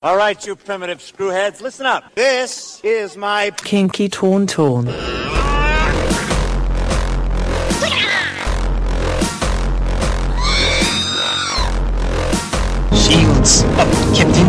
[0.00, 2.14] All right, you primitive screwheads, listen up.
[2.14, 4.86] This is my Kinky Tauntaun.
[12.94, 14.46] Shields up, Captain.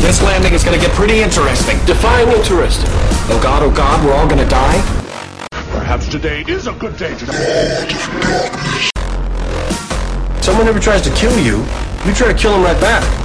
[0.00, 1.76] This landing is gonna get pretty interesting.
[1.84, 2.88] Define interesting.
[3.30, 4.80] Oh god, oh god, we're all gonna die?
[5.50, 8.90] Perhaps today is a good day to die.
[10.42, 11.58] Someone ever tries to kill you,
[12.06, 13.23] you try to kill him right back.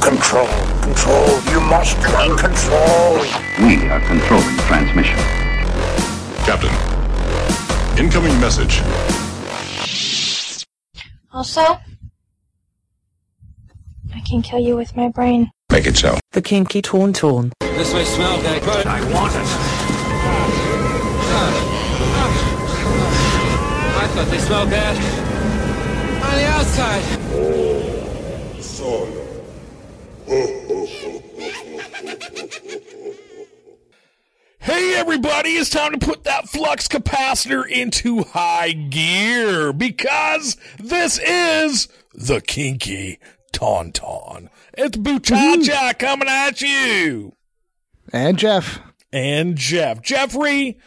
[0.00, 0.48] Control,
[0.80, 3.18] control, you must learn control.
[3.60, 5.18] We are controlling transmission.
[6.46, 6.72] Captain,
[7.98, 8.80] incoming message.
[11.32, 11.60] Also,
[14.14, 15.50] I can kill you with my brain.
[15.70, 16.18] Make it so.
[16.32, 17.52] The Kinky Tauntaun.
[17.60, 19.46] This may smell bad, but I want it.
[24.00, 24.96] I thought they smelled bad.
[26.24, 27.04] On the outside.
[34.60, 41.88] Hey everybody, it's time to put that flux capacitor into high gear because this is
[42.12, 43.18] the Kinky
[43.54, 44.50] Tauntaun.
[44.76, 47.32] It's Buchacha coming at you.
[48.12, 48.80] And Jeff.
[49.10, 50.02] And Jeff.
[50.02, 50.78] Jeffrey,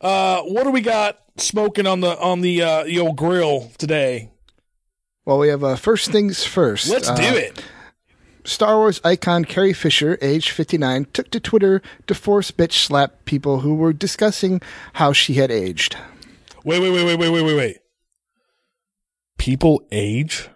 [0.00, 4.30] uh, what do we got smoking on the on the uh the old grill today?
[5.24, 6.88] Well, we have uh, first things first.
[6.88, 7.60] Let's Uh, do it.
[8.46, 13.60] Star Wars icon Carrie Fisher, age 59, took to Twitter to force bitch slap people
[13.60, 14.60] who were discussing
[14.94, 15.96] how she had aged.
[16.64, 17.78] Wait, wait, wait, wait, wait, wait, wait, wait.
[19.38, 20.48] People age?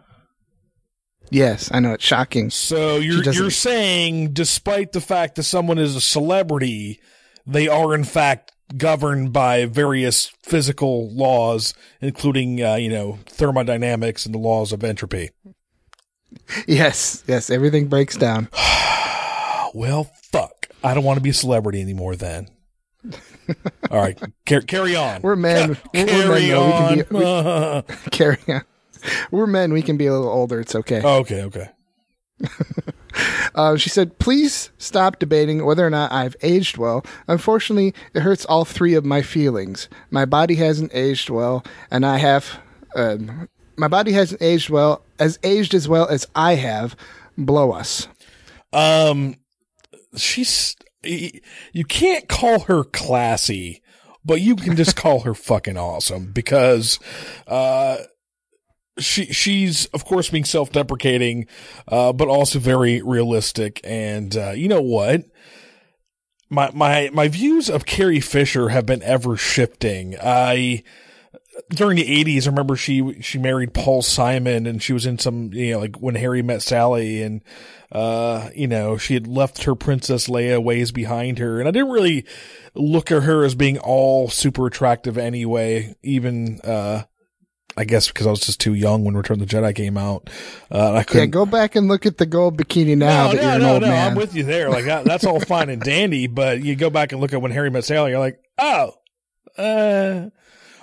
[1.30, 2.50] Yes, I know it's shocking.
[2.50, 7.00] So you're you're saying, despite the fact that someone is a celebrity,
[7.46, 14.34] they are in fact governed by various physical laws, including uh, you know thermodynamics and
[14.34, 15.30] the laws of entropy.
[16.66, 18.48] Yes, yes, everything breaks down.
[19.72, 20.66] Well, fuck.
[20.82, 22.16] I don't want to be a celebrity anymore.
[22.16, 22.48] Then.
[23.90, 25.22] All right, car- carry on.
[25.22, 25.76] We're men.
[25.76, 26.90] Ca- We're carry men, though.
[26.96, 27.82] We can be- on.
[28.10, 28.62] Carry on.
[29.30, 29.72] We're men.
[29.72, 30.58] We can be a little older.
[30.60, 31.00] It's okay.
[31.02, 31.68] okay, okay.
[33.54, 37.04] Uh, she said, please stop debating whether or not I've aged well.
[37.28, 39.88] Unfortunately, it hurts all three of my feelings.
[40.10, 42.60] My body hasn't aged well, and I have.
[42.94, 43.18] Uh,
[43.80, 46.94] my body hasn't aged well, as aged as well as I have.
[47.38, 48.06] Blow us.
[48.72, 49.36] Um,
[50.16, 53.82] she's you can't call her classy,
[54.22, 57.00] but you can just call her fucking awesome because,
[57.46, 57.96] uh,
[58.98, 61.46] she she's of course being self-deprecating,
[61.88, 63.80] uh, but also very realistic.
[63.82, 65.24] And uh, you know what?
[66.50, 70.16] My my my views of Carrie Fisher have been ever shifting.
[70.22, 70.82] I
[71.68, 75.52] during the eighties, I remember she she married Paul Simon, and she was in some
[75.52, 77.42] you know like when Harry met Sally, and
[77.92, 81.90] uh you know she had left her Princess Leia ways behind her, and I didn't
[81.90, 82.24] really
[82.74, 85.94] look at her as being all super attractive anyway.
[86.02, 87.04] Even uh
[87.76, 90.28] I guess because I was just too young when Return of the Jedi came out,
[90.70, 91.30] uh, I couldn't.
[91.30, 93.72] go back and look at the gold bikini now no, that no, you're an no,
[93.74, 93.88] old no.
[93.88, 94.10] man.
[94.10, 94.70] I'm with you there.
[94.70, 97.52] Like that, that's all fine and dandy, but you go back and look at when
[97.52, 98.92] Harry met Sally, you're like, oh,
[99.56, 100.30] uh,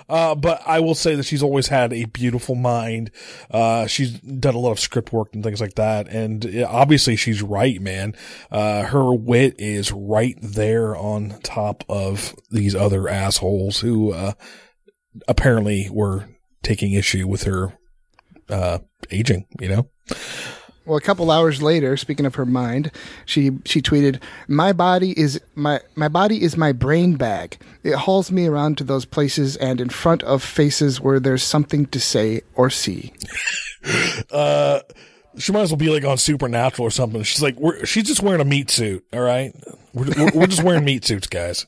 [0.08, 3.10] uh, but I will say that she's always had a beautiful mind.
[3.50, 6.08] Uh, she's done a lot of script work and things like that.
[6.08, 8.14] And obviously she's right, man.
[8.50, 14.32] Uh, her wit is right there on top of these other assholes who, uh,
[15.26, 16.28] apparently were
[16.62, 17.78] taking issue with her,
[18.48, 18.78] uh,
[19.10, 19.88] aging, you know?
[20.88, 22.90] Well, a couple hours later, speaking of her mind,
[23.26, 27.58] she she tweeted, "My body is my my body is my brain bag.
[27.82, 31.84] It hauls me around to those places and in front of faces where there's something
[31.86, 33.12] to say or see."
[34.30, 34.80] uh,
[35.36, 37.22] she might as well be like on Supernatural or something.
[37.22, 39.04] She's like, we're, she's just wearing a meat suit.
[39.12, 39.54] All right,
[39.92, 41.66] we're, we're, we're just wearing meat suits, guys.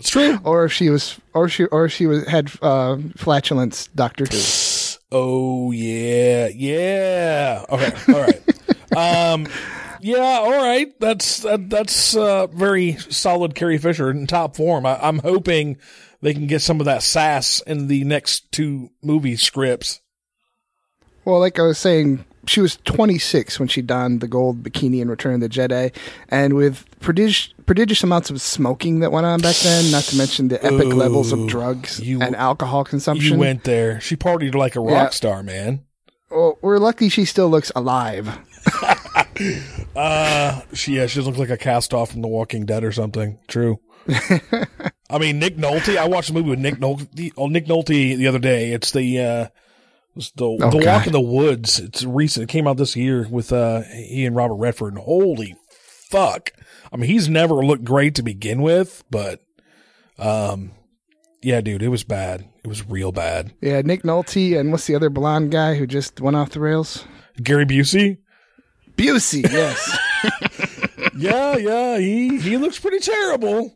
[0.00, 0.40] It's true.
[0.42, 3.86] Or if she was, or she, or she was had uh, flatulence.
[3.94, 4.36] Doctor Who.
[5.12, 7.64] Oh yeah, yeah.
[7.68, 8.42] Okay, all right.
[9.32, 9.46] um,
[10.00, 10.98] yeah, all right.
[11.00, 13.54] That's that, that's uh, very solid.
[13.54, 14.86] Carrie Fisher in top form.
[14.86, 15.78] I, I'm hoping
[16.22, 20.00] they can get some of that sass in the next two movie scripts.
[21.24, 25.08] Well, like I was saying, she was 26 when she donned the gold bikini in
[25.08, 25.94] Return of the Jedi,
[26.28, 30.48] and with prodigious, prodigious amounts of smoking that went on back then, not to mention
[30.48, 33.32] the epic Ooh, lust of drugs you- and alcohol consumption.
[33.34, 34.00] You went there.
[34.00, 35.08] She partied like a rock Yeah.
[35.10, 35.84] star, man.
[36.30, 38.28] well, we're lucky she still looks alive.
[39.96, 42.92] Uh, she yeah, she doesn't look like a cast off from The Walking Dead or
[42.92, 43.38] something.
[43.48, 43.80] True.
[45.10, 45.96] I mean, Nick Nolte.
[45.96, 47.32] I watched a movie with Nick Nolte.
[47.36, 48.72] Oh, Nick Nolte the other day.
[48.72, 49.46] It's the uh,
[50.16, 51.78] It's the Oh, the Walk in the Woods.
[51.78, 52.44] It's recent.
[52.44, 54.94] It came out this year with uh he and Robert Redford.
[54.94, 55.56] And holy
[56.10, 56.50] fuck!
[56.92, 59.40] I mean, he's never looked great to begin with, but
[60.18, 60.72] um,
[61.42, 62.46] yeah, dude, it was bad.
[62.62, 63.52] It was real bad.
[63.60, 67.04] Yeah, Nick Nolte and what's the other blonde guy who just went off the rails?
[67.42, 68.18] Gary Busey.
[68.96, 69.98] Busey, yes.
[71.16, 73.74] Yeah, yeah, he he looks pretty terrible.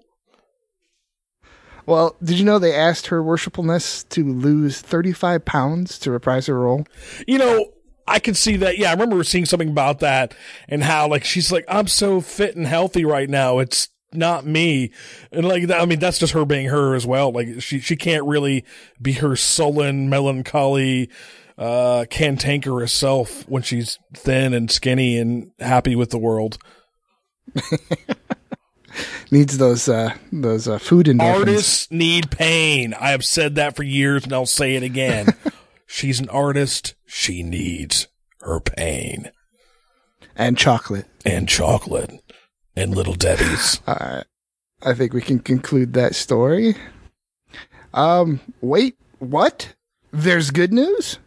[1.87, 6.59] Well, did you know they asked her worshipfulness to lose 35 pounds to reprise her
[6.59, 6.87] role?
[7.27, 7.73] You know,
[8.07, 8.79] I could see that.
[8.79, 10.35] Yeah, I remember seeing something about that
[10.69, 13.59] and how like she's like, I'm so fit and healthy right now.
[13.59, 14.93] It's not me.
[15.33, 17.33] And like, that, I mean, that's just her being her as well.
[17.33, 18.65] Like she, she can't really
[19.01, 21.11] be her sullen, melancholy,
[21.59, 26.59] uh, cantankerous self when she's thin and skinny and happy with the world.
[29.31, 31.39] Needs those uh, those uh, food endorphins.
[31.39, 32.95] Artists need pain.
[32.95, 35.29] I have said that for years and I'll say it again.
[35.87, 36.95] She's an artist.
[37.07, 38.09] She needs
[38.41, 39.31] her pain
[40.37, 41.07] and chocolate.
[41.25, 42.21] and chocolate
[42.77, 43.81] and little Debbie's.
[43.87, 44.25] All right.
[44.83, 46.75] I think we can conclude that story.
[47.95, 49.75] Um, wait, what?
[50.13, 51.19] There's good news?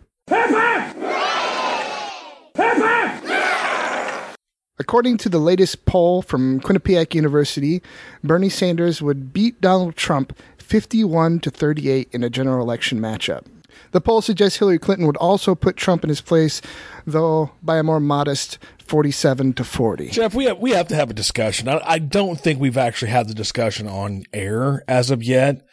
[4.80, 7.82] According to the latest poll from Quinnipiac University,
[8.24, 13.46] Bernie Sanders would beat Donald Trump 51 to 38 in a general election matchup.
[13.92, 16.62] The poll suggests Hillary Clinton would also put Trump in his place,
[17.06, 20.10] though by a more modest 47 to 40.
[20.10, 21.68] Jeff, we have we have to have a discussion.
[21.68, 25.66] I, I don't think we've actually had the discussion on air as of yet.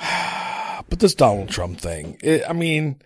[0.88, 3.00] But this Donald Trump thing, it, I mean,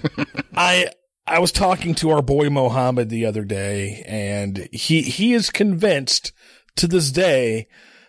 [0.56, 0.90] I
[1.26, 6.32] I was talking to our boy Mohammed the other day, and he he is convinced
[6.76, 7.66] to this day,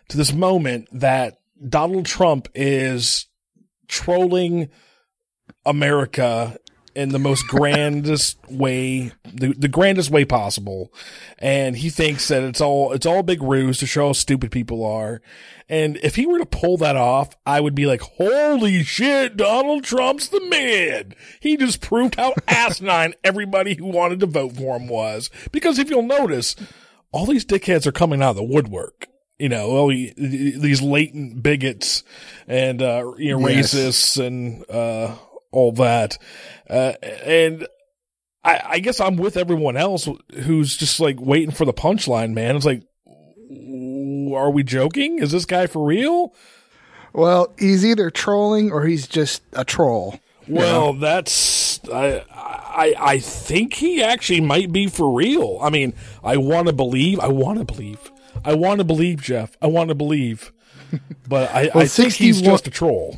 [0.09, 3.25] to this moment, that Donald Trump is
[3.87, 4.69] trolling
[5.65, 6.57] America
[6.97, 10.91] in the most grandest way, the, the grandest way possible.
[11.37, 14.49] And he thinks that it's all, it's all a big ruse to show how stupid
[14.51, 15.21] people are.
[15.69, 19.83] And if he were to pull that off, I would be like, holy shit, Donald
[19.83, 21.13] Trump's the man.
[21.39, 25.29] He just proved how asinine everybody who wanted to vote for him was.
[25.51, 26.55] Because if you'll notice,
[27.11, 29.07] all these dickheads are coming out of the woodwork.
[29.37, 32.03] You know, all the- these latent bigots
[32.47, 33.71] and, uh, you know, Yes.
[33.75, 35.13] racists and, uh,
[35.51, 36.17] all that.
[36.69, 37.67] Uh, and
[38.43, 42.55] I, I guess I'm with everyone else who's just like waiting for the punchline, man.
[42.55, 42.83] It's like,
[44.35, 45.19] are we joking?
[45.19, 46.33] Is this guy for real?
[47.13, 50.19] Well, he's either trolling or he's just a troll.
[50.47, 55.57] Well, that's I, I I think he actually might be for real.
[55.61, 57.19] I mean, I want to believe.
[57.19, 58.11] I want to believe.
[58.45, 59.57] I want to believe, Jeff.
[59.61, 60.53] I want to believe.
[61.27, 63.17] But I, Well, I think he's just a troll.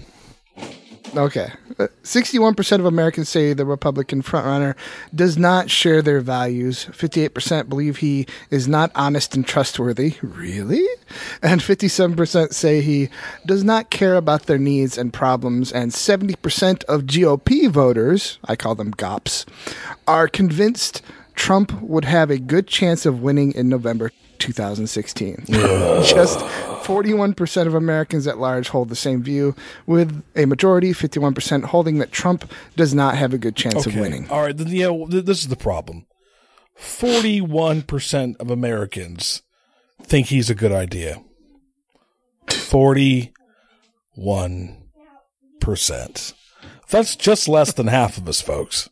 [1.15, 1.51] Okay.
[1.77, 4.75] Uh, 61% of Americans say the Republican frontrunner
[5.13, 6.85] does not share their values.
[6.91, 10.15] 58% believe he is not honest and trustworthy.
[10.21, 10.85] Really?
[11.41, 13.09] And 57% say he
[13.45, 15.71] does not care about their needs and problems.
[15.71, 19.45] And 70% of GOP voters, I call them GOPs,
[20.07, 21.01] are convinced
[21.35, 25.45] Trump would have a good chance of winning in November 2016.
[25.47, 29.55] Just 41% of Americans at large hold the same view,
[29.85, 34.29] with a majority, 51%, holding that Trump does not have a good chance of winning.
[34.29, 34.57] All right.
[34.57, 36.05] Then, yeah, this is the problem.
[36.75, 39.41] Forty-one percent of Americans
[40.01, 41.21] think he's a good idea.
[42.49, 43.33] Forty-one
[45.59, 46.33] percent.
[46.89, 48.89] That's just less than half of us, folks.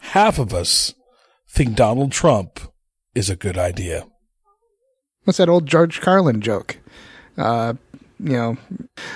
[0.00, 0.94] Half of us
[1.48, 2.58] think Donald Trump
[3.16, 4.06] is a good idea.
[5.24, 6.76] What's that old George Carlin joke?
[7.38, 7.74] Uh,
[8.20, 8.56] you know,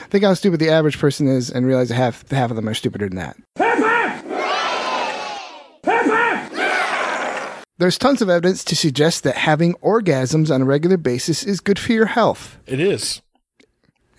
[0.09, 2.75] think how stupid the average person is and realize that half, half of them are
[2.75, 3.37] stupider than that.
[7.79, 11.79] There's tons of evidence to suggest that having orgasms on a regular basis is good
[11.79, 12.59] for your health.
[12.67, 13.23] It is.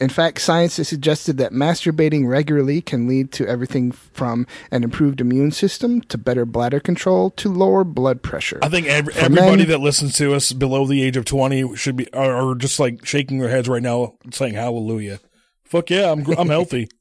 [0.01, 5.22] In fact, science has suggested that masturbating regularly can lead to everything from an improved
[5.22, 8.58] immune system to better bladder control to lower blood pressure.
[8.63, 11.96] I think every, everybody men- that listens to us below the age of twenty should
[11.96, 15.20] be are, are just like shaking their heads right now, saying "Hallelujah."
[15.63, 16.89] Fuck yeah, I'm I'm healthy.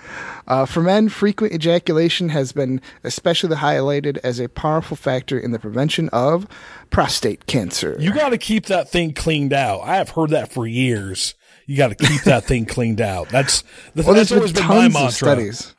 [0.46, 5.60] Uh, for men, frequent ejaculation has been especially highlighted as a powerful factor in the
[5.60, 6.48] prevention of
[6.88, 7.94] prostate cancer.
[8.00, 9.82] You got to keep that thing cleaned out.
[9.82, 11.34] I have heard that for years.
[11.70, 13.28] You got to keep that thing cleaned out.
[13.28, 13.62] That's
[13.94, 15.12] that's, well, that's there's always been been my mantra.
[15.12, 15.76] studies.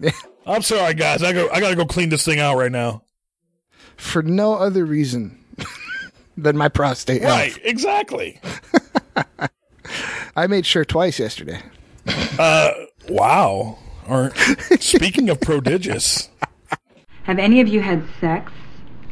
[0.46, 1.22] I'm sorry, guys.
[1.22, 1.46] I go.
[1.52, 3.02] I got to go clean this thing out right now.
[3.98, 5.44] for no other reason
[6.38, 7.38] than my prostate health.
[7.38, 7.58] Right?
[7.64, 8.40] Exactly.
[10.36, 11.60] I made sure twice yesterday.
[12.38, 12.70] Uh,
[13.10, 13.76] wow.
[14.06, 14.34] aren't.
[14.80, 16.30] Speaking of prodigious,
[17.24, 18.50] Have any of you had sex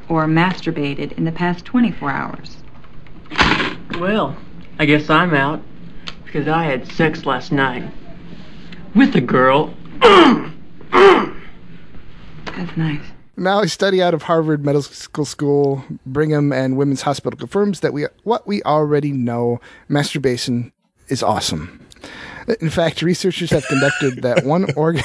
[0.08, 2.56] or masturbated in the past 24 hours?
[3.98, 4.34] Well,
[4.78, 5.60] I guess I'm out
[6.28, 7.90] because I had sex last night
[8.94, 9.75] with a girl.
[12.44, 13.00] That's nice.
[13.37, 18.06] Now, a study out of Harvard Medical School, Brigham, and Women's Hospital confirms that we
[18.25, 20.73] what we already know: masturbation
[21.08, 21.80] is awesome.
[22.61, 25.04] In fact, researchers have conducted that one organ,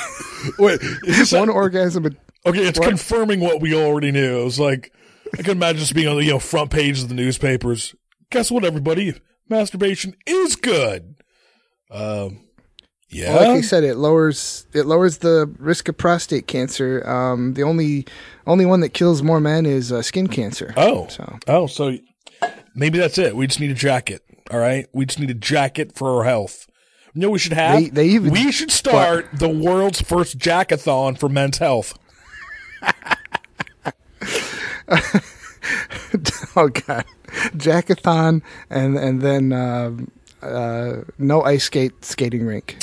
[0.57, 2.05] wait, is one orgasm.
[2.45, 2.89] okay, it's What?
[2.89, 4.41] confirming what we already knew.
[4.41, 4.91] It was like
[5.37, 7.93] I can imagine just being on the you know front page of the newspapers.
[8.31, 9.13] Guess what, everybody?
[9.47, 11.12] Masturbation is good.
[11.91, 12.39] Um,
[13.09, 17.07] yeah, Like I said, it lowers it lowers the risk of prostate cancer.
[17.07, 18.07] Um, the only
[18.47, 20.73] only one that kills more men is uh, skin cancer.
[20.75, 21.95] Oh, so oh, so
[22.73, 23.35] maybe that's it.
[23.35, 24.23] We just need a jacket.
[24.49, 26.67] All right, we just need a jacket for our health.
[27.13, 27.79] You know, we should have.
[27.79, 31.93] They- they even- we should start the world's first jackathon for men's health.
[36.55, 37.05] oh god,
[37.55, 40.11] jackathon, and and then um
[40.43, 42.77] uh, no ice skate skating rink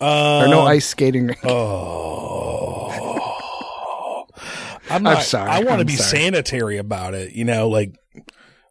[0.00, 1.40] or no Um, ice skating rink.
[1.44, 2.90] Oh,
[4.90, 5.16] I'm not.
[5.18, 6.20] I'm sorry, I want to be sorry.
[6.22, 7.32] sanitary about it.
[7.32, 7.94] You know, like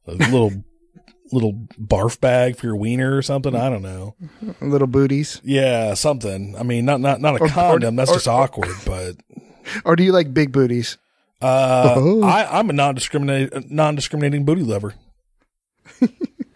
[0.08, 0.52] a little
[1.32, 3.56] little barf bag for your wiener or something.
[3.56, 4.16] I don't know.
[4.62, 6.56] Little booties, Yeah, something.
[6.58, 7.96] I mean, not not not a Or- or- condom.
[7.96, 8.76] That's or- just awkward.
[8.86, 9.18] But
[9.86, 10.98] or do you like big booties?
[11.42, 12.24] uh, Oh.
[12.24, 14.94] I, I'm a non-discriminating non-discriminating booty lover.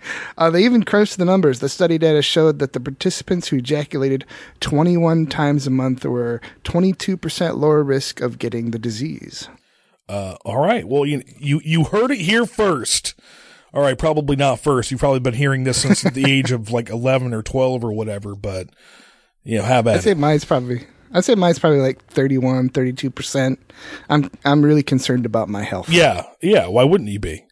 [0.38, 1.60] Uh, they even crunched the numbers.
[1.60, 4.26] The study data showed that the participants who ejaculated
[4.60, 9.48] 21 times a month were 22% lower risk of getting the disease.
[10.10, 10.88] Uh, all right.
[10.88, 13.16] Well, you you you heard it here first.
[13.74, 14.92] All right, probably not first.
[14.92, 18.36] You've probably been hearing this since the age of like 11 or 12 or whatever.
[18.36, 18.70] But
[19.44, 20.18] you know, how I'd about say it?
[20.18, 20.86] mine's probably.
[21.14, 23.58] I'd say mine's probably like 31, 32%.
[24.10, 25.90] I'm I'm really concerned about my health.
[25.90, 26.68] Yeah, yeah.
[26.68, 27.46] Why wouldn't you be?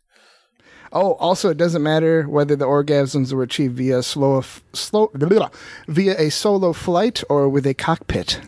[0.96, 5.12] Oh, also, it doesn't matter whether the orgasms were achieved via slow, slow,
[5.88, 8.40] via a solo flight or with a cockpit.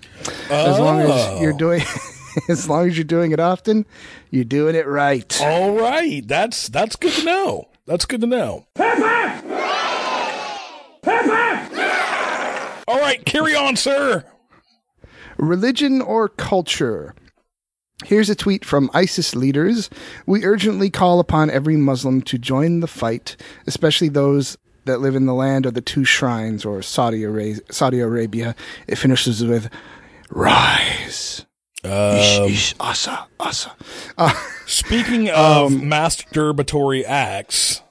[0.51, 1.41] As long as Oh.
[1.41, 1.81] you're doing,
[2.49, 3.85] as long as you're doing it often,
[4.29, 5.35] you're doing it right.
[5.41, 7.67] All right, that's that's good to know.
[7.87, 8.67] That's good to know.
[8.75, 9.41] Pepper!
[11.01, 12.83] Pepper!
[12.87, 14.23] All right, carry on, sir.
[15.37, 17.15] Religion or culture?
[18.03, 19.89] Here's a tweet from ISIS leaders.
[20.25, 23.37] We urgently call upon every Muslim to join the fight,
[23.67, 27.61] especially those that live in the land of the two shrines or Saudi Arabia.
[27.71, 28.53] Saudi Arabia.
[28.87, 29.69] It finishes with
[30.29, 31.45] rise.
[31.85, 33.73] Um, ish, asa, asa.
[34.17, 34.33] Uh,
[34.65, 37.81] speaking of Um, masturbatory acts,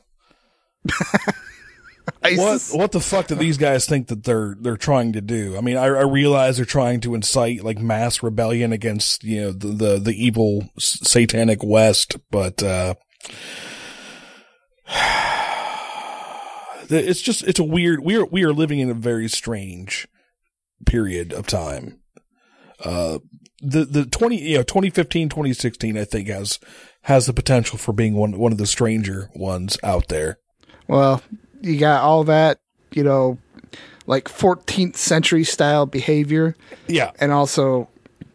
[2.23, 2.73] ISIS.
[2.73, 5.57] what the fuck do these guys think that they're they're trying to do?
[5.57, 9.53] I mean, I, I realize they're trying to incite like mass rebellion against you know
[9.53, 12.95] the the, the evil s- satanic West, but uh,
[16.91, 20.07] it's just it's a weird we are we are living in a very strange
[20.87, 22.01] period of time.
[22.81, 23.19] Uh,
[23.61, 26.59] the the twenty you know 2015 2016 I think has
[27.03, 30.39] has the potential for being one one of the stranger ones out there.
[30.87, 31.23] Well,
[31.64, 32.61] you got all that,
[32.92, 33.38] you know,
[34.06, 36.54] like 14th century style behavior
[36.87, 37.88] Yeah, and also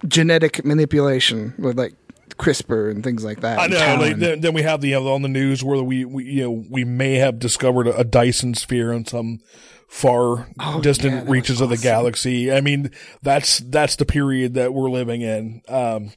[0.08, 1.94] genetic manipulation with like
[2.38, 3.60] CRISPR and things like that.
[3.60, 3.98] I know.
[4.00, 6.84] Like, then, then we have the on the news where we, we you know we
[6.84, 9.40] may have discovered a, a Dyson sphere on some
[9.88, 12.52] far Oh, distant yeah, reaches was of the galaxy.
[12.52, 15.62] I mean, that's that's the period that we're living in.
[15.68, 16.12] Um,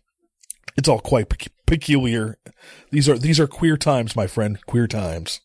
[0.76, 2.38] it's all quite pe- peculiar.
[2.90, 4.64] These are these are queer times, my friend.
[4.66, 5.40] Queer times.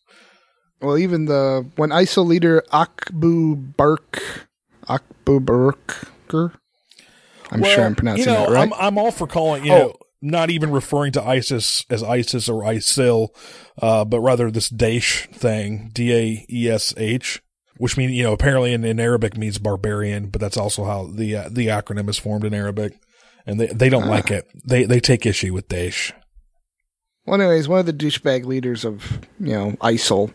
[0.80, 4.48] Well, even the when ISIL leader Akbu Bark,
[4.88, 6.52] Akbu Barker,
[7.50, 8.62] I'm Well, sure I'm pronouncing you know, that right.
[8.62, 9.78] I'm I'm all for calling you Oh.
[9.78, 13.28] know not even referring to ISIS as ISIS or ISIL,
[13.80, 17.40] uh, but rather this Daesh thing, D A E S H,
[17.76, 21.36] which means you know apparently in, in Arabic means barbarian, but that's also how the
[21.36, 22.98] uh, the acronym is formed in Arabic,
[23.46, 24.48] and they they don't like it.
[24.66, 26.12] They they take issue with Daesh.
[27.28, 30.32] Well, anyways, one of the douchebag leaders of you know ISIL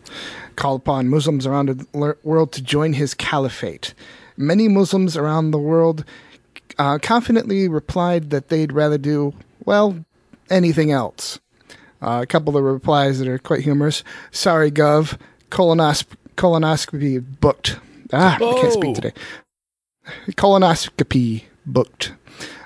[0.54, 3.94] called upon Muslims around the world to join his caliphate.
[4.36, 6.04] Many Muslims around the world
[6.78, 9.34] uh, confidently replied that they'd rather do
[9.64, 10.04] well
[10.50, 11.40] anything else.
[12.00, 14.04] Uh, a couple of replies that are quite humorous.
[14.30, 15.18] Sorry, Gov.
[15.50, 17.78] Colonosp- colonoscopy booked.
[18.12, 18.94] Ah, I can't speak Oh.
[18.94, 19.12] today.
[20.32, 22.12] Colonoscopy booked.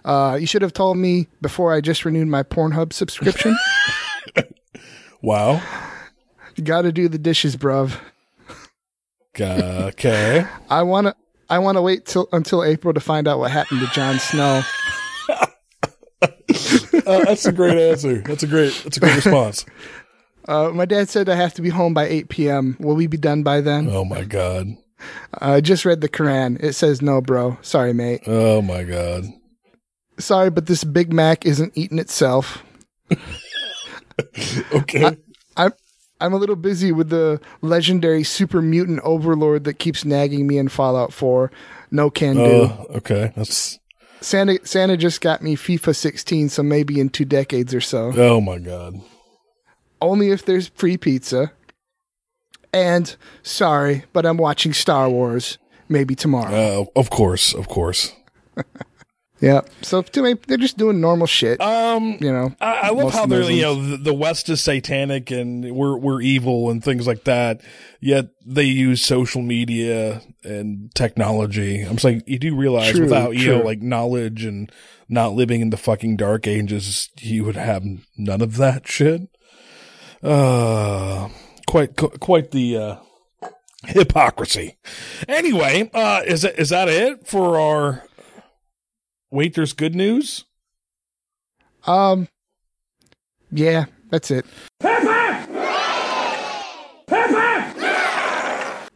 [0.05, 3.57] Uh, you should have told me before I just renewed my Pornhub subscription.
[5.21, 5.61] Wow.
[6.55, 7.99] You got to do the dishes, bruv.
[9.41, 10.47] Uh, okay.
[10.71, 11.17] I want to.
[11.51, 14.63] I want to wait till until April to find out what happened to Jon Snow.
[17.07, 18.19] Uh, that's a great answer.
[18.19, 18.79] That's a great.
[18.85, 19.65] That's a great response.
[20.47, 22.77] Uh, my dad said I have to be home by 8 p.m.
[22.81, 23.89] Will we be done by then?
[23.91, 24.67] Oh my god.
[25.39, 26.63] I just read the Quran.
[26.63, 27.57] It says no, bro.
[27.63, 28.23] Sorry, mate.
[28.27, 29.25] Oh my god.
[30.19, 32.63] Sorry, but this Big Mac isn't eating itself.
[34.73, 35.05] Okay.
[35.05, 35.17] I,
[35.57, 35.73] I'm
[36.21, 40.69] I'm a little busy with the legendary super mutant overlord that keeps nagging me in
[40.69, 41.51] Fallout 4.
[41.91, 42.43] No can do.
[42.43, 43.33] Oh, okay.
[43.37, 43.79] That's.
[44.21, 48.13] Santa Santa just got me FIFA 16, so maybe in two decades or so.
[48.17, 49.01] Oh my god.
[50.01, 51.53] Only if there's free pizza.
[52.73, 55.59] And sorry, but I'm watching Star Wars.
[55.89, 56.83] Maybe tomorrow.
[56.83, 58.13] Uh, of course, of course.
[59.41, 59.61] yeah.
[59.83, 61.61] So to me, they're just doing normal shit.
[61.61, 65.31] Um, you know, I, I love how they're you know the, the West is satanic
[65.31, 67.61] and we're we're evil and things like that.
[68.01, 71.83] Yet they use social media and technology.
[71.83, 74.71] I'm saying you do realize True, without you know like knowledge and
[75.09, 77.85] not living in the fucking dark ages, you would have
[78.17, 79.23] none of that shit.
[80.23, 81.29] Uh,
[81.67, 82.97] quite qu- quite the uh,
[83.87, 84.77] hypocrisy.
[85.29, 88.05] Anyway, uh, is that is that it for our?
[89.31, 90.45] Wait, there's good news.
[91.87, 92.29] Um,
[93.51, 94.47] yeah, that's it.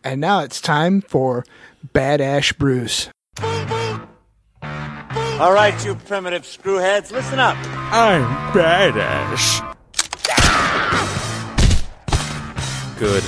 [0.05, 1.45] And now it's time for
[1.95, 3.09] Badass Bruce.
[5.41, 7.57] All right, you primitive screwheads, listen up.
[7.93, 9.61] I'm badass.
[12.99, 13.25] Good.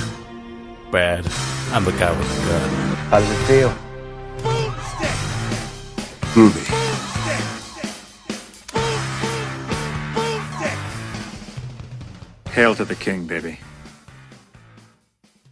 [0.92, 1.26] Bad.
[1.72, 2.70] I'm the guy with the gun.
[3.10, 3.70] How does it feel?
[6.32, 6.93] Groovy.
[12.54, 13.58] Hail to the king, baby.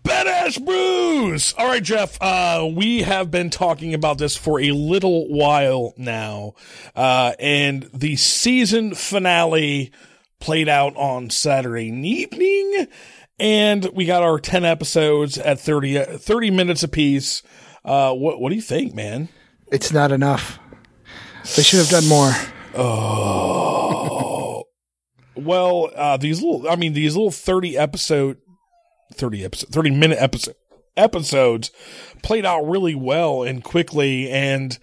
[0.05, 1.53] Badass Bruce.
[1.55, 2.17] All right, Jeff.
[2.23, 6.55] Uh, we have been talking about this for a little while now,
[6.95, 9.91] uh, and the season finale
[10.39, 12.87] played out on Saturday evening,
[13.37, 17.43] and we got our ten episodes at 30, uh, 30 minutes apiece.
[17.85, 19.29] Uh, what what do you think, man?
[19.73, 20.61] It's not enough.
[21.57, 22.31] They should have done more.
[22.77, 24.32] Oh.
[25.37, 28.39] Well, uh, these little, I mean, these little 30 episode,
[29.15, 30.55] 30 episode, 30 minute episode,
[30.97, 31.71] episodes
[32.23, 34.31] played out really well and quickly.
[34.31, 34.79] And,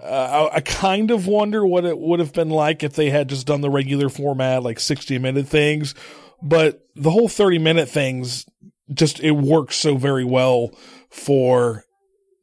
[0.00, 3.28] uh, I, I kind of wonder what it would have been like if they had
[3.28, 5.94] just done the regular format, like 60 minute things.
[6.40, 8.46] But the whole 30 minute things
[8.92, 10.70] just, it works so very well
[11.10, 11.84] for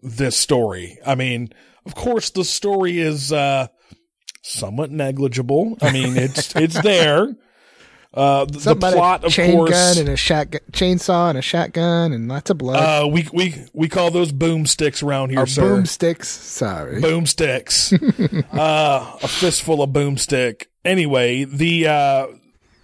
[0.01, 0.99] this story.
[1.05, 1.49] I mean,
[1.85, 3.67] of course, the story is, uh,
[4.45, 5.77] somewhat negligible.
[5.81, 7.35] I mean, it's it's there.
[8.15, 9.71] Uh, the, the plot, a of chain course.
[9.71, 12.77] gun and a shotgun, chainsaw and a shotgun and lots of blood.
[12.77, 15.61] uh, we we we call those boomsticks around here, or sir.
[15.63, 16.25] boomsticks.
[16.25, 17.01] Sorry.
[17.01, 17.91] Boomsticks.
[18.57, 20.67] uh, a fistful of boomstick.
[20.85, 22.27] Anyway, the uh,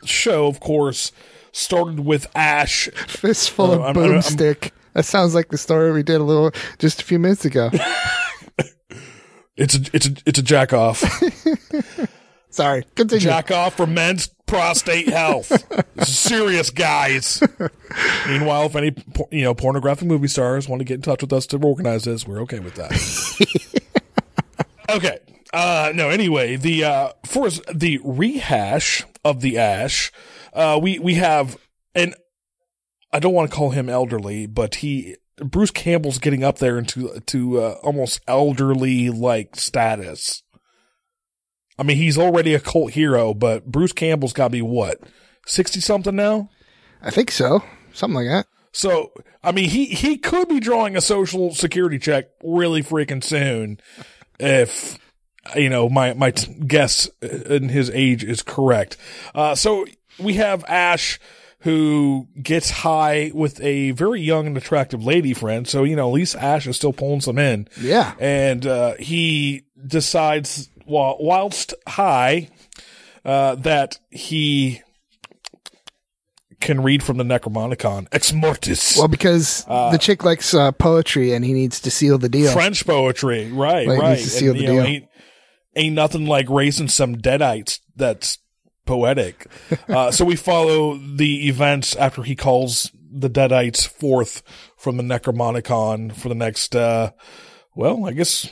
[0.04, 1.12] show, of course,
[1.54, 2.89] started with Ash.
[3.08, 4.72] Fistful Uh, of boomstick.
[4.94, 7.70] that sounds like the story we did a little just a few minutes ago.
[9.58, 11.04] It's a it's a it's a jack off.
[12.50, 12.86] Sorry.
[12.96, 13.24] Continue.
[13.24, 15.50] jack off for men's prostate health.
[16.06, 17.42] Serious, guys.
[18.28, 18.94] Meanwhile, if any
[19.32, 22.28] you know pornographic movie stars want to get in touch with us to organize this,
[22.28, 22.92] we're okay with that.
[24.90, 25.20] okay.
[25.54, 26.10] Uh, no.
[26.10, 30.12] Anyway, the uh, for the rehash of the Ash,
[30.52, 31.58] uh, we we have
[31.96, 32.14] and
[33.14, 37.22] I don't want to call him elderly, but he Bruce Campbell's getting up there into
[37.22, 40.44] to uh, almost elderly like status.
[41.80, 45.00] I mean, he's already a cult hero, but Bruce Campbell's got to be what
[45.46, 46.50] sixty something now.
[47.02, 47.64] I think so.
[47.94, 48.48] Something like that.
[48.74, 49.12] So,
[49.44, 53.80] I mean, he he could be drawing a social security check really freaking soon,
[54.40, 54.98] if
[55.56, 58.98] you know my my t- guess in his age is correct.
[59.36, 59.86] Uh, so
[60.20, 61.20] we have Ash
[61.64, 65.68] who gets high with a very young and attractive lady friend.
[65.68, 67.68] So you know, at least Ash is still pulling some in.
[67.80, 68.14] Yeah.
[68.20, 72.50] and uh, he decides whilst high
[73.26, 74.82] uh, that he
[76.62, 78.98] can read from the Necromonicon Ex Mortis.
[78.98, 82.54] Well, because the chick likes uh, poetry and he needs to seal the deal.
[82.54, 83.88] French poetry, right?
[83.88, 84.10] Like, right.
[84.18, 84.84] needs to seal the you know, deal.
[84.84, 85.06] ain't,
[85.76, 87.80] ain't nothing like raising some deadites.
[87.96, 88.38] That's
[88.86, 89.48] poetic.
[89.90, 94.42] uh, so we follow the events after he calls the deadites forth
[94.78, 97.12] from the Necromonicon for the next, uh,
[97.76, 98.50] well, I guess.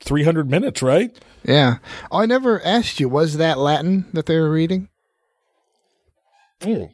[0.00, 1.16] 300 minutes, right?
[1.44, 1.78] Yeah.
[2.10, 4.88] Oh, I never asked you, was that Latin that they were reading?
[6.60, 6.90] Mm.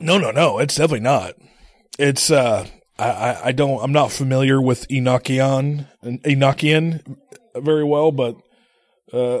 [0.00, 0.58] No, no, no.
[0.58, 1.34] It's definitely not.
[1.98, 2.66] It's uh
[2.98, 3.82] I, I, don't.
[3.82, 7.16] I'm not familiar with Enochian Enochian
[7.56, 8.36] very well, but
[9.12, 9.40] uh,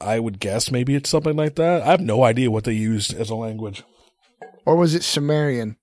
[0.00, 1.82] I would guess maybe it's something like that.
[1.82, 3.82] I have no idea what they used as a language.
[4.64, 5.76] Or was it Sumerian?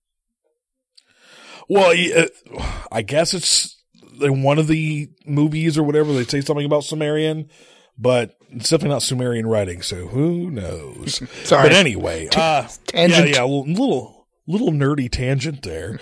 [1.70, 3.83] Well, uh, I guess it's
[4.22, 6.14] in one of the movies or whatever.
[6.14, 7.50] They say something about Sumerian,
[7.98, 9.82] but it's definitely not Sumerian writing.
[9.82, 11.22] So who knows?
[11.44, 11.70] Sorry.
[11.70, 13.30] But anyway, uh, Tangent.
[13.30, 16.00] Yeah, yeah, a little little nerdy tangent there.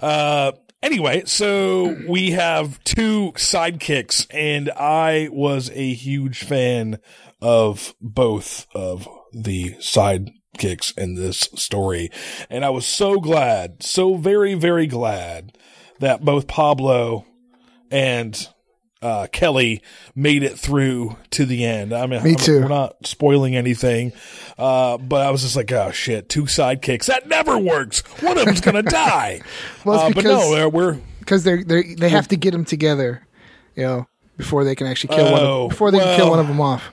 [0.00, 6.98] Uh, anyway, so we have two sidekicks, and I was a huge fan
[7.40, 12.10] of both of the sidekicks in this story,
[12.50, 15.56] and I was so glad, so very very glad
[16.00, 17.24] that both Pablo
[17.94, 18.48] and
[19.02, 19.82] uh, Kelly
[20.14, 21.92] made it through to the end.
[21.92, 22.60] I mean, Me I'm- too.
[22.62, 24.12] we're not spoiling anything,
[24.58, 27.06] uh, but I was just like, oh shit, two sidekicks.
[27.06, 28.00] That never works.
[28.22, 29.42] One of them's going to die.
[29.84, 32.50] Well, it's uh, but because- no, uh, we're, because they're they they have to get
[32.52, 33.26] them together,
[33.76, 35.42] you know, before they can actually kill one.
[35.42, 36.90] Oh, Of, before they can kill one of them off.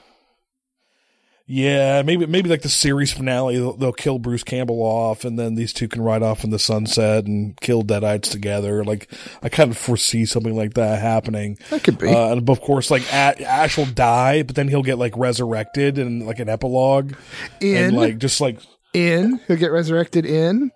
[1.46, 5.54] Yeah, maybe, maybe like the series finale, they'll, they'll kill Bruce Campbell off and then
[5.54, 8.84] these two can ride off in the sunset and kill Deadites together.
[8.84, 11.58] Like, I kind of foresee something like that happening.
[11.70, 12.08] That could be.
[12.08, 16.24] Uh, and of course, like Ash will die, but then he'll get like resurrected and
[16.26, 17.14] like an epilogue.
[17.60, 18.58] In and like, just like
[18.94, 20.70] in he'll get resurrected in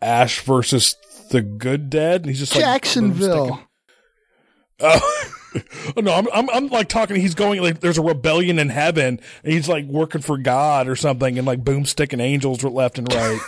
[0.00, 0.96] Ash versus
[1.30, 2.22] the good dead.
[2.22, 3.60] And he's just like Jacksonville.
[4.80, 5.32] Oh.
[5.96, 7.16] No, I'm, I'm I'm like talking.
[7.16, 10.96] He's going like there's a rebellion in heaven, and he's like working for God or
[10.96, 13.40] something, and like boom sticking angels left and right.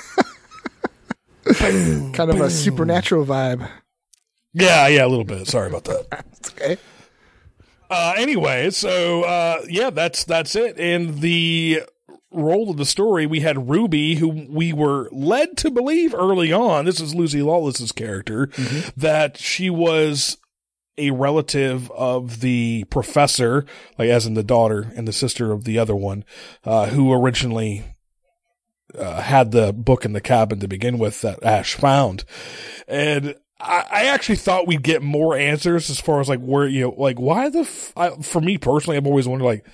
[2.12, 3.68] kind of a supernatural vibe.
[4.52, 5.46] yeah, yeah, a little bit.
[5.46, 6.24] Sorry about that.
[6.56, 6.76] Okay.
[7.90, 10.78] Uh, anyway, so uh, yeah, that's that's it.
[10.78, 11.82] And the
[12.30, 16.84] role of the story, we had Ruby, who we were led to believe early on.
[16.84, 18.50] This is Lucy Lawless's character,
[18.96, 20.36] that she was
[20.96, 23.64] a relative of the professor,
[23.98, 26.24] like as in the daughter and the sister of the other one,
[26.64, 27.84] uh, who originally
[28.96, 32.24] uh, had the book in the cabin to begin with that Ash found.
[32.86, 36.82] And I, I actually thought we'd get more answers as far as like where, you
[36.82, 39.66] know, like why the, f- I, for me personally, I've always wondered like,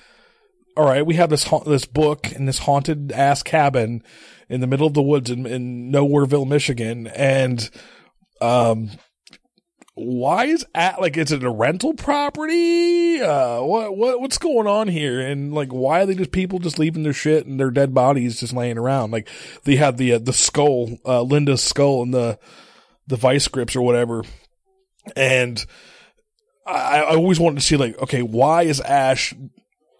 [0.75, 4.01] all right, we have this, ha- this book in this haunted ass cabin
[4.49, 7.07] in the middle of the woods in, in Nowhereville, Michigan.
[7.07, 7.69] And,
[8.39, 8.89] um,
[9.93, 13.21] why is at like is it a rental property?
[13.21, 15.19] Uh, what what what's going on here?
[15.19, 18.39] And like, why are they just people just leaving their shit and their dead bodies
[18.39, 19.11] just laying around?
[19.11, 19.27] Like,
[19.63, 22.39] they had the uh, the skull, uh, Linda's skull, and the
[23.07, 24.23] the vice grips or whatever.
[25.15, 25.63] And
[26.65, 29.33] I, I always wanted to see like, okay, why is Ash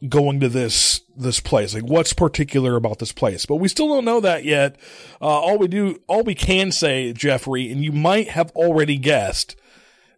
[0.08, 1.74] going to this this place?
[1.74, 3.46] Like, what's particular about this place?
[3.46, 4.78] But we still don't know that yet.
[5.22, 9.56] Uh, all we do, all we can say, Jeffrey, and you might have already guessed,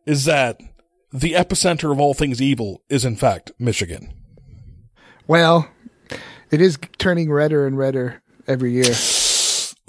[0.06, 0.60] is that
[1.12, 4.14] the epicenter of all things evil is in fact Michigan.
[5.28, 5.70] Well,
[6.52, 8.94] it is turning redder and redder every year.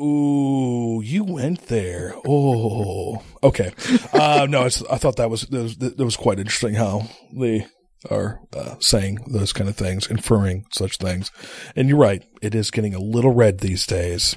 [0.00, 2.14] Ooh, you went there.
[2.26, 3.72] Oh, okay.
[4.12, 7.66] Uh, no, it's, I thought that was, that was that was quite interesting how they
[8.10, 11.30] are uh, saying those kind of things, inferring such things.
[11.76, 14.36] And you're right, it is getting a little red these days.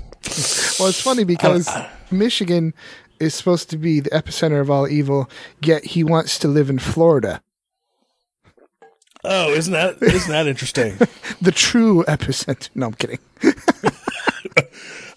[0.79, 1.69] Well, it's funny because
[2.11, 2.73] Michigan
[3.19, 5.29] is supposed to be the epicenter of all evil,
[5.61, 7.41] yet he wants to live in Florida.
[9.23, 10.97] Oh, isn't that isn't that interesting?
[11.39, 12.69] The true epicenter.
[12.73, 13.19] No, I'm kidding.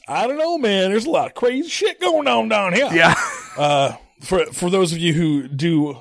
[0.09, 0.91] I don't know, man.
[0.91, 2.89] There's a lot of crazy shit going on down here.
[2.93, 3.15] Yeah.
[3.59, 5.99] Uh, for for those of you who do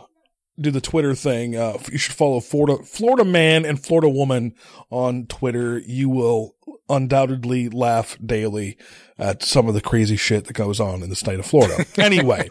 [0.61, 4.53] do the Twitter thing, uh, you should follow Florida Florida man and Florida woman
[4.91, 5.79] on Twitter.
[5.79, 6.55] You will
[6.89, 8.77] undoubtedly laugh daily
[9.17, 11.85] at some of the crazy shit that goes on in the state of Florida.
[11.97, 12.49] anyway,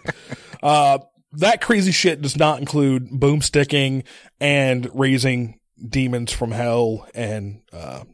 [0.62, 0.98] uh,
[1.33, 4.05] that crazy shit does not include boomsticking
[4.40, 8.05] and raising demons from hell and uh,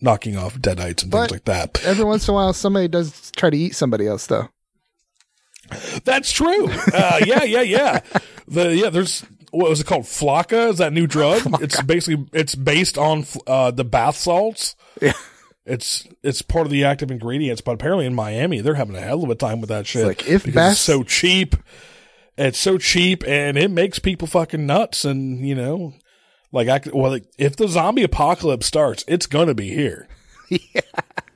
[0.00, 1.84] knocking off deadites and But- things like that.
[1.84, 4.48] Every once in a while, somebody does try to eat somebody else, though.
[6.04, 6.68] That's true.
[6.92, 8.00] Uh, yeah, yeah, yeah.
[8.48, 10.02] The yeah, there's what was it called?
[10.02, 11.42] Flakka is that new drug?
[11.62, 14.74] It's basically it's based on uh, the bath salts.
[15.00, 15.12] Yeah.
[15.66, 19.22] It's it's part of the active ingredients, but apparently in Miami they're having a hell
[19.22, 20.06] of a time with that shit.
[20.06, 21.54] like, if bath- it's so cheap,
[22.36, 25.04] it's so cheap, and it makes people fucking nuts.
[25.04, 25.94] And you know,
[26.50, 30.08] like I well, like, if the zombie apocalypse starts, it's gonna be here.
[30.48, 30.80] yeah,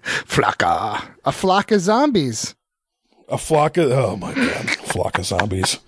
[0.02, 1.06] Flakka.
[1.24, 2.54] A flock of zombies.
[3.28, 5.78] A flock of oh my god, flock of zombies.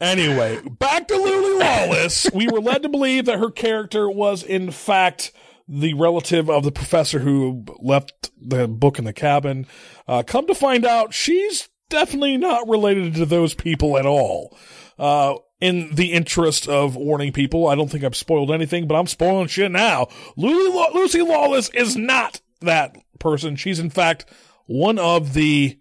[0.00, 2.30] Anyway, back to Lily Lawless.
[2.32, 5.32] we were led to believe that her character was in fact
[5.68, 9.66] the relative of the professor who left the book in the cabin.
[10.06, 14.56] Uh, come to find out, she's definitely not related to those people at all.
[14.98, 19.06] Uh, in the interest of warning people, I don't think I've spoiled anything, but I'm
[19.06, 20.06] spoiling shit now.
[20.36, 23.56] Lucy, Law- Lucy Lawless is not that person.
[23.56, 24.26] She's in fact
[24.66, 25.78] one of the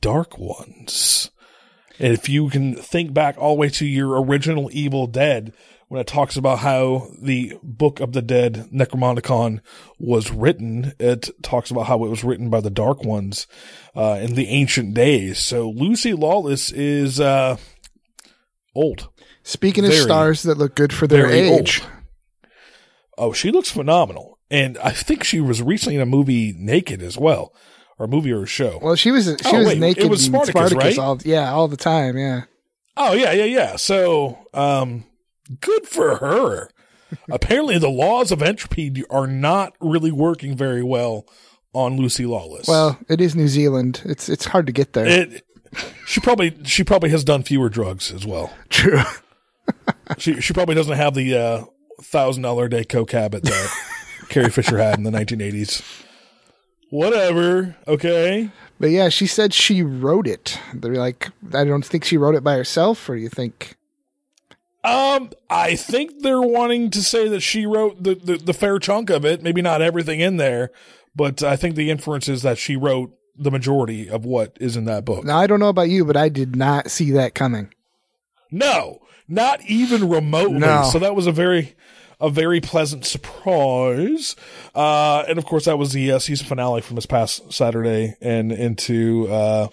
[0.00, 1.30] dark ones.
[1.98, 5.52] And if you can think back all the way to your original Evil Dead,
[5.92, 9.60] when it talks about how the Book of the Dead Necromonicon
[9.98, 13.46] was written, it talks about how it was written by the Dark Ones
[13.94, 15.38] uh, in the ancient days.
[15.38, 17.58] So Lucy Lawless is uh,
[18.74, 19.10] old.
[19.42, 21.90] Speaking of stars that look good for their age, old.
[23.18, 24.38] Oh, she looks phenomenal.
[24.50, 27.54] And I think she was recently in a movie naked as well,
[27.98, 28.78] or a movie or a show.
[28.80, 30.98] well, she was she Oh, was wait, naked it was in Spartacus, right?
[30.98, 32.16] all yeah all the time.
[32.16, 32.44] Yeah,
[32.96, 33.76] Oh yeah, yeah, yeah.
[33.76, 35.04] So, um,
[35.60, 36.70] good for her.
[37.30, 41.26] Apparently, the laws of entropy are not really working very well
[41.74, 42.66] on Lucy Lawless.
[42.68, 44.02] well, it is New Zealand.
[44.04, 45.06] It's it's hard to get there.
[45.06, 45.46] it,
[46.06, 48.52] she probably she probably has done fewer drugs as well.
[48.68, 49.02] True.
[50.18, 51.64] She she probably doesn't have the uh,
[52.02, 53.70] thousand dollar a day coke habit that
[54.28, 55.82] Carrie Fisher had in the nineteen eighties.
[56.90, 57.76] Whatever.
[57.86, 58.50] Okay.
[58.78, 60.58] But yeah, she said she wrote it.
[60.74, 63.76] They're like, I don't think she wrote it by herself, or do you think?
[64.84, 69.10] Um, I think they're wanting to say that she wrote the, the, the fair chunk
[69.10, 70.70] of it, maybe not everything in there,
[71.14, 74.84] but I think the inference is that she wrote the majority of what is in
[74.86, 75.24] that book.
[75.24, 77.72] Now I don't know about you, but I did not see that coming.
[78.50, 80.58] No, not even remotely.
[80.58, 80.88] No.
[80.92, 81.76] So that was a very,
[82.20, 84.36] a very pleasant surprise.
[84.74, 88.50] Uh, and of course that was the uh, season finale from this past Saturday and
[88.50, 89.68] into, uh,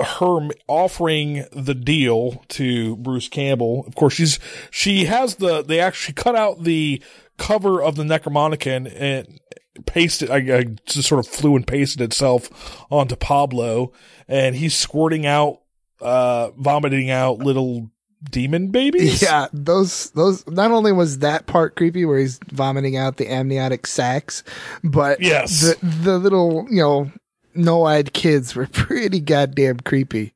[0.00, 3.84] her offering the deal to Bruce Campbell.
[3.86, 4.38] Of course, she's,
[4.70, 7.02] she has the, they actually cut out the
[7.38, 9.38] cover of the Necromonicon and
[9.86, 13.92] pasted, I, I just sort of flew and pasted itself onto Pablo
[14.28, 15.60] and he's squirting out,
[16.00, 17.90] uh, vomiting out little
[18.24, 19.22] demon babies.
[19.22, 20.46] Yeah, those those.
[20.46, 24.42] Not only was that part creepy, where he's vomiting out the amniotic sacs,
[24.84, 25.60] but Yes.
[25.60, 27.10] the the little you know
[27.54, 30.34] no-eyed kids were pretty goddamn creepy.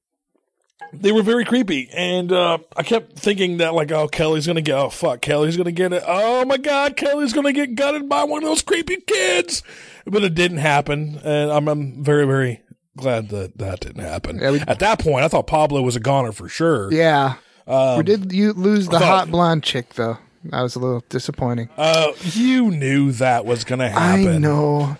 [0.92, 4.78] They were very creepy, and uh, I kept thinking that like, oh, Kelly's gonna get,
[4.78, 6.02] oh fuck, Kelly's gonna get it.
[6.06, 9.62] Oh my god, Kelly's gonna get gutted by one of those creepy kids.
[10.06, 12.62] But it didn't happen, and I'm, I'm very, very
[12.96, 14.38] glad that that didn't happen.
[14.38, 16.90] Yeah, we- At that point, I thought Pablo was a goner for sure.
[16.92, 17.34] Yeah,
[17.66, 20.18] Um, we did you lose the thought- hot blonde chick though.
[20.44, 21.68] That was a little disappointing.
[21.76, 24.28] Uh, you knew that was gonna happen.
[24.28, 24.96] I know.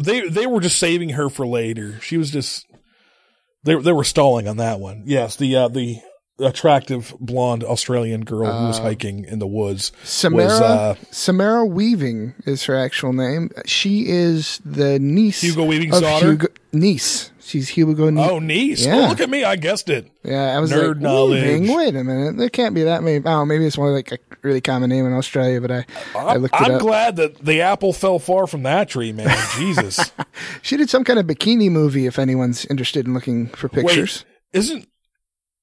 [0.00, 2.00] They they were just saving her for later.
[2.00, 2.66] She was just
[3.64, 5.02] they they were stalling on that one.
[5.06, 6.00] Yes, the uh, the
[6.38, 11.66] attractive blonde Australian girl who was Uh, hiking in the woods Samara was uh, Samara
[11.66, 13.50] Weaving is her actual name.
[13.66, 16.26] She is the niece Hugo Weaving's of daughter?
[16.30, 17.30] Hugo, niece.
[17.50, 18.10] She's Hugo.
[18.10, 18.86] Nie- oh niece.
[18.86, 19.06] Oh, yeah.
[19.06, 20.08] Oh, look at me, I guessed it.
[20.22, 21.68] Yeah, I was Nerd like, knowledge.
[21.68, 23.20] Wait a minute, there can't be that many.
[23.26, 26.42] Oh, maybe it's more like a really common name in Australia, but I, I I'm,
[26.42, 26.80] looked it I'm up.
[26.80, 29.36] glad that the apple fell far from that tree, man.
[29.56, 30.12] Jesus.
[30.62, 32.06] She did some kind of bikini movie.
[32.06, 34.24] If anyone's interested in looking for pictures.
[34.52, 34.88] Wait, isn't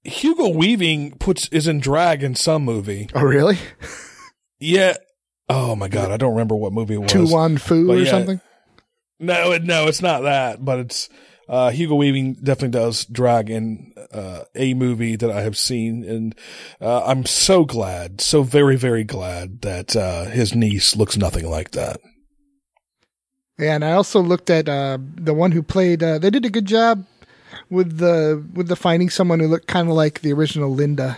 [0.04, 3.10] Hugo Weaving puts is in drag in some movie?
[3.16, 3.58] Oh, really?
[4.60, 4.96] Yeah.
[5.48, 7.12] Oh my god, I don't remember what movie it was.
[7.14, 8.12] To Wong Foo But or yeah.
[8.12, 8.42] something?
[9.20, 11.10] No, it, no, it's not that, but it's
[11.48, 16.36] uh, Hugo Weaving definitely does drag in uh, a movie that I have seen, and
[16.82, 21.72] uh, I'm so glad, so very, very glad that uh, his niece looks nothing like
[21.72, 22.00] that.
[23.60, 26.04] Yeah, and I also looked at uh, the one who played.
[26.04, 27.06] Uh, they did a good job
[27.70, 31.18] with the with the finding someone who looked kind of like the original Linda.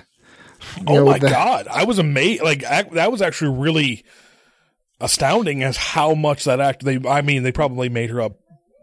[0.87, 2.43] Oh know, my the- god, I was amazed.
[2.43, 4.05] Like ac- that was actually really
[5.01, 6.83] astounding as how much that act.
[6.83, 8.37] They, I mean, they probably made her up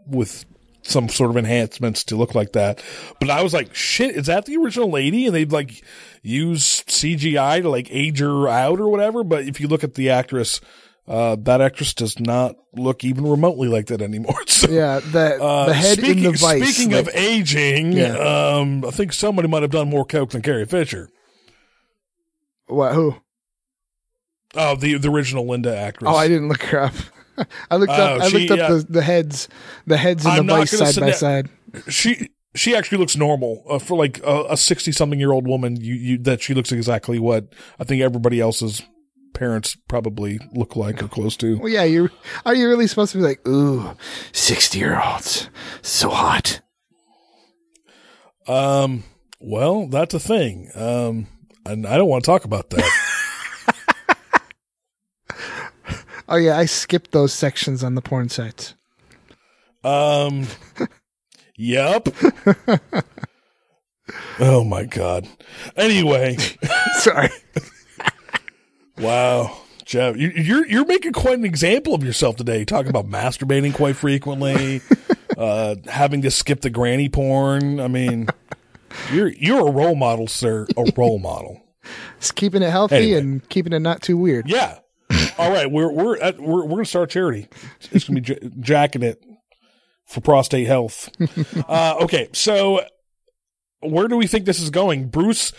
[0.05, 0.45] with
[0.87, 2.83] some sort of enhancements to look like that.
[3.19, 5.25] But I was like, shit, is that the original lady?
[5.25, 5.83] And they'd like
[6.23, 9.23] use CGI to like age her out or whatever.
[9.23, 10.61] But if you look at the actress,
[11.07, 14.35] uh, that actress does not look even remotely like that anymore.
[14.47, 16.73] So, Yeah, the uh, the head speaking, in the vice.
[16.75, 18.15] Speaking of aging, Yeah.
[18.17, 21.09] um, I think somebody might have done more coke than Carrie Fisher.
[22.67, 22.93] what?
[22.93, 23.15] Who?
[24.55, 26.09] Oh, the the original Linda actress.
[26.11, 26.93] Oh, I didn't look her up.
[27.71, 28.21] I looked up.
[28.21, 29.47] Oh, I she- looked up the, the heads,
[29.85, 31.49] the heads in I'm the vice side by down- side.
[31.89, 35.75] She she actually looks normal uh, for like a sixty something year old woman.
[35.79, 38.81] You you that she looks exactly what I think everybody else's
[39.33, 41.59] parents probably look like or close to.
[41.59, 42.09] Well, yeah, you
[42.45, 43.91] are you really supposed to be like, ooh,
[44.31, 45.49] sixty year olds,
[45.83, 46.61] so hot.
[48.47, 49.03] Um.
[49.39, 50.71] Well, that's a thing.
[50.73, 51.27] Um.
[51.65, 52.89] And I don't want to talk about that.
[56.29, 58.73] Oh yeah, I skipped those sections on the porn sites.
[59.83, 60.47] Um,
[61.59, 62.09] Yep.
[64.39, 65.27] oh my god.
[65.75, 66.37] Anyway,
[66.99, 67.29] Sorry.
[68.99, 72.63] wow, Jeff, you, you're you're making quite an example of yourself today.
[72.65, 74.81] Talking about masturbating quite frequently,
[75.37, 77.79] uh, having to skip the granny porn.
[77.79, 78.27] I mean,
[79.11, 80.67] you're you're a role model, sir.
[80.77, 81.63] A role model.
[82.19, 83.17] Just keeping it healthy Anyway.
[83.19, 84.47] and keeping it not too weird.
[84.49, 84.79] Yeah.
[85.37, 87.47] All right, we're we're at, we're we're gonna start a charity.
[87.91, 89.23] It's gonna be j- jacking it
[90.05, 91.09] for prostate health.
[91.69, 92.81] uh, okay, so
[93.81, 95.09] where do we think this is going?
[95.09, 95.53] Bruce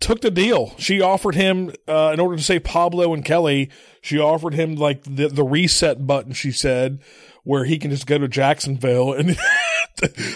[0.00, 0.74] took the deal.
[0.78, 3.70] She offered him uh, in order to save Pablo and Kelly.
[4.00, 6.32] She offered him like the the reset button.
[6.32, 7.00] She said
[7.44, 9.36] where he can just go to Jacksonville and.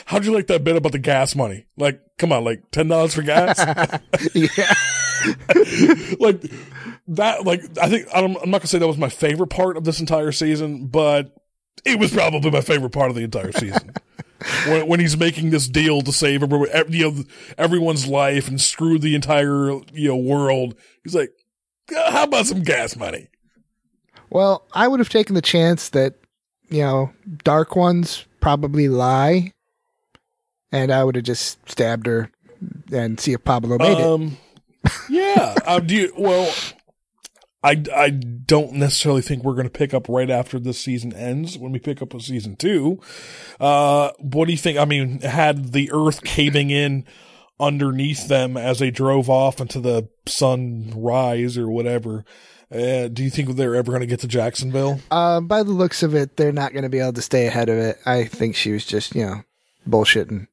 [0.07, 1.67] How'd you like that bit about the gas money?
[1.77, 3.59] Like, come on, like ten dollars for gas?
[4.35, 4.75] yeah.
[6.19, 6.43] like
[7.09, 9.77] that like i think I don't, i'm not gonna say that was my favorite part
[9.77, 11.35] of this entire season but
[11.85, 13.93] it was probably my favorite part of the entire season
[14.67, 17.25] when, when he's making this deal to save everyone, you know,
[17.59, 21.31] everyone's life and screw the entire you know world he's like
[21.97, 23.29] "Uh, how about some gas money
[24.31, 26.15] Well, I would have taken the chance that,
[26.71, 27.13] you know,
[27.45, 29.53] dark ones probably lie,
[30.71, 32.31] and I would have just stabbed her
[32.91, 34.07] and see if Pablo made it.
[34.07, 34.37] um
[35.11, 36.53] yeah uh, do you well
[37.63, 41.57] I, I don't necessarily think we're going to pick up right after this season ends
[41.57, 43.01] when we pick up with season two.
[43.61, 44.79] Uh, what do you think?
[44.79, 47.05] I mean, had the earth caving in
[47.61, 52.25] underneath them as they drove off into the sunrise or whatever.
[52.73, 55.01] Uh, do you think they're ever going to get to Jacksonville?
[55.11, 57.69] Uh, by the looks of it, they're not going to be able to stay ahead
[57.69, 57.99] of it.
[58.07, 59.43] I think she was just, you know,
[59.89, 60.49] bullshitting.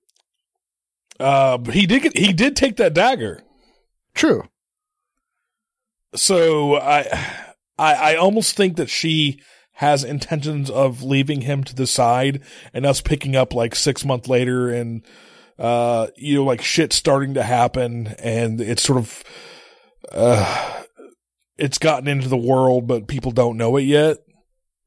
[1.20, 3.42] Uh, but he did get, he did take that dagger.
[4.14, 4.44] True.
[6.16, 7.02] So I,
[7.78, 9.42] I, I almost think that she
[9.74, 12.42] has intentions of leaving him to the side
[12.74, 15.06] and us picking up like six months later and,
[15.58, 19.24] uh, you know, like shit starting to happen and it's sort of,
[20.12, 20.84] uh,
[21.58, 24.18] it's gotten into the world, but people don't know it yet.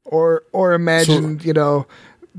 [0.04, 1.87] Or, or imagine, you know,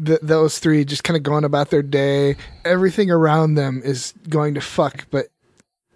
[0.06, 2.36] th- those three just kind of going about their day.
[2.66, 5.28] Everything around them is going to fuck, but,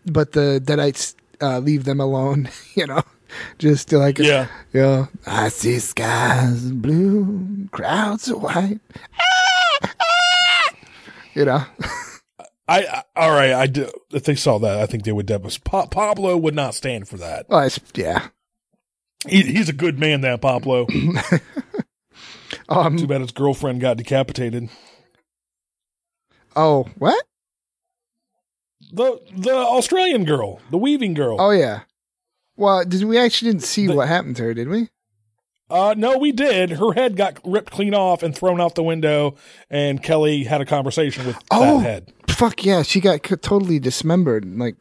[0.06, 2.50] but the Deadites uh, leave them alone.
[2.76, 3.02] You know,
[3.58, 4.48] just like, Yeah.
[4.72, 8.80] you know, I see skies blue, crowds of white.
[11.34, 11.64] You know,
[12.68, 13.52] I, I all right.
[13.54, 13.90] I do.
[14.12, 15.60] If they saw that, I think they would definitely.
[15.64, 17.48] Pa- Pablo would not stand for that.
[17.50, 18.28] well, yeah.
[19.28, 20.88] He, he's a good man, that Pablo.
[22.70, 24.70] Um, Too bad his girlfriend got decapitated.
[26.56, 27.24] oh, what?
[28.92, 31.38] The the Australian girl, the weaving girl.
[31.40, 31.82] Oh yeah.
[32.56, 34.54] Well, did we actually didn't see what happened to her?
[34.54, 34.90] Did we?
[35.70, 36.72] Uh, no, we did.
[36.72, 39.36] Her head got ripped clean off and thrown out the window,
[39.70, 42.14] and Kelly had a conversation with Oh, that head.
[42.30, 42.82] fuck yeah!
[42.84, 44.46] She got c- totally dismembered.
[44.58, 44.78] Like,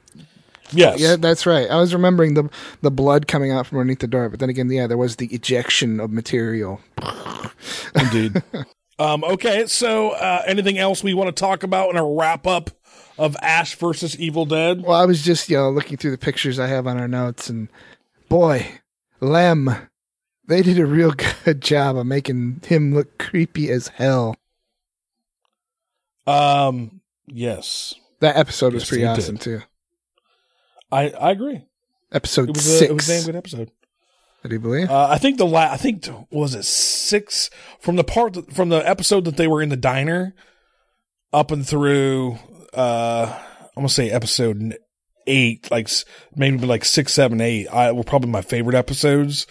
[0.71, 1.01] Yes.
[1.01, 1.69] yeah, that's right.
[1.69, 2.49] I was remembering the
[2.83, 5.27] the blood coming out from underneath the door, but then again, yeah, there was the
[5.35, 6.81] ejection of material.
[7.95, 8.43] Indeed.
[9.01, 12.71] um, okay, so uh, anything else we want to talk about in a wrap up
[13.19, 14.83] of Ash versus Evil Dead?
[14.83, 17.49] Well, I was just you know looking through the pictures I have on our notes,
[17.51, 17.69] and
[18.29, 18.67] boy,
[19.21, 19.71] Lem,
[20.47, 21.13] they did a real
[21.45, 24.37] good job of making him look creepy as hell.
[26.27, 29.19] Um, yes, That episode was pretty they did.
[29.19, 29.61] awesome too.
[30.91, 31.65] I I agree.
[32.13, 32.83] Episode It was six.
[32.83, 33.71] a, it was a damn good episode.
[34.43, 34.91] Did you believe?
[34.91, 37.51] Uh, I think the la- I think was it six
[37.81, 40.35] from the part that, from the episode that they were in the diner
[41.33, 42.39] up and through
[42.77, 43.39] uh
[43.77, 44.79] I'm gonna say episode
[45.27, 45.89] eight, like
[46.35, 47.69] maybe like six, seven, eight.
[47.69, 49.47] I were probably my favorite episodes.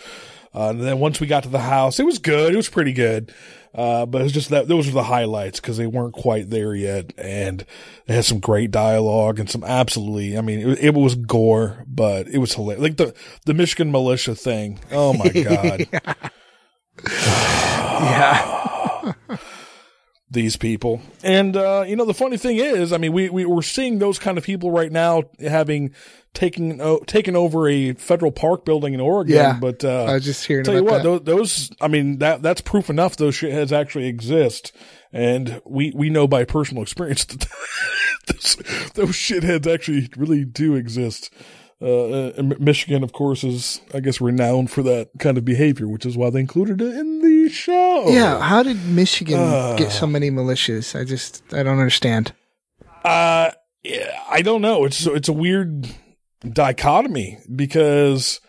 [0.53, 2.53] Uh, and then once we got to the house, it was good.
[2.53, 3.33] It was pretty good.
[3.73, 6.73] Uh, but it was just that those were the highlights because they weren't quite there
[6.73, 7.65] yet, and
[8.07, 10.37] they had some great dialogue and some absolutely.
[10.37, 12.81] I mean, it, it was gore, but it was hilarious.
[12.81, 13.13] Like the
[13.45, 14.79] the Michigan militia thing.
[14.91, 15.87] Oh my god.
[18.01, 19.13] yeah.
[20.29, 21.01] these people.
[21.23, 24.19] And uh, you know, the funny thing is, I mean, we we we're seeing those
[24.19, 25.93] kind of people right now having
[26.33, 29.35] taken o- taken over a federal park building in Oregon.
[29.35, 29.57] Yeah.
[29.59, 32.61] but uh, I was just hearing tell you what, those, those I mean that that's
[32.61, 34.71] proof enough those shitheads actually exist,
[35.11, 37.47] and we we know by personal experience that
[38.27, 38.55] those,
[38.93, 41.31] those shitheads actually really do exist.
[41.81, 46.05] Uh, and Michigan, of course, is I guess renowned for that kind of behavior, which
[46.05, 48.05] is why they included it in the show.
[48.07, 49.75] Yeah, how did Michigan Uh.
[49.75, 50.97] get so many militias?
[50.99, 52.31] I just I don't understand.
[53.03, 53.51] Uh,
[53.83, 54.85] yeah, I don't know.
[54.85, 55.87] It's it's a weird
[56.49, 58.39] dichotomy because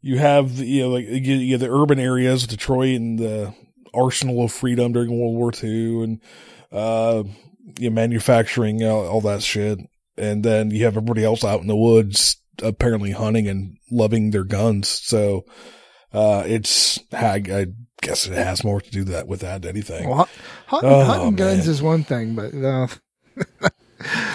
[0.00, 3.54] you have the, you know like you, you have the urban areas, Detroit, and the
[3.94, 6.20] arsenal of freedom during World War II, and
[6.70, 7.22] uh,
[7.78, 9.78] you know, manufacturing all, all that shit,
[10.16, 14.44] and then you have everybody else out in the woods apparently hunting and loving their
[14.44, 14.88] guns.
[14.88, 15.44] So
[16.12, 17.66] uh, it's I, I
[18.02, 20.08] guess it has more to do that with that than anything.
[20.08, 20.28] Well,
[20.66, 22.88] hunting, Oh, hunting guns is one thing, but uh,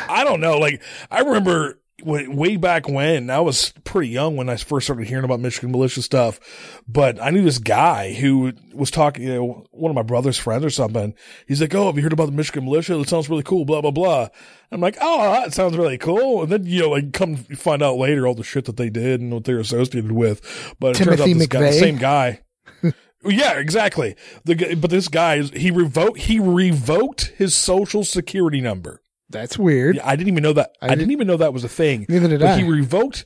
[0.09, 0.57] I don't know.
[0.57, 5.23] Like I remember way back when I was pretty young when I first started hearing
[5.23, 6.37] about Michigan militia stuff,
[6.85, 10.65] but I knew this guy who was talking, you know, one of my brother's friends
[10.65, 11.13] or something.
[11.47, 12.99] He's like, "Oh, have you heard about the Michigan militia?
[12.99, 14.27] It sounds really cool." Blah blah blah.
[14.73, 17.97] I'm like, "Oh, that sounds really cool." And then you know, like, come find out
[17.97, 20.75] later all the shit that they did and what they're associated with.
[20.79, 21.79] But it turns out Timothy this guy, the McVeigh?
[21.79, 22.41] same guy.
[23.25, 24.17] Yeah, exactly.
[24.43, 29.01] The but this guy he revoked he revoked his social security number.
[29.29, 29.95] that's weird.
[29.95, 30.75] Yeah, I didn't even know that.
[30.81, 32.05] I, I didn't didn't- even know that was a thing.
[32.09, 32.57] Neither did but I.
[32.57, 33.23] He revoked.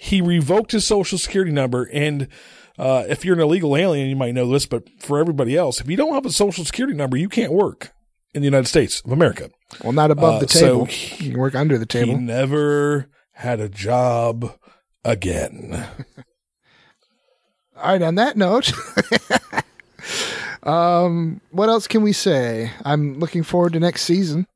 [0.00, 2.26] He revoked his social security number, and
[2.76, 5.88] uh, if you're an illegal alien, you might know this, but for everybody else, if
[5.88, 7.92] you don't have a social security number, you can't work
[8.36, 9.50] in the United States of America.
[9.82, 10.84] Well, not above Uh, the so table.
[10.84, 12.12] he- you can work under the table.
[12.16, 14.52] He never had a job
[15.04, 15.86] again.
[17.76, 18.00] All right.
[18.02, 18.72] On that note,
[20.62, 22.70] um, what else can we say?
[22.84, 24.46] I'm looking forward to next season.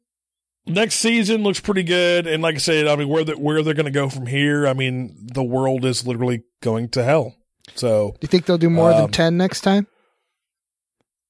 [0.67, 3.75] Next season looks pretty good, and like I said, I mean, where the, where they're
[3.75, 7.35] going to go from here, I mean, the world is literally going to hell.
[7.75, 9.87] So Do you think they'll do more than Um, ten next time?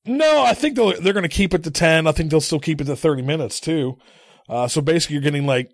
[0.05, 2.07] No, I think they'll, they're going to keep it to 10.
[2.07, 3.99] I think they'll still keep it to 30 minutes too.
[4.49, 5.71] Uh, so basically you're getting like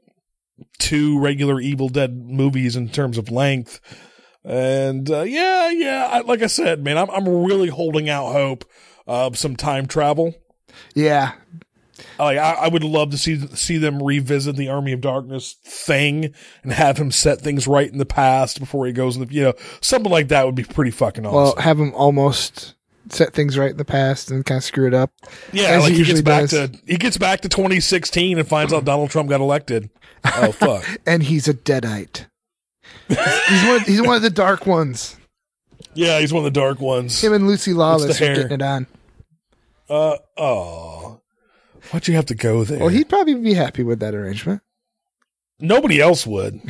[0.78, 3.80] two regular Evil Dead movies in terms of length.
[4.44, 8.64] And, uh, yeah, yeah, I, like I said, man, I'm, I'm really holding out hope
[9.06, 10.34] of some time travel.
[10.94, 11.32] Yeah.
[12.18, 16.32] Like, I, I would love to see, see them revisit the Army of Darkness thing
[16.62, 19.42] and have him set things right in the past before he goes in the, you
[19.42, 21.36] know, something like that would be pretty fucking awesome.
[21.36, 22.74] Well, have him almost
[23.08, 25.12] set things right in the past and kind of screw it up.
[25.52, 26.70] Yeah, like he he gets back does.
[26.70, 29.90] to he gets back to 2016 and finds out Donald Trump got elected.
[30.24, 30.84] Oh fuck!
[31.06, 32.26] and he's a deadite.
[33.08, 33.80] he's one.
[33.82, 35.16] He's one of the dark ones.
[35.94, 37.22] yeah, he's one of the dark ones.
[37.22, 38.86] Him and Lucy Lawless are getting it on.
[39.88, 41.20] Uh oh,
[41.90, 42.78] why'd you have to go there?
[42.80, 44.62] Well, he'd probably be happy with that arrangement.
[45.60, 46.60] Nobody else would.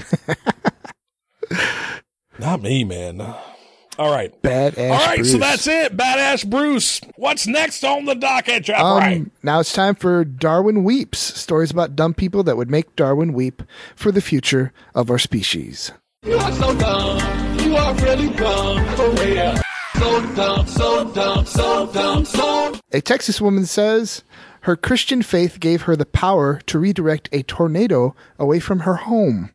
[2.39, 3.34] Not me, man.
[3.99, 4.30] All right.
[4.42, 4.90] Badass.
[4.90, 5.32] All right, Bruce.
[5.32, 5.97] so that's it.
[5.97, 7.01] Badass Bruce.
[7.16, 8.80] What's next on the docket, Jeff?
[8.80, 9.26] Um, right.
[9.42, 13.62] Now it's time for Darwin Weeps stories about dumb people that would make Darwin weep
[13.94, 15.92] for the future of our species.
[16.24, 17.59] You are so dumb.
[17.61, 18.97] You are really dumb.
[18.97, 19.55] For real.
[19.94, 24.22] So dumb, so dumb, so dumb, so A Texas woman says
[24.62, 29.53] her Christian faith gave her the power to redirect a tornado away from her home.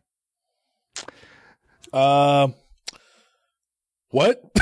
[1.92, 2.48] Uh,
[4.12, 4.40] what?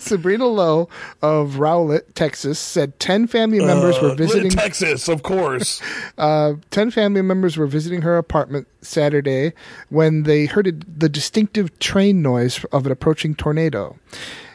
[0.00, 0.88] Sabrina Lowe
[1.22, 5.80] of Rowlett, Texas, said 10 family members were Uh, visiting Texas, of course.
[6.18, 9.54] Uh, 10 family members were visiting her apartment Saturday
[9.88, 13.96] when they heard a, the distinctive train noise of an approaching tornado.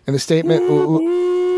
[0.05, 0.61] In the statement,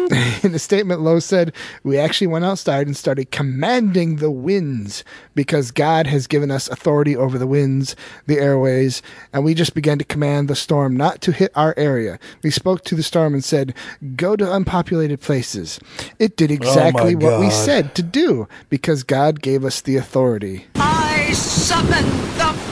[0.43, 1.53] in the statement, Lowe said,
[1.83, 5.03] "We actually went outside and started commanding the winds
[5.35, 7.95] because God has given us authority over the winds,
[8.25, 9.01] the airways,
[9.33, 12.19] and we just began to command the storm not to hit our area.
[12.41, 13.73] We spoke to the storm and said,
[14.15, 15.79] "Go to unpopulated places."
[16.19, 20.67] It did oh exactly what we said to do because God gave us the authority.
[20.75, 22.05] I summon
[22.37, 22.66] the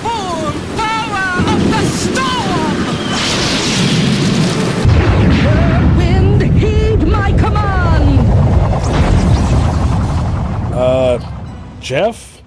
[10.85, 12.43] Uh, Jeff,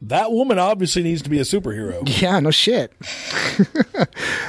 [0.00, 2.02] that woman obviously needs to be a superhero.
[2.22, 2.92] Yeah, no shit.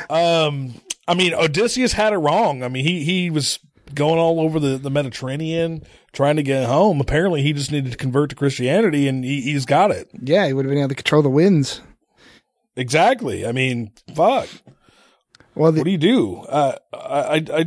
[0.10, 0.74] Um,
[1.06, 2.64] I mean, Odysseus had it wrong.
[2.64, 3.60] I mean, he he was
[3.94, 7.02] going all over the, the Mediterranean trying to get home.
[7.02, 10.54] Apparently, he just needed to convert to Christianity, and he, he's got it Yeah, he
[10.54, 11.82] would have been able to control the winds.
[12.78, 13.46] exactly.
[13.46, 14.48] I mean, fuck.
[15.56, 16.38] Well, the, what do you do?
[16.38, 17.64] Uh, I I, I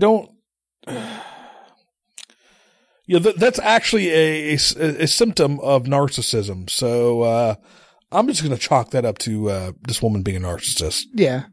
[3.18, 3.24] don't.
[3.24, 6.68] Yeah, that's actually a, a, a symptom of narcissism.
[6.70, 7.54] So uh,
[8.12, 11.04] I'm just going to chalk that up to uh, this woman being a narcissist.
[11.12, 11.44] yeah,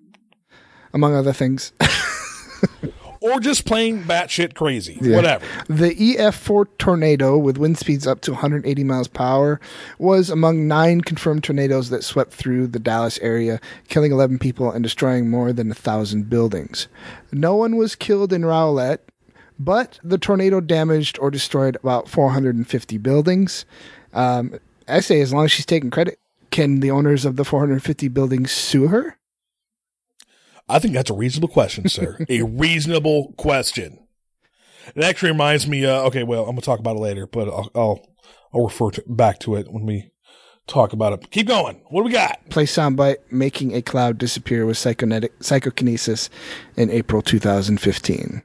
[0.94, 1.72] among other things.
[3.22, 4.98] or just plain batshit crazy.
[5.02, 5.16] Yeah.
[5.16, 5.46] Whatever.
[5.68, 9.62] The EF4 tornado, with wind speeds up to 180 miles per hour,
[10.00, 14.84] was among nine confirmed tornadoes that swept through the Dallas area, killing 11 people and
[14.84, 16.88] destroying more than a thousand buildings.
[17.32, 19.00] No one was killed in Rowlett,
[19.60, 23.66] but the tornado damaged or destroyed about 450 buildings.
[24.14, 26.20] Um, I say, as long as she's taking credit,
[26.52, 29.18] can the owners of the 450 buildings sue her?
[30.70, 32.18] I think that's a reasonable question, sir.
[32.30, 34.00] a reasonable question.
[34.96, 35.86] It actually reminds me.
[35.86, 38.08] Uh, okay, well, I'm gonna talk about it later, but I'll, I'll
[38.54, 40.12] I'll refer to, back to it when we
[40.66, 41.32] talk about it.
[41.32, 41.82] Keep going.
[41.90, 42.50] What do we got?
[42.50, 46.30] Play soundbite making a cloud disappear with psychonetic psychokinesis
[46.76, 48.44] in April 2015.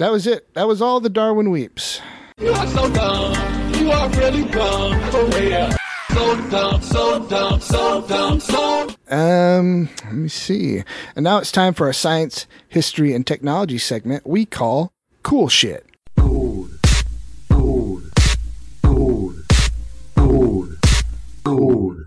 [0.00, 0.54] That was it.
[0.54, 2.00] That was all the Darwin weeps.
[2.40, 3.74] You are so dumb.
[3.74, 4.98] You are really dumb.
[5.10, 5.76] Korea.
[6.14, 10.82] So dumb, so dumb, so dumb, so Um, let me see.
[11.14, 14.90] And now it's time for our science, history, and technology segment we call
[15.22, 15.84] Cool Shit.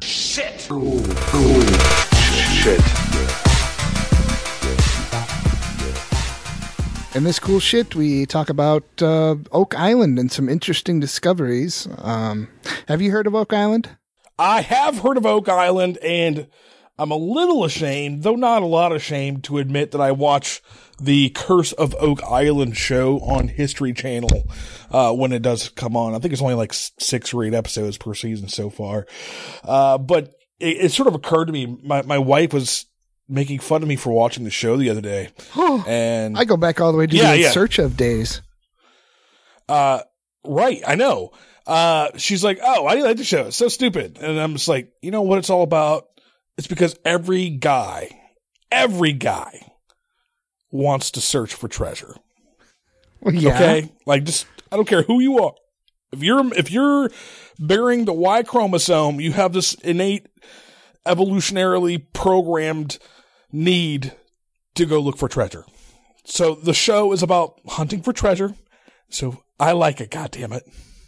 [0.02, 0.62] Shit.
[2.64, 3.13] Shit.
[7.16, 11.88] In this cool shit, we talk about uh, Oak Island and some interesting discoveries.
[12.00, 12.48] Um,
[12.88, 13.88] have you heard of Oak Island?
[14.40, 16.48] I have heard of Oak Island, and
[16.98, 20.64] I'm a little ashamed, though not a lot ashamed, to admit that I watch
[21.00, 24.50] the Curse of Oak Island show on History Channel
[24.90, 26.16] uh, when it does come on.
[26.16, 29.06] I think it's only like six or eight episodes per season so far.
[29.64, 32.88] Uh, but it, it sort of occurred to me, my, my wife was
[33.30, 35.30] making fun of me for watching the show the other day.
[35.88, 37.52] and I go back all the way to Yeah, the yeah.
[37.52, 38.42] search of days.
[39.70, 40.02] Uh,
[40.46, 40.82] right.
[40.86, 41.32] I know.
[41.66, 43.48] Uh, she's like, Oh, I like the show.
[43.48, 44.18] It's so stupid.
[44.20, 46.06] And I'm just like, you know what it's all about?
[46.58, 48.10] It's because every guy,
[48.72, 49.72] every guy
[50.72, 52.16] wants to search for treasure.
[53.22, 53.56] Well, yeah.
[53.56, 53.92] Okay.
[54.06, 55.54] Like just, I don't care who you are.
[56.12, 57.10] If you're, if you're
[57.58, 60.28] bearing the Y chromosome, you have this innate
[61.06, 62.98] evolutionarily programmed
[63.52, 64.14] need
[64.76, 65.66] to go look for treasure.
[66.26, 68.56] So the show is about hunting for treasure.
[69.10, 70.10] So I like it.
[70.10, 70.64] God damn it.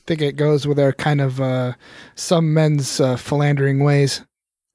[0.06, 1.74] think it goes with our kind of uh,
[2.16, 4.22] some men's uh, philandering ways,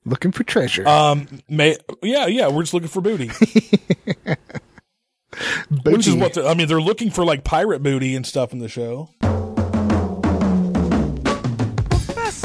[0.04, 0.88] looking for treasure.
[0.88, 3.30] Um, may, yeah, yeah, we're just looking for booty.
[5.84, 8.68] Which is what I mean, they're looking for like pirate booty and stuff in the
[8.68, 9.10] show.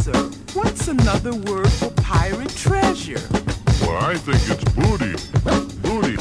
[0.05, 3.21] Professor, what's another word for pirate treasure?
[3.81, 5.15] Well, I think it's booty.
[5.81, 6.15] Booty.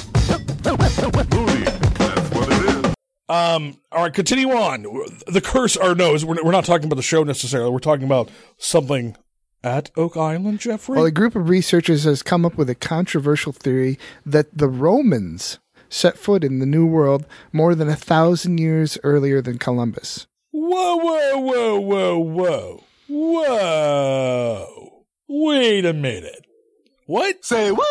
[1.28, 1.64] Booty.
[1.99, 2.95] That's what it is.
[3.28, 4.85] Um, all right, continue on.
[5.26, 7.70] The curse, or no, is- we're, we're not talking about the show necessarily.
[7.70, 9.16] We're talking about something
[9.62, 10.97] at Oak Island, Jeffrey.
[10.97, 15.59] Well, a group of researchers has come up with a controversial theory that the Romans
[15.91, 20.26] set foot in the New World more than a thousand years earlier than Columbus.
[20.53, 22.85] Whoa, whoa, whoa, whoa, whoa.
[23.16, 25.04] Whoa.
[25.28, 26.46] Wait a minute.
[27.06, 27.44] What?
[27.44, 27.86] Say what?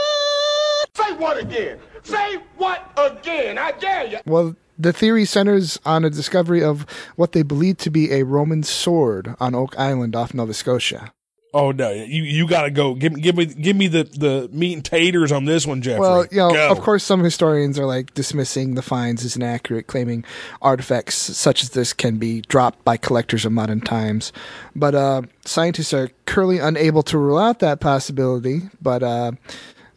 [0.96, 1.80] Say what again?
[2.04, 3.58] Say what again?
[3.58, 4.20] I dare you.
[4.26, 8.64] Well, the theory centers on a discovery of what they believe to be a Roman
[8.64, 11.14] sword on Oak Island off Nova Scotia.
[11.56, 12.96] Oh no, you you gotta go.
[12.96, 16.00] Give me give me give me the the meat and taters on this one, Jeffrey.
[16.00, 16.72] Well, you know, Go.
[16.72, 20.26] of course, some historians are like dismissing the finds as inaccurate, claiming
[20.64, 24.34] artifacts such as this can be dropped by collectors of modern times.
[24.76, 28.64] But uh, scientists are currently unable to rule out that possibility.
[28.82, 29.34] But uh,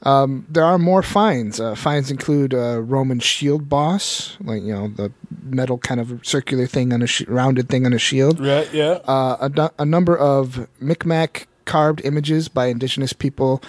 [0.07, 1.59] um, there are more finds.
[1.59, 6.67] Uh, finds include a Roman shield boss, like you know the metal kind of circular
[6.67, 8.39] thing on a sh- rounded thing on a shield.
[8.39, 9.01] Right, yeah.
[9.05, 13.61] Uh, a, a number of Micmac carved images by indigenous people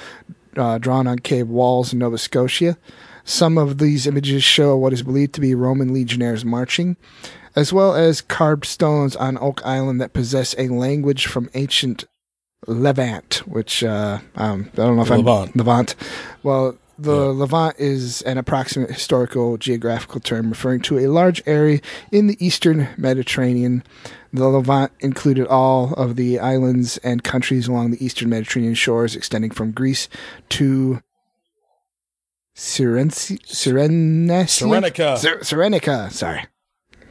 [0.56, 2.78] uh, drawn on cave walls in Nova Scotia.
[3.24, 6.98] Some of these images show what is believed to be Roman legionnaires marching,
[7.56, 12.06] as well as carved stones on Oak Island that possess a language from ancient
[12.66, 15.52] Levant, which uh, um, I don't know if Levant.
[15.54, 15.96] I'm Levant.
[16.44, 21.80] Well, the Levant is an approximate historical geographical term referring to a large area
[22.12, 23.84] in the eastern Mediterranean.
[24.34, 29.52] The Levant included all of the islands and countries along the eastern Mediterranean shores, extending
[29.52, 30.10] from Greece
[30.50, 31.02] to
[32.56, 33.38] Cyrenesia?
[33.46, 35.18] Cyrenica.
[35.18, 36.46] Cyr- Cyrenica, sorry.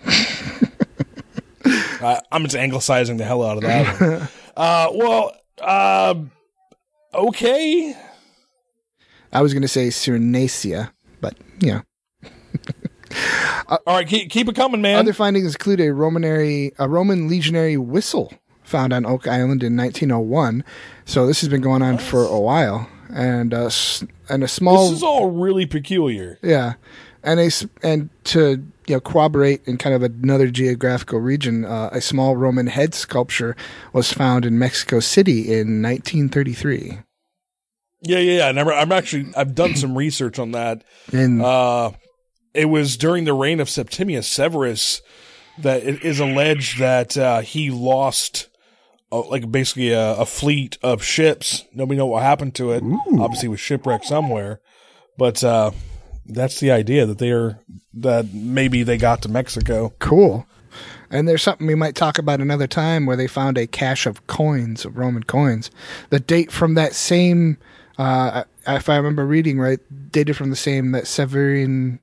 [2.05, 4.30] I, I'm just anglicizing the hell out of that.
[4.57, 6.14] uh, well, uh,
[7.14, 7.94] okay.
[9.32, 10.90] I was going to say Cyrenacia,
[11.20, 11.82] but you know.
[13.68, 14.98] All right, keep, keep it coming, man.
[14.98, 18.32] Other findings include a Romanary, a Roman legionary whistle
[18.62, 20.64] found on Oak Island in 1901.
[21.04, 23.70] So this has been going on for a while, and uh,
[24.28, 26.38] and a small this is all really peculiar.
[26.42, 26.74] yeah,
[27.22, 27.50] and a
[27.82, 32.66] and to you know corroborate in kind of another geographical region, uh, a small Roman
[32.68, 33.57] head sculpture
[33.93, 36.99] was found in Mexico City in 1933.
[38.03, 38.49] Yeah, yeah, yeah.
[38.49, 40.84] And I'm, I'm actually I've done some research on that.
[41.12, 41.93] And Uh,
[42.55, 45.03] it was during the reign of Septimius Severus
[45.59, 48.49] that it is alleged that uh, he lost.
[49.12, 51.64] Uh, like basically a, a fleet of ships.
[51.72, 52.82] Nobody know what happened to it.
[53.20, 54.61] Obviously, it was shipwrecked somewhere.
[55.16, 55.70] But uh,
[56.29, 57.59] that's the idea that they are
[57.95, 59.93] that maybe they got to Mexico.
[59.99, 60.47] Cool.
[61.11, 64.27] And there's something we might talk about another time where they found a cache of
[64.27, 65.70] coins, of Roman coins.
[66.11, 67.59] The date from that same,
[67.97, 69.79] uh, if I remember reading right,
[70.11, 72.01] dated from the same that Severian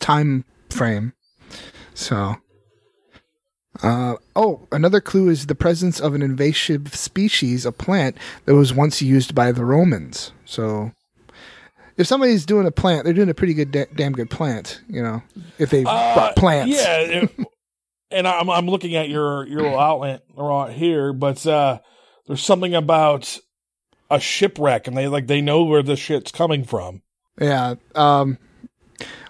[0.00, 1.12] time frame.
[1.94, 2.36] So,
[3.82, 8.74] uh, oh, another clue is the presence of an invasive species a plant that was
[8.74, 10.32] once used by the Romans.
[10.44, 10.92] So,
[11.96, 14.80] if somebody's doing a plant, they're doing a pretty good, da- damn good plant.
[14.88, 15.22] You know,
[15.58, 16.74] if they Uh, brought plants.
[16.76, 17.30] Yeah, it-
[18.10, 21.78] and I'm I'm looking at your your little outlet right here, but uh,
[22.26, 23.38] there's something about
[24.10, 27.02] a shipwreck, and they like they know where the shit's coming from.
[27.40, 27.74] Yeah.
[27.94, 28.38] Um,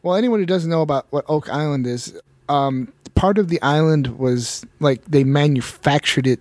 [0.03, 4.19] well, anyone who doesn't know about what Oak Island is, um, part of the island
[4.19, 6.41] was like they manufactured it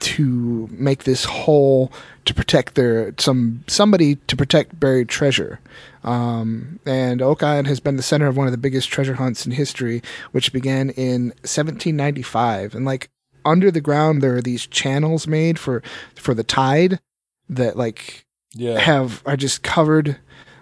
[0.00, 1.92] to make this hole
[2.24, 5.60] to protect their some somebody to protect buried treasure.
[6.04, 9.44] Um, and Oak Island has been the center of one of the biggest treasure hunts
[9.44, 12.74] in history, which began in 1795.
[12.74, 13.10] And like
[13.44, 15.82] under the ground, there are these channels made for
[16.14, 17.00] for the tide
[17.48, 18.24] that like
[18.54, 18.78] Yeah.
[18.78, 20.18] have are just covered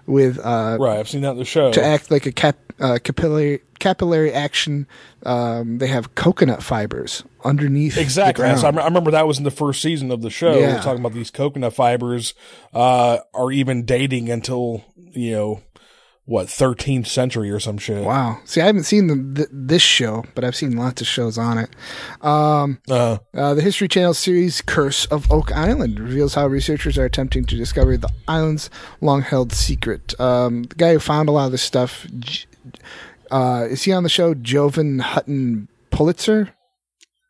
[0.06, 1.72] with uh, Right, I've seen that in the show.
[1.72, 4.86] to act like a cap, uh, capillary capillary action.
[5.24, 7.96] Um, they have coconut fibers underneath.
[7.98, 8.44] Exactly.
[8.44, 10.54] The Yes, I, I remember that was in the first season of the show.
[10.56, 12.34] We were talking about these coconut fibers
[12.72, 15.62] uh, are even dating until you know
[16.26, 18.04] what 13th century or some shit.
[18.04, 18.40] Wow.
[18.44, 21.56] See, I haven't seen the, th- this show, but I've seen lots of shows on
[21.56, 21.70] it.
[22.20, 27.04] Um, Uh, uh, the History Channel series Curse of Oak Island reveals how researchers are
[27.04, 28.68] attempting to discover the island's
[29.00, 30.18] long held secret.
[30.20, 32.06] Um, the guy who found a lot of this stuff,
[33.30, 34.34] uh, is he on the show?
[34.34, 36.52] Jovan Hutton Pulitzer?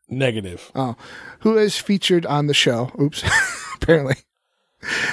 [0.09, 0.71] negative.
[0.75, 0.95] Oh,
[1.41, 2.93] who is featured on the show?
[3.01, 3.25] Oops,
[3.75, 4.15] apparently.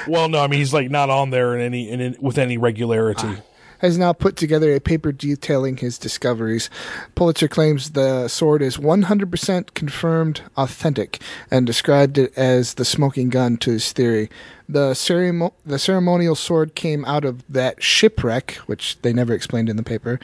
[0.08, 2.58] Well, no, I mean he's like not on there in any in, in with any
[2.60, 3.38] regularity.
[3.84, 6.70] Has now put together a paper detailing his discoveries.
[7.16, 11.22] Pulitzer claims the sword is 100% confirmed authentic
[11.52, 14.30] and described it as the smoking gun to his theory.
[14.70, 19.76] The, ceremo- the ceremonial sword came out of that shipwreck, which they never explained in
[19.76, 20.18] the paper.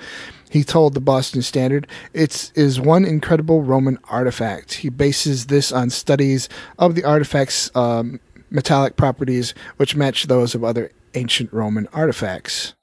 [0.50, 5.92] He told the Boston Standard, "It is one incredible Roman artifact." He bases this on
[5.92, 6.50] studies
[6.80, 12.74] of the artifact's um, metallic properties, which match those of other ancient Roman artifacts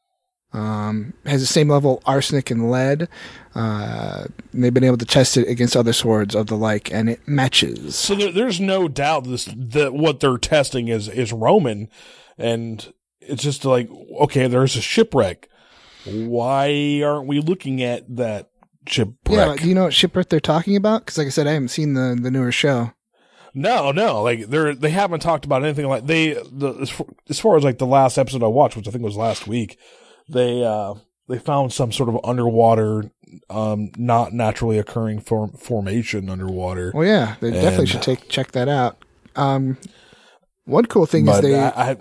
[0.53, 3.09] um, has the same level of arsenic and lead.
[3.55, 7.27] Uh, they've been able to test it against other swords of the like, and it
[7.27, 7.97] matches.
[7.97, 11.89] So there, there's no doubt this that what they're testing is is Roman,
[12.39, 13.89] and it's just like
[14.21, 15.49] okay, there's a shipwreck.
[16.05, 18.51] Why aren't we looking at that
[18.87, 19.17] shipwreck?
[19.29, 21.03] Yeah, do you know what shipwreck they're talking about?
[21.03, 22.93] Because, like I said, I haven't seen the the newer show.
[23.59, 27.41] No, no, like they're they haven't talked about anything like they the as far, as
[27.41, 29.79] far as like the last episode I watched, which I think was last week,
[30.29, 30.95] they uh
[31.29, 33.11] they found some sort of underwater,
[33.51, 36.93] um, not naturally occurring form, formation underwater.
[36.95, 39.05] Well, yeah, they definitely should take check that out.
[39.35, 39.77] Um,
[40.65, 41.97] one cool thing is they I, I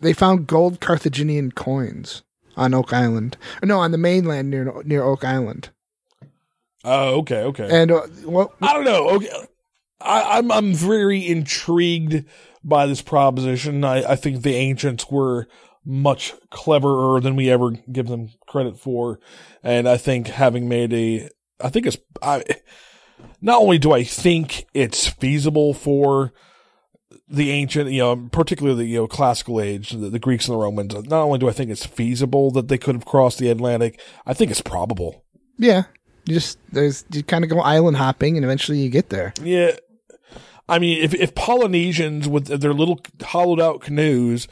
[0.00, 2.22] they found gold Carthaginian coins
[2.56, 3.36] on Oak Island.
[3.62, 5.70] No, on the mainland near near Oak Island.
[6.84, 9.08] oh okay okay And uh, what I don't know.
[9.10, 9.30] Okay,
[10.00, 12.24] I, I'm I'm very intrigued
[12.62, 13.84] by this proposition.
[13.84, 15.46] I, I think the ancients were
[15.86, 19.20] much cleverer than we ever give them credit for,
[19.62, 21.30] and I think having made a,
[21.60, 22.44] I think it's I.
[23.40, 26.32] Not only do I think it's feasible for
[27.28, 30.62] the ancient, you know, particularly the you know classical age, the, the Greeks and the
[30.62, 30.94] Romans.
[30.94, 34.34] Not only do I think it's feasible that they could have crossed the Atlantic, I
[34.34, 35.24] think it's probable.
[35.56, 35.84] yeah,
[36.26, 39.32] you just there's you kind of go island hopping, and eventually you get there.
[39.42, 39.76] Yeah.
[40.68, 44.48] I mean, if, if Polynesians with their little hollowed out canoes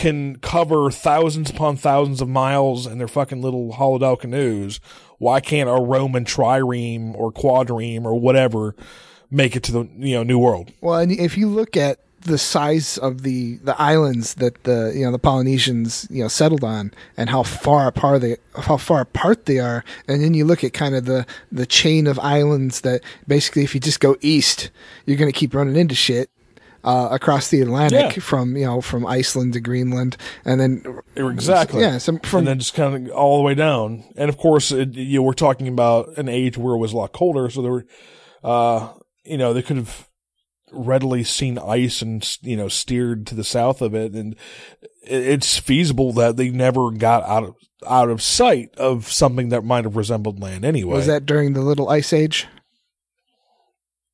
[0.00, 4.80] can cover thousands upon thousands of miles in their fucking little hollowed out canoes,
[5.18, 8.74] why can't a Roman trireme or quadreme or whatever
[9.30, 10.72] make it to the you know New World?
[10.80, 15.04] Well, and if you look at the size of the the islands that the you
[15.04, 19.44] know the Polynesians you know settled on, and how far apart they how far apart
[19.44, 23.02] they are, and then you look at kind of the the chain of islands that
[23.28, 24.70] basically, if you just go east,
[25.04, 26.30] you're going to keep running into shit.
[26.82, 28.22] Uh, across the Atlantic, Yeah.
[28.22, 30.16] from you know from Iceland to Greenland,
[30.46, 30.82] and then
[31.14, 31.82] Exactly.
[31.82, 34.04] yeah, some from and then just kind of all the way down.
[34.16, 36.96] And of course, it, you know, we're talking about an age where it was a
[36.96, 37.86] lot colder, so there were,
[38.42, 38.88] uh,
[39.24, 40.08] you know, they could have
[40.72, 44.34] readily seen ice and you know steered to the south of it, and
[45.02, 47.54] it's feasible that they never got out of
[47.86, 50.94] out of sight of something that might have resembled land anyway.
[50.94, 52.46] was that during the Little Ice Age.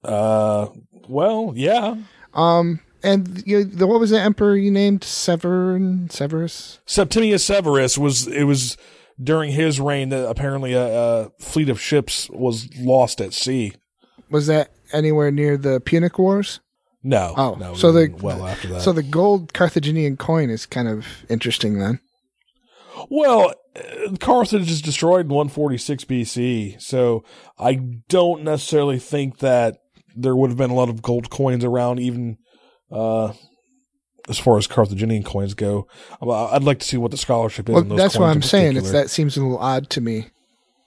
[0.02, 0.68] Uh,
[1.08, 1.96] well, yeah.
[2.37, 6.80] Um, and you the what was the emperor you named Severin Severus?
[6.87, 8.76] Septimius Severus was it was
[9.20, 13.72] during his reign that apparently a, a fleet of ships was lost at sea.
[14.30, 16.61] Was that anywhere near the Punic Wars?
[17.03, 17.34] No.
[17.37, 18.82] Oh, no, so the well after that.
[18.82, 22.01] so the gold Carthaginian coin is kind of interesting then.
[23.09, 27.22] Well, uh, Carthage is destroyed in 146 BC, so
[27.59, 27.74] I
[28.09, 29.78] don't necessarily think that
[30.16, 32.38] there would have been a lot of gold coins around, even
[32.90, 33.32] uh,
[34.28, 35.86] as far as Carthaginian coins go.
[36.20, 37.74] I'd like to see what the scholarship is.
[37.74, 38.76] Well, in those that's what I'm saying.
[38.76, 40.28] It's that seems a little odd to me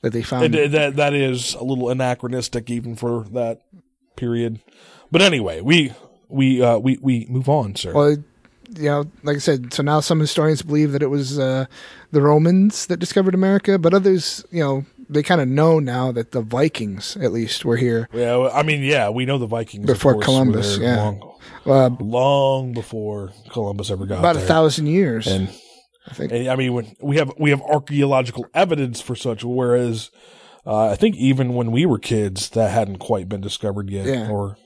[0.02, 0.54] that they found.
[0.56, 3.62] It- that that is a little anachronistic even for that
[4.16, 4.60] period.
[5.12, 5.94] But anyway, we
[6.28, 7.94] we uh, we we move on, sir.
[7.94, 8.18] Well,
[8.78, 11.66] you know, like I said, so now some historians believe that it was uh,
[12.12, 16.32] the Romans that discovered America, but others, you know, they kind of know now that
[16.32, 20.14] the Vikings, at least, were here yeah, I mean, yeah, we know the Vikings before
[20.14, 20.78] course, Columbus.
[20.78, 24.44] Yeah, long, uh, long before Columbus ever got about there.
[24.44, 25.28] a thousand years.
[25.28, 25.50] And
[26.08, 26.32] I think.
[26.32, 30.10] And, I mean, when we have we have archaeological evidence for such, whereas
[30.66, 34.30] uh, I think even when we were kids, that hadn't quite been discovered yet, Yeah.
[34.30, 34.58] or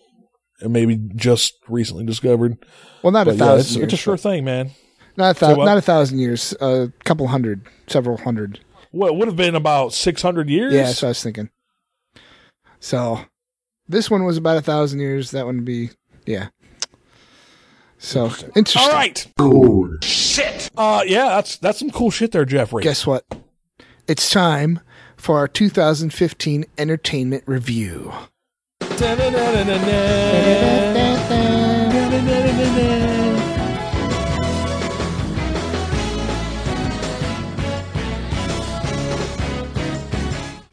[0.62, 2.58] maybe just recently discovered.
[3.02, 4.72] Well, not a But yeah, thousand it's, years, it's a sure thing, man.
[5.18, 5.66] Not a thou- what?
[5.66, 8.60] not a thousand years, a couple hundred, several hundred.
[8.94, 10.74] Well, it would have been about six hundred years.
[10.74, 11.50] Yeah, that's what I was thinking.
[12.80, 13.20] So
[13.88, 15.32] this one was about a thousand years.
[15.32, 15.90] That one would be,
[16.26, 16.50] yeah.
[17.98, 18.26] So
[18.56, 18.82] interesting.
[18.82, 19.26] All right.
[19.38, 20.70] Cool shit.
[20.78, 22.84] Uh, yeah, that's that's some cool shit there, Jeffrey.
[22.84, 23.26] Guess what?
[24.08, 24.80] It's time
[25.16, 28.12] for our 2015 entertainment review.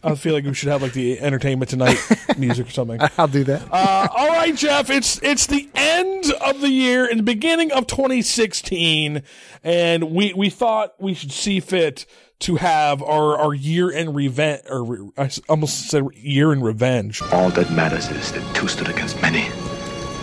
[0.03, 1.99] I feel like we should have like the entertainment tonight
[2.39, 2.99] music or something.
[3.19, 3.63] I'll do that.
[3.71, 4.89] Uh, all right, Jeff.
[4.91, 9.23] It's it's the end of the year and the beginning of 2016,
[9.63, 12.07] and we we thought we should see fit
[12.41, 16.63] to have our our year in revenge, or re- I s- almost said year in
[16.63, 17.21] revenge.
[17.33, 19.49] All that matters is that two stood against many.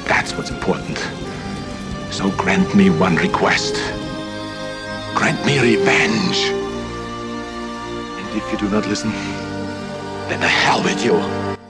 [0.07, 0.97] That's what's important.
[2.11, 3.75] So grant me one request.
[5.13, 6.37] Grant me revenge.
[8.17, 9.11] And if you do not listen,
[10.29, 11.13] then the hell with you.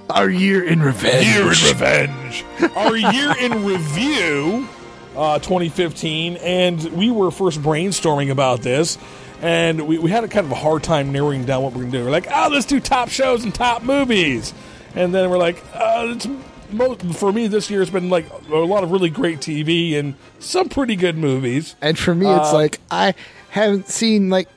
[0.10, 1.26] Our year in revenge.
[1.26, 2.46] Year in revenge.
[2.76, 4.68] Our year in review,
[5.16, 8.98] uh, 2015, and we were first brainstorming about this,
[9.42, 11.92] and we, we had a kind of a hard time narrowing down what we're gonna
[11.92, 12.06] do.
[12.06, 14.54] We're like, oh, let's do top shows and top movies,
[14.96, 16.28] and then we're like, uh, it's
[16.72, 20.16] most, for me this year has been like a lot of really great TV and
[20.40, 21.76] some pretty good movies.
[21.82, 23.14] And for me, it's Uh, like I
[23.50, 24.50] haven't seen like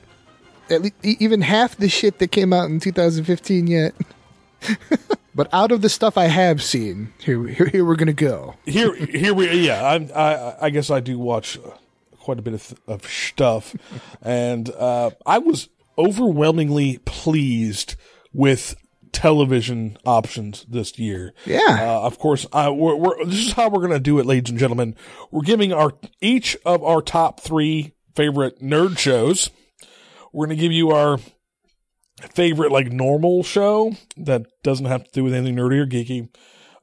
[0.71, 3.93] at least even half the shit that came out in 2015 yet.
[5.35, 8.55] but out of the stuff I have seen, here, here, here we're gonna go.
[8.65, 11.57] here here we yeah I'm, i i guess i do watch
[12.19, 13.75] quite a bit of, of stuff
[14.21, 17.95] and uh i was overwhelmingly pleased
[18.33, 18.75] with
[19.11, 21.59] television options this year Yeah.
[21.79, 24.59] uh, of course I, we're, we're this is how we're gonna do it ladies and
[24.59, 24.95] gentlemen
[25.31, 29.49] we're giving our each of our top three favorite nerd shows
[30.31, 31.19] we're gonna give you our
[32.33, 36.29] favorite like normal show that doesn't have to do with anything nerdy or geeky.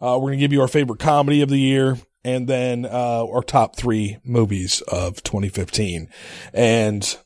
[0.01, 3.42] Uh, we're gonna give you our favorite comedy of the year, and then uh, our
[3.42, 6.09] top three movies of 2015.
[6.53, 7.16] And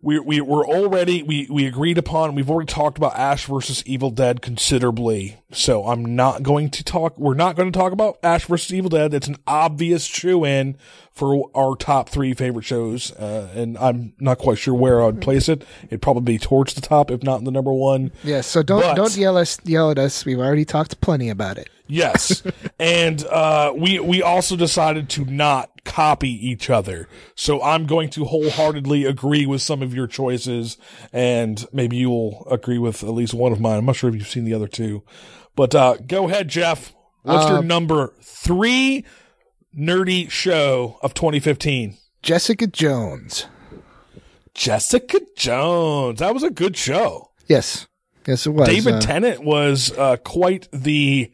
[0.00, 2.34] we we we're already we we agreed upon.
[2.34, 7.18] We've already talked about Ash versus Evil Dead considerably, so I'm not going to talk.
[7.18, 9.12] We're not going to talk about Ash versus Evil Dead.
[9.12, 10.76] It's an obvious shoe in
[11.18, 15.48] for our top three favorite shows, uh, and I'm not quite sure where I'd place
[15.48, 15.64] it.
[15.86, 18.12] It'd probably be towards the top, if not in the number one.
[18.22, 20.24] Yeah, so don't But- don't yell us yell at us.
[20.24, 21.68] We've already talked plenty about it.
[21.88, 22.42] Yes,
[22.78, 27.08] and uh, we we also decided to not copy each other.
[27.34, 30.76] So I'm going to wholeheartedly agree with some of your choices,
[31.12, 33.78] and maybe you'll agree with at least one of mine.
[33.78, 35.02] I'm not sure if you've seen the other two,
[35.56, 36.92] but uh, go ahead, Jeff.
[37.22, 39.04] What's Uh, your number three
[39.78, 41.96] nerdy show of 2015?
[42.22, 43.46] Jessica Jones.
[44.54, 46.18] Jessica Jones.
[46.18, 47.30] That was a good show.
[47.46, 47.86] Yes,
[48.26, 48.68] yes, it was.
[48.68, 51.30] David uh, Tennant was uh, quite the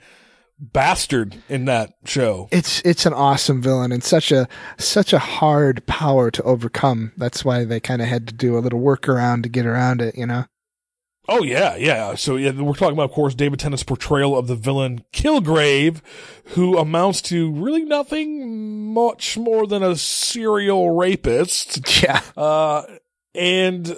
[0.59, 2.49] bastard in that show.
[2.53, 4.47] it's it's an awesome villain and such a
[4.79, 7.13] such a hard power to overcome.
[7.17, 10.17] That's why they kind of had to do a little workaround to get around it.
[10.17, 10.45] You know.
[11.29, 12.15] Oh yeah, yeah.
[12.17, 16.01] So yeah, we're talking about, of course, David Tennant's portrayal of the villain Kilgrave,
[16.49, 22.03] who amounts to really nothing much more than a serial rapist.
[22.03, 22.21] Yeah.
[22.37, 22.83] Uh,
[23.35, 23.97] and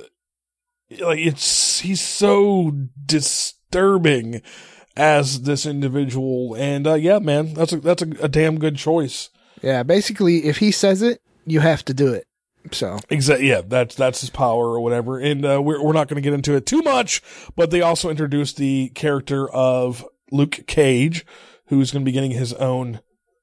[1.01, 2.72] like it's he's so
[3.05, 4.43] disturbing
[4.97, 9.31] as this individual, and uh, yeah, man, that's a that's a, a damn good choice.
[9.62, 12.26] Yeah, basically, if he says it, you have to do it.
[12.75, 13.49] So Exactly.
[13.49, 15.19] Yeah, that's that's his power or whatever.
[15.19, 17.23] And uh, we're we're not going to get into it too much,
[17.55, 21.25] but they also introduced the character of Luke Cage,
[21.67, 23.01] who's going to be getting his own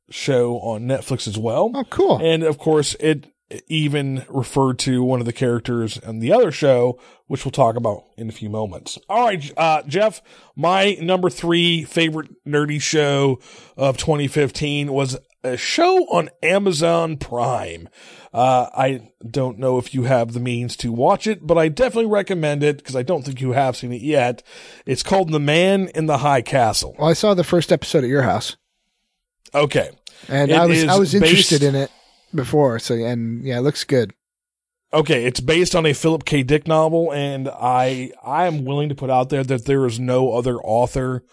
[0.10, 1.72] show on Netflix as well.
[1.74, 2.20] Oh, cool!
[2.22, 3.34] And of course, it
[3.68, 8.04] even referred to one of the characters on the other show, which we'll talk about
[8.18, 8.98] in a few moments.
[9.10, 10.22] All right, uh, Jeff,
[10.56, 13.40] my number three favorite nerdy show
[13.78, 17.90] of 2015 was a show on Amazon Prime.
[18.34, 22.10] Uh, I don't know if you have the means to watch it, but I definitely
[22.10, 24.42] recommend it because I don't think you have seen it yet.
[24.88, 26.96] It's called The Man in the High Castle.
[26.98, 28.58] well, I saw the first episode at your house,
[29.54, 29.92] Okay.
[30.28, 31.92] and It I was I was interested based- in it
[32.34, 32.80] before.
[32.80, 34.14] So and yeah, it looks good.
[34.92, 36.42] Okay, it's based on a Philip K.
[36.44, 40.34] Dick novel, and I I am willing to put out there that there is no
[40.34, 41.24] other author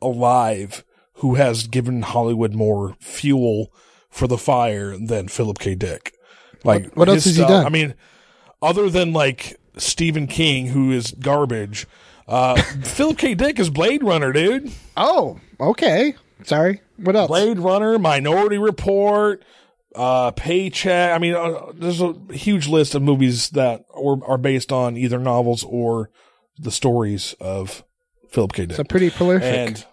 [0.00, 0.84] alive
[1.16, 3.72] who has given Hollywood more fuel
[4.10, 5.74] for the fire than Philip K.
[5.74, 6.14] Dick.
[6.64, 7.66] Like What- what else has he done?
[7.66, 7.94] I mean,
[8.60, 11.86] other than like Stephen King, who is garbage.
[12.28, 13.34] Uh, Philip K.
[13.34, 14.70] Dick is Blade Runner, dude.
[14.96, 16.14] Oh, okay.
[16.44, 16.80] Sorry.
[16.96, 17.28] What else?
[17.28, 19.42] Blade Runner, Minority Report,
[19.96, 21.12] uh, Paycheck.
[21.14, 25.18] I mean, uh, there's a huge list of movies that are, are based on either
[25.18, 26.10] novels or
[26.58, 27.82] the stories of
[28.30, 28.66] Philip K.
[28.66, 28.76] Dick.
[28.76, 29.42] So pretty prolific.
[29.44, 29.84] And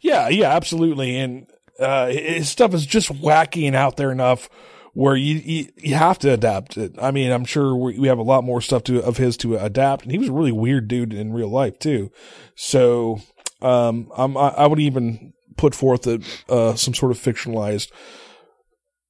[0.00, 1.16] yeah, yeah, absolutely.
[1.18, 1.46] And
[1.78, 4.48] uh, his stuff is just wacky and out there enough
[4.96, 6.94] where you, you you have to adapt it.
[6.98, 9.56] I mean, I'm sure we, we have a lot more stuff to of his to
[9.58, 12.10] adapt, and he was a really weird dude in real life too.
[12.54, 13.20] So,
[13.60, 17.90] um, I'm, I, I would even put forth that uh, some sort of fictionalized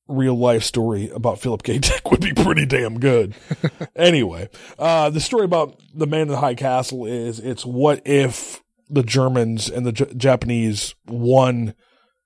[0.08, 1.78] real life story about Philip K.
[1.78, 3.36] Dick would be pretty damn good.
[3.94, 4.48] anyway,
[4.80, 8.60] uh, the story about the man in the high castle is it's what if
[8.90, 11.74] the Germans and the J- Japanese won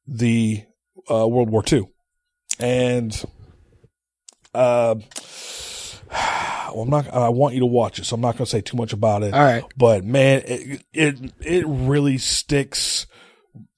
[0.07, 0.65] the
[1.11, 1.91] uh, World War II,
[2.59, 3.23] and
[4.55, 4.95] uh,
[6.11, 7.13] well, I'm not.
[7.13, 9.23] I want you to watch it, so I'm not going to say too much about
[9.23, 9.35] it.
[9.35, 9.65] All right.
[9.77, 13.07] but man, it it it really sticks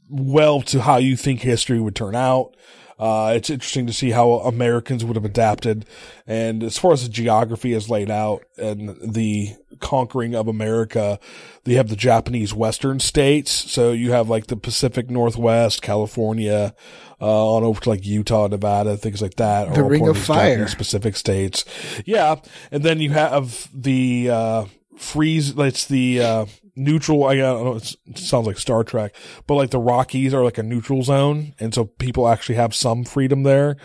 [0.08, 2.56] well to how you think history would turn out.
[3.02, 5.84] Uh, it's interesting to see how Americans would have adapted.
[6.24, 11.18] And as far as the geography is laid out and the conquering of America,
[11.64, 13.50] you have the Japanese Western states.
[13.50, 16.76] So you have like the Pacific Northwest, California,
[17.20, 19.74] uh, on over to like Utah, Nevada, things like that.
[19.74, 20.50] The Ring of Fire.
[20.50, 21.64] Japanese Pacific states.
[22.06, 22.36] Yeah.
[22.70, 24.64] And then you have the, uh,
[24.96, 29.14] freeze, it's the, uh, neutral, I don't know, it sounds like Star Trek,
[29.46, 31.54] but like the Rockies are like a neutral zone.
[31.58, 33.76] And so people actually have some freedom there.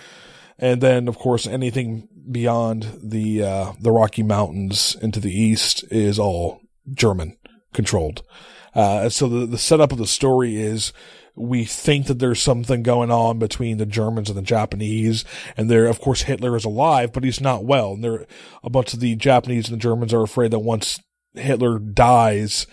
[0.59, 6.17] And then, of course, anything beyond the, uh, the Rocky Mountains into the east is
[6.17, 6.61] all
[6.93, 7.37] German
[7.73, 8.23] controlled.
[8.73, 10.93] Uh, so the, the setup of the story is
[11.35, 15.23] we think that there's something going on between the Germans and the Japanese.
[15.55, 17.93] And there, of course, Hitler is alive, but he's not well.
[17.93, 18.25] And there,
[18.63, 20.99] a bunch of the Japanese and the Germans are afraid that once
[21.37, 22.67] Hitler dies,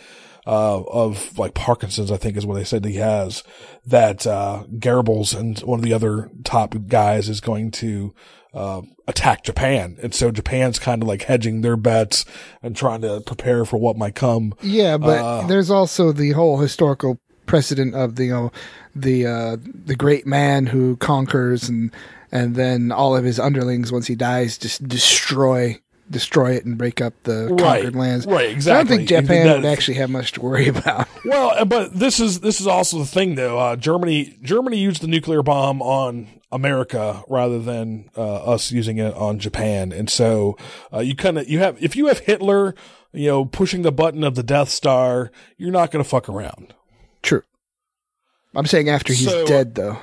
[0.46, 3.42] uh, of like Parkinson's, I think is what they said he has,
[3.86, 8.14] that, uh, Goebbels and one of the other top guys is going to,
[8.52, 9.96] uh, attack Japan.
[10.02, 12.24] And so Japan's kind of like hedging their bets
[12.62, 14.54] and trying to prepare for what might come.
[14.62, 18.52] Yeah, but Uh, there's also the whole historical precedent of the you know
[18.94, 19.56] the uh,
[19.86, 21.90] the great man who conquers and
[22.32, 25.78] and then all of his underlings once he dies just destroy
[26.10, 28.26] destroy it and break up the Right, conquered lands.
[28.26, 31.08] right, So I don't think Japan That- would actually have much to worry about.
[31.24, 33.58] Well, uh, but this is this is also the thing though.
[33.58, 39.14] Uh, Germany Germany used the nuclear bomb on America rather than uh, us using it
[39.14, 40.56] on Japan, and so
[40.92, 42.74] uh, you kind of you have if you have Hitler,
[43.12, 46.74] you know, pushing the button of the Death Star, you're not going to fuck around.
[47.22, 47.42] True.
[48.54, 49.98] I'm saying after he's So- dead though.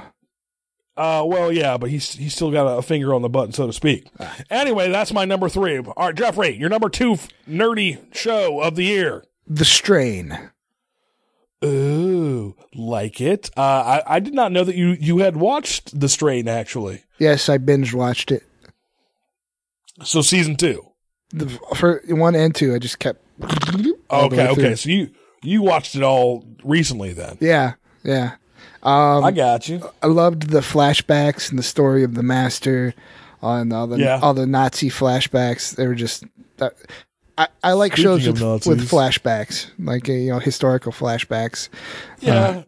[1.01, 3.73] Uh, well, yeah, but he's he's still got a finger on the button, so to
[3.73, 4.05] speak.
[4.51, 5.79] Anyway, that's my number three.
[5.79, 9.23] All right, Jeffrey, your number two f- nerdy show of the year.
[9.47, 10.51] The strain.
[11.65, 13.49] Ooh, like it.
[13.57, 17.03] Uh, I I did not know that you you had watched The Strain actually.
[17.17, 18.43] Yes, I binge watched it.
[20.03, 20.85] So season two.
[21.31, 23.23] The for one and two, I just kept.
[23.43, 24.53] Okay, okay.
[24.53, 24.75] through.
[24.75, 25.09] So you
[25.41, 27.39] you watched it all recently then.
[27.39, 27.73] Yeah,
[28.03, 28.35] yeah.
[28.84, 29.82] Um, I got you.
[30.01, 32.93] I loved the flashbacks and the story of the master
[33.41, 34.19] on all the Yeah.
[34.21, 35.75] all the Nazi flashbacks.
[35.75, 36.23] They were just.
[36.57, 36.75] That,
[37.38, 41.69] I, I like Speaking shows with, with flashbacks, like uh, you know historical flashbacks.
[42.19, 42.63] Yeah.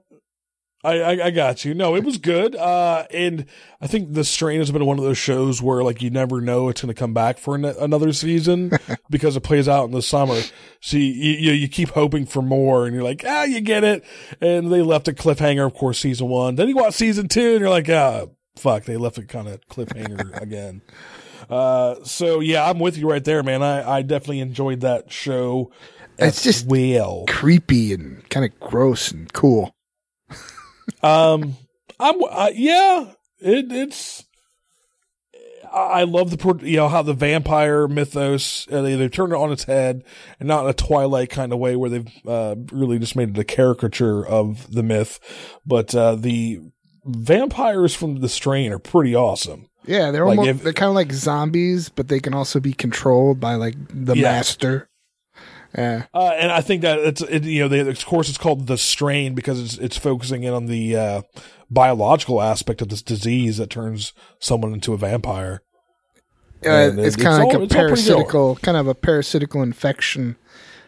[0.83, 1.73] I, I I got you.
[1.73, 2.55] No, it was good.
[2.55, 3.45] Uh, and
[3.81, 6.67] I think The Strain has been one of those shows where like you never know
[6.69, 8.71] it's going to come back for an, another season
[9.09, 10.41] because it plays out in the summer.
[10.81, 14.03] So you, you you keep hoping for more, and you're like, ah, you get it.
[14.41, 16.55] And they left a cliffhanger, of course, season one.
[16.55, 18.25] Then you watch season two, and you're like, ah,
[18.55, 20.81] fuck, they left a kind of cliffhanger again.
[21.49, 23.63] Uh, so yeah, I'm with you right there, man.
[23.63, 25.71] I, I definitely enjoyed that show.
[26.19, 27.25] It's just well.
[27.27, 29.72] creepy and kind of gross and cool.
[31.01, 31.55] Um,
[31.99, 33.11] I'm uh, yeah.
[33.39, 34.23] It it's.
[35.71, 39.51] I love the you know how the vampire mythos uh, they they turned it on
[39.51, 40.03] its head
[40.39, 43.37] and not in a Twilight kind of way where they've uh, really just made it
[43.39, 45.19] a caricature of the myth,
[45.65, 46.59] but uh, the
[47.05, 49.67] vampires from the strain are pretty awesome.
[49.85, 52.73] Yeah, they're Like, almost if- they're kind of like zombies, but they can also be
[52.73, 54.31] controlled by like the Yeah.
[54.31, 54.89] master.
[55.77, 56.05] Yeah.
[56.13, 58.77] Uh, and I think that it's it, you know they, of course it's called the
[58.77, 61.21] strain because it's it's focusing in on the uh,
[61.69, 65.61] biological aspect of this disease that turns someone into a vampire.
[66.65, 67.71] Uh, And it's kind of like a all good.
[67.71, 70.35] parasitical, kind of a parasitical infection.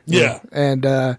[0.05, 0.39] Yeah.
[0.51, 1.15] And uh,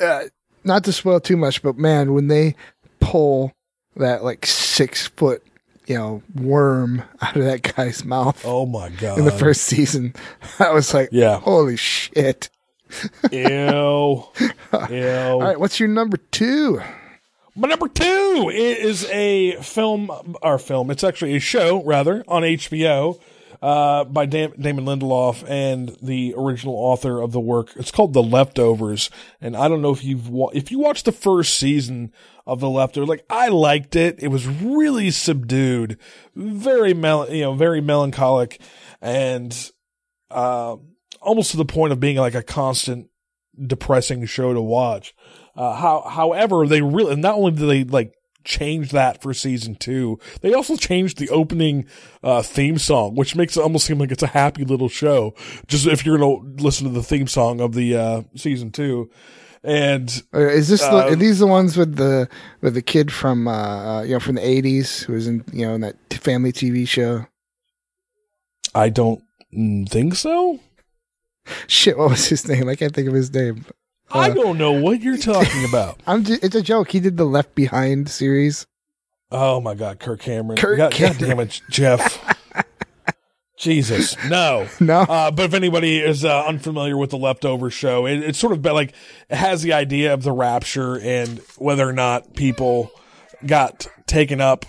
[0.00, 0.24] uh,
[0.64, 2.54] not to spoil too much, but man, when they
[3.00, 3.52] pull
[3.96, 5.42] that like six foot,
[5.86, 8.42] you know, worm out of that guy's mouth.
[8.44, 9.18] Oh my god!
[9.20, 10.14] In the first season,
[10.58, 11.38] I was like, Yeah.
[11.40, 12.50] holy shit.
[13.32, 13.38] Ew.
[14.90, 15.08] Ew.
[15.30, 16.80] All right, what's your number two?
[17.54, 20.10] My number two is a film,
[20.42, 20.90] or film.
[20.90, 23.20] It's actually a show, rather, on HBO,
[23.60, 27.70] uh, by Dam- Damon Lindelof and the original author of the work.
[27.74, 29.10] It's called The Leftovers,
[29.40, 32.12] and I don't know if you've wa- if you watched the first season
[32.46, 34.22] of The Leftovers, like I liked it.
[34.22, 35.98] It was really subdued,
[36.36, 38.60] very mel- you know, very melancholic,
[39.02, 39.52] and
[40.30, 40.76] uh,
[41.20, 43.08] almost to the point of being like a constant
[43.66, 45.14] depressing show to watch.
[45.56, 48.12] Uh, how, however, they really, not only did they like
[48.44, 51.84] change that for season two, they also changed the opening,
[52.22, 55.34] uh, theme song, which makes it almost seem like it's a happy little show.
[55.66, 59.10] Just if you're going to listen to the theme song of the, uh, season two.
[59.64, 62.28] And, Uh, Is this the, uh, are these the ones with the
[62.60, 65.74] with the kid from uh, you know from the eighties who was in you know
[65.74, 67.26] in that family TV show?
[68.72, 69.20] I don't
[69.88, 70.60] think so.
[71.66, 72.68] Shit, what was his name?
[72.68, 73.64] I can't think of his name.
[74.10, 76.00] I don't know what you're talking about.
[76.06, 76.24] I'm.
[76.24, 76.90] Just, it's a joke.
[76.90, 78.66] He did the Left Behind series.
[79.30, 80.56] Oh my God, Kirk Cameron.
[80.56, 82.36] Kirk God, God damn it, Jeff.
[83.58, 85.00] Jesus, no, no.
[85.00, 88.64] Uh, but if anybody is uh, unfamiliar with the leftover show, it, it's sort of
[88.64, 88.94] like
[89.28, 92.90] it has the idea of the rapture and whether or not people
[93.44, 94.64] got taken up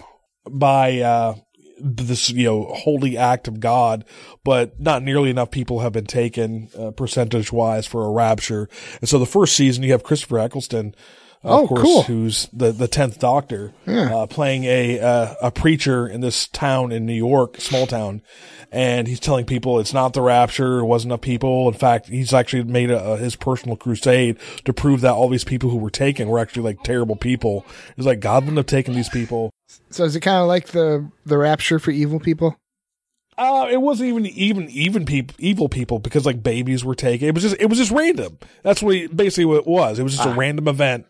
[0.49, 1.36] by uh,
[1.82, 4.05] this you know holy act of God,
[4.43, 8.69] but not nearly enough people have been taken uh, percentage wise for a rapture.
[9.01, 10.93] And so the first season you have Christopher Eccleston.
[11.43, 12.01] uh, Oh, of course, cool.
[12.03, 14.13] who's the the tenth Doctor, Yeah.
[14.13, 18.21] uh, playing a uh, a preacher in this town in New York, small town,
[18.73, 21.69] and he's telling people it's not the rapture, it wasn't enough people.
[21.69, 25.45] In fact, he's actually made a, a, his personal crusade to prove that all these
[25.45, 27.65] people who were taken were actually like terrible people.
[27.95, 29.49] It's like God wouldn't have taken these people.
[29.91, 32.55] So is it kind of like the the Rapture for evil people?
[33.38, 37.28] Uh, it wasn't even even even people evil people because like babies were taken.
[37.28, 38.38] It was just it was just random.
[38.63, 39.99] That's what he, basically what it was.
[39.99, 40.36] It was just a Ah.
[40.36, 41.05] random event,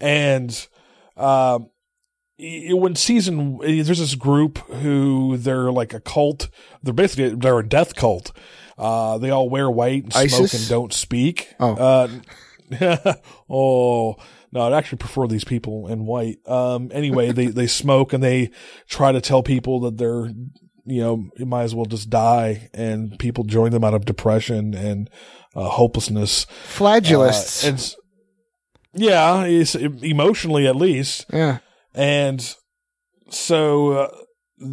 [0.00, 0.50] and
[1.16, 1.70] um,
[2.38, 6.48] y- when season there's this group who they're like a cult.
[6.82, 8.30] They're basically they're a death cult.
[8.78, 10.54] Uh, they all wear white and smoke ISIS?
[10.60, 11.54] and don't speak.
[11.58, 11.74] Oh.
[12.70, 13.14] Uh,
[13.50, 14.16] oh
[14.56, 16.38] no, I'd actually prefer these people in white.
[16.48, 18.50] Um, anyway, they, they smoke and they
[18.88, 20.32] try to tell people that they're,
[20.86, 24.72] you know, you might as well just die and people join them out of depression
[24.72, 25.10] and,
[25.54, 26.46] uh, hopelessness.
[26.68, 27.64] Flagellists.
[27.64, 27.94] Uh, and
[28.94, 31.26] yeah, emotionally at least.
[31.30, 31.58] Yeah.
[31.94, 32.40] And
[33.28, 34.16] so, uh,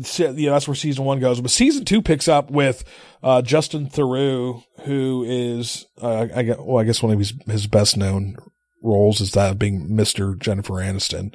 [0.03, 1.41] so, yeah, that's where season one goes.
[1.41, 2.85] But season two picks up with
[3.21, 7.67] uh, Justin Theroux, who is, uh, I guess, well, I guess one of his his
[7.67, 8.37] best known
[8.83, 11.33] roles is that of being Mister Jennifer Aniston.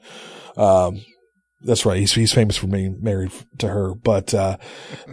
[0.57, 1.01] Um,
[1.63, 1.99] that's right.
[1.99, 4.59] He's he's famous for being married to her, but uh,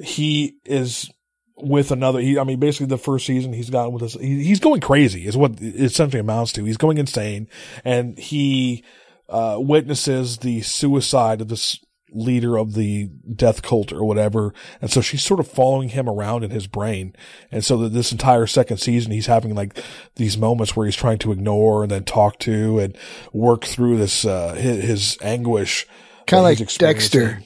[0.03, 1.09] he is
[1.57, 2.19] with another.
[2.19, 4.13] He, I mean, basically the first season he's gotten with us.
[4.13, 6.65] He, he's going crazy, is what it essentially amounts to.
[6.65, 7.47] He's going insane,
[7.83, 8.83] and he
[9.29, 11.79] uh, witnesses the suicide of this
[12.15, 14.53] leader of the death cult or whatever.
[14.81, 17.15] And so she's sort of following him around in his brain.
[17.51, 19.77] And so that this entire second season, he's having like
[20.15, 22.97] these moments where he's trying to ignore and then talk to and
[23.33, 25.85] work through this, uh, his, his anguish.
[26.25, 27.43] Kind of like Dexter.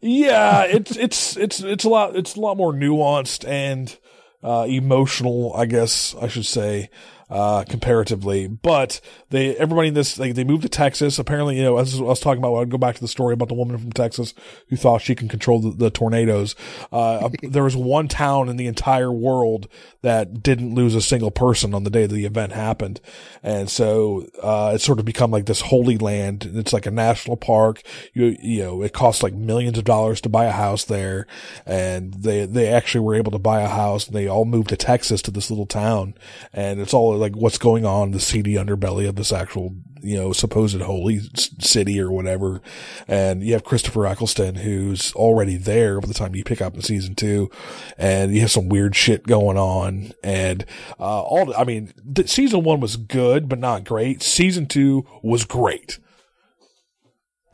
[0.00, 3.96] Yeah, it's it's it's it's a lot it's a lot more nuanced and
[4.42, 6.90] uh, emotional, I guess I should say.
[7.30, 8.48] Uh, comparatively.
[8.48, 9.00] But
[9.30, 11.18] they, everybody in this, like, they moved to Texas.
[11.18, 13.48] Apparently, you know, as I was talking about, I'd go back to the story about
[13.48, 14.34] the woman from Texas
[14.68, 16.56] who thought she can control the, the tornadoes.
[16.90, 19.68] Uh, there was one town in the entire world
[20.02, 23.00] that didn't lose a single person on the day that the event happened.
[23.42, 26.50] And so, uh, it's sort of become like this holy land.
[26.54, 27.82] It's like a national park.
[28.12, 31.26] You, you know, it costs like millions of dollars to buy a house there.
[31.64, 34.76] And they, they actually were able to buy a house and they all moved to
[34.76, 36.14] Texas to this little town.
[36.52, 40.32] And it's all like what's going on the seedy underbelly of this actual, you know,
[40.32, 41.20] supposed holy
[41.58, 42.60] city or whatever.
[43.06, 46.82] And you have Christopher Eccleston who's already there by the time you pick up in
[46.82, 47.50] season two.
[47.98, 50.12] And you have some weird shit going on.
[50.22, 50.64] And,
[50.98, 54.22] uh, all, I mean, th- season one was good, but not great.
[54.22, 55.98] Season two was great.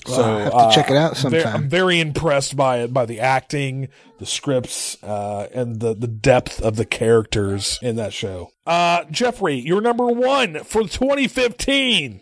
[0.09, 1.55] Well, I'll have to check it out uh, sometime.
[1.55, 3.89] I'm very impressed by it, by the acting,
[4.19, 8.51] the scripts, uh, and the, the depth of the characters in that show.
[8.67, 12.21] Uh, Jeffrey, you're number one for 2015.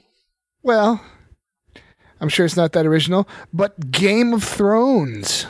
[0.63, 1.05] Well,
[2.21, 5.47] I'm sure it's not that original, but Game of Thrones.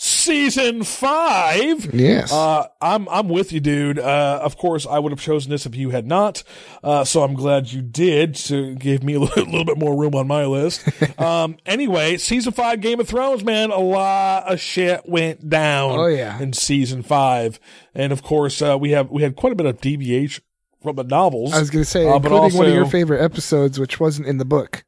[0.00, 1.92] Season five.
[1.92, 2.32] Yes.
[2.32, 3.98] Uh, I'm, I'm with you, dude.
[3.98, 6.44] Uh, of course, I would have chosen this if you had not.
[6.84, 10.14] Uh, so I'm glad you did to give me a little, little bit more room
[10.14, 10.88] on my list.
[11.20, 15.98] um, anyway, season five Game of Thrones, man, a lot of shit went down.
[15.98, 16.40] Oh, yeah.
[16.40, 17.58] In season five.
[17.92, 20.44] And of course, uh, we have, we had quite a bit of deviation
[20.80, 21.52] from the novels.
[21.52, 24.38] I was going to say, uh, including one of your favorite episodes, which wasn't in
[24.38, 24.84] the book.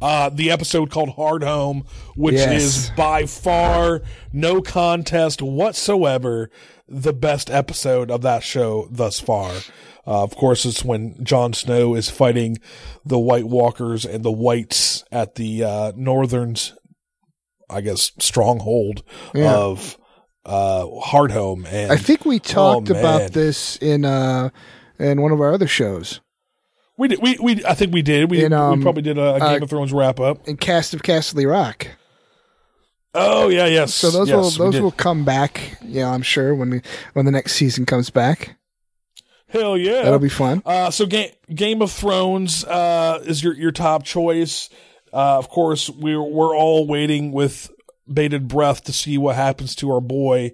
[0.00, 1.86] Uh, the episode called Hardhome,
[2.16, 2.62] which Yes.
[2.62, 4.00] is by far
[4.32, 6.50] no contest whatsoever
[6.88, 9.52] the best episode of that show thus far.
[10.06, 12.58] Uh, of course, it's when Jon Snow is fighting
[13.04, 16.74] the White Walkers and the Whites at the uh, Northern's,
[17.68, 19.02] I guess, stronghold
[19.34, 19.54] Yeah.
[19.54, 19.98] of
[20.46, 21.66] uh, Hardhome.
[21.70, 24.48] And I think we talked oh, about this in uh
[24.98, 26.20] in one of our other shows.
[27.00, 27.22] We did.
[27.22, 28.30] We, we I think we did.
[28.30, 30.46] We, In, um, we probably did a, a Game uh, of Thrones wrap up.
[30.46, 31.86] and Cast of Castle Rock.
[33.14, 33.94] Oh yeah, yes.
[33.94, 36.82] So those yes, will those will come back, yeah, I'm sure when we
[37.14, 38.58] when the next season comes back.
[39.48, 40.62] Hell yeah, That'll be fun.
[40.66, 44.68] Uh, so Game Game of Thrones uh, is your your top choice.
[45.10, 47.70] Uh, of course, we're we're all waiting with
[48.12, 50.52] bated breath to see what happens to our boy.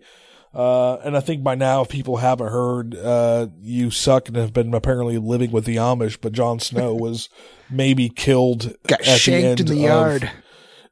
[0.56, 4.54] Uh, and I think by now, if people haven't heard, uh, you suck and have
[4.54, 7.28] been apparently living with the Amish, but Jon Snow was
[7.68, 10.30] maybe killed Got at shanked the in the of- yard.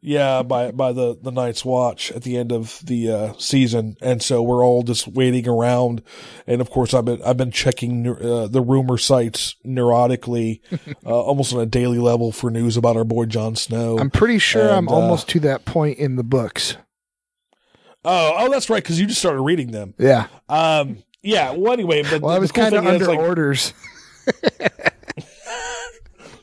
[0.02, 4.20] yeah, by by the the Night's Watch at the end of the uh, season, and
[4.22, 6.02] so we're all just waiting around.
[6.46, 10.60] And of course, I've been I've been checking uh, the rumor sites neurotically,
[11.06, 13.98] uh, almost on a daily level for news about our boy Jon Snow.
[13.98, 16.76] I'm pretty sure I'm uh, almost to that point in the books.
[18.04, 19.94] Oh, oh, that's right, because you just started reading them.
[19.98, 20.26] Yeah.
[20.48, 20.98] Um.
[21.22, 21.52] Yeah.
[21.52, 23.72] Well, anyway, but Well, the, I was cool kind of under like, orders.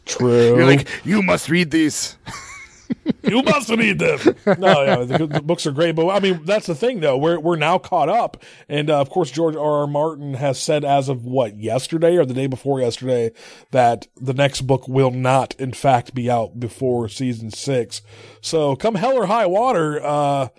[0.05, 0.55] True.
[0.57, 2.18] You're like, you must read these.
[3.24, 4.20] you must read them.
[4.59, 7.18] No, yeah, the, the books are great, but I mean that's the thing though.
[7.18, 9.82] We're we're now caught up, and uh, of course George R.
[9.82, 9.88] R.
[9.88, 13.32] Martin has said as of what yesterday or the day before yesterday
[13.72, 18.01] that the next book will not, in fact, be out before season six.
[18.41, 20.49] So come hell or high water, uh,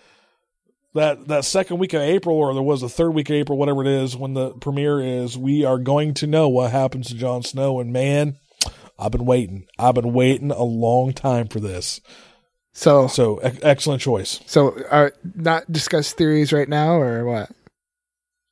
[0.94, 3.80] that that second week of April or there was the third week of April, whatever
[3.82, 7.42] it is, when the premiere is, we are going to know what happens to Jon
[7.42, 7.80] Snow.
[7.80, 8.36] And man,
[8.98, 9.66] I've been waiting.
[9.78, 12.00] I've been waiting a long time for this.
[12.74, 14.40] So So e- excellent choice.
[14.46, 14.76] So,
[15.34, 17.50] not discuss theories right now, or what?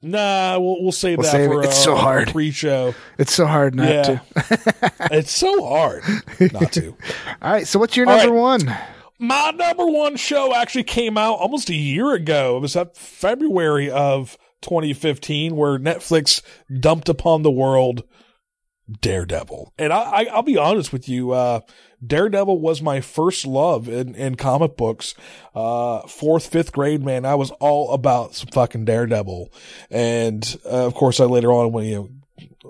[0.02, 1.66] Nah, we'll we'll save We'll that save for it.
[1.66, 2.28] It's uh, so hard.
[2.28, 2.94] pre-show.
[3.18, 4.02] It's so hard not Yeah.
[4.02, 4.22] to.
[5.10, 6.02] it's so hard
[6.52, 6.88] not to.
[7.42, 7.66] All right.
[7.66, 8.40] So, what's your All number right.
[8.40, 8.78] one?
[9.22, 12.56] My number one show actually came out almost a year ago.
[12.56, 16.40] It was at February of 2015, where Netflix
[16.80, 18.02] dumped upon the world
[19.02, 19.74] Daredevil.
[19.78, 21.60] And I, I I'll be honest with you, uh,
[22.04, 25.14] Daredevil was my first love in, in comic books.
[25.54, 29.52] Uh, fourth, fifth grade, man, I was all about some fucking Daredevil.
[29.90, 32.10] And, uh, of course, I later on, when, you know,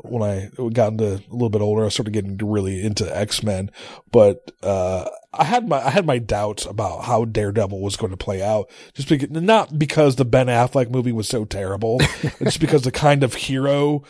[0.02, 3.70] when I got into a little bit older, I started getting really into X Men.
[4.10, 8.16] But uh, I had my I had my doubts about how Daredevil was going to
[8.16, 11.98] play out, just because not because the Ben Affleck movie was so terrible,
[12.40, 14.02] it's because the kind of hero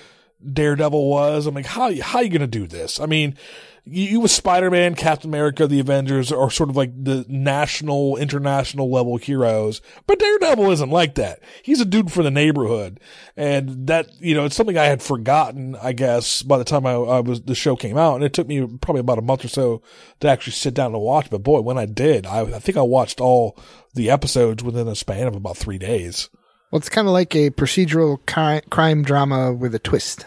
[0.52, 1.46] Daredevil was.
[1.46, 3.00] I'm like, how how you going to do this?
[3.00, 3.36] I mean,
[3.84, 8.16] you, you with Spider Man, Captain America, the Avengers are sort of like the national,
[8.16, 11.40] international level heroes, but Daredevil isn't like that.
[11.62, 13.00] He's a dude for the neighborhood,
[13.36, 15.76] and that you know it's something I had forgotten.
[15.76, 18.46] I guess by the time I, I was the show came out, and it took
[18.46, 19.82] me probably about a month or so
[20.20, 21.30] to actually sit down and watch.
[21.30, 23.58] But boy, when I did, I, I think I watched all
[23.94, 26.28] the episodes within a span of about three days.
[26.70, 28.18] Well, it's kind of like a procedural
[28.70, 30.26] crime drama with a twist.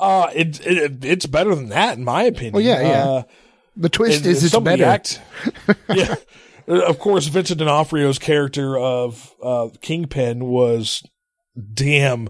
[0.00, 2.54] Uh, it, it it's better than that in my opinion.
[2.54, 3.04] Well, yeah, yeah.
[3.04, 3.22] Uh,
[3.76, 4.84] the twist and- is and it's better.
[4.84, 5.20] act-
[5.88, 6.14] yeah.
[6.68, 11.02] Uh, Of course, Vincent D'Onofrio's character of uh, Kingpin was
[11.74, 12.28] damn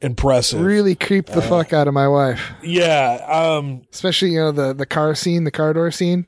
[0.00, 0.60] impressive.
[0.60, 2.40] really creeped the Uh, fuck out of my wife.
[2.62, 3.24] Yeah.
[3.28, 3.82] Um.
[3.92, 6.26] Especially you know the the car scene, the car door scene.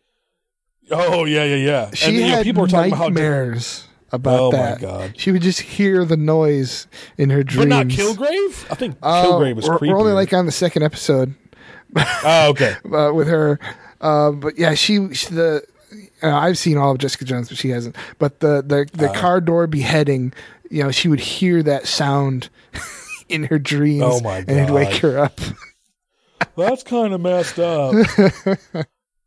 [0.90, 1.90] Oh yeah, yeah, yeah.
[1.94, 4.81] She and, you know, had people are talking about how nightmares about Oh, my that.
[4.81, 5.15] God.
[5.16, 6.87] She would just hear the noise
[7.19, 7.69] in her dreams.
[7.69, 8.70] but not Kilgrave.
[8.70, 9.93] I think Oh, Kilgrave is we're, creepy.
[9.93, 11.35] we're only like on the second episode
[11.97, 12.74] oh, okay.
[12.93, 13.59] uh, with her.
[14.01, 15.62] Uh, but yeah, she, she the
[16.23, 17.97] uh, I've seen all of Jessica Jones, but she hasn't.
[18.19, 19.15] But the the the Uh.
[19.15, 20.32] car door beheading,
[20.70, 22.49] you know, she would hear that sound
[23.28, 24.03] in her dreams.
[24.07, 25.41] Oh, my And it'd wake her up.
[26.57, 27.95] That's kind of messed up.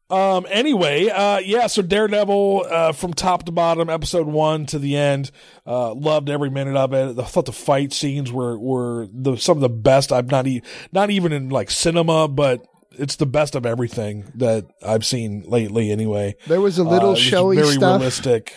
[0.10, 0.46] Um.
[0.50, 1.68] Anyway, uh, yeah.
[1.68, 5.32] So Daredevil, uh, from top to bottom, episode one to the end,
[5.66, 7.18] uh, loved every minute of it.
[7.18, 10.12] I thought the fight scenes were were the some of the best.
[10.12, 10.62] I've not e-
[10.92, 15.92] not even in like cinema, but it's the best of everything that I've seen lately.
[15.92, 18.00] Anyway, There was a Uh, little it was showy very stuff.
[18.00, 18.54] realistic.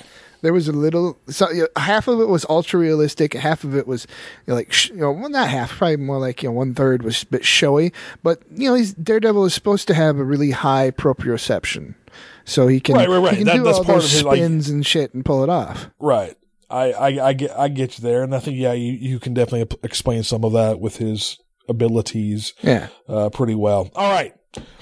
[0.46, 3.74] There was a little, so you know, half of it was ultra realistic, half of
[3.74, 4.06] it was
[4.46, 6.72] you know, like, sh- you know, well, not half, probably more like you know, one
[6.72, 7.92] third was a bit showy.
[8.22, 11.96] But you know, he's, Daredevil is supposed to have a really high proprioception,
[12.44, 13.30] so he can, Right, right, right.
[13.32, 15.50] he can That- do all those of his, like- spins and shit and pull it
[15.50, 15.90] off.
[15.98, 16.36] Right.
[16.70, 19.34] I, I, I get I get you there, and I think yeah, you, you can
[19.34, 22.54] definitely explain some of that with his abilities.
[22.62, 22.88] Yeah.
[23.08, 23.90] uh, pretty well.
[23.94, 24.32] All right,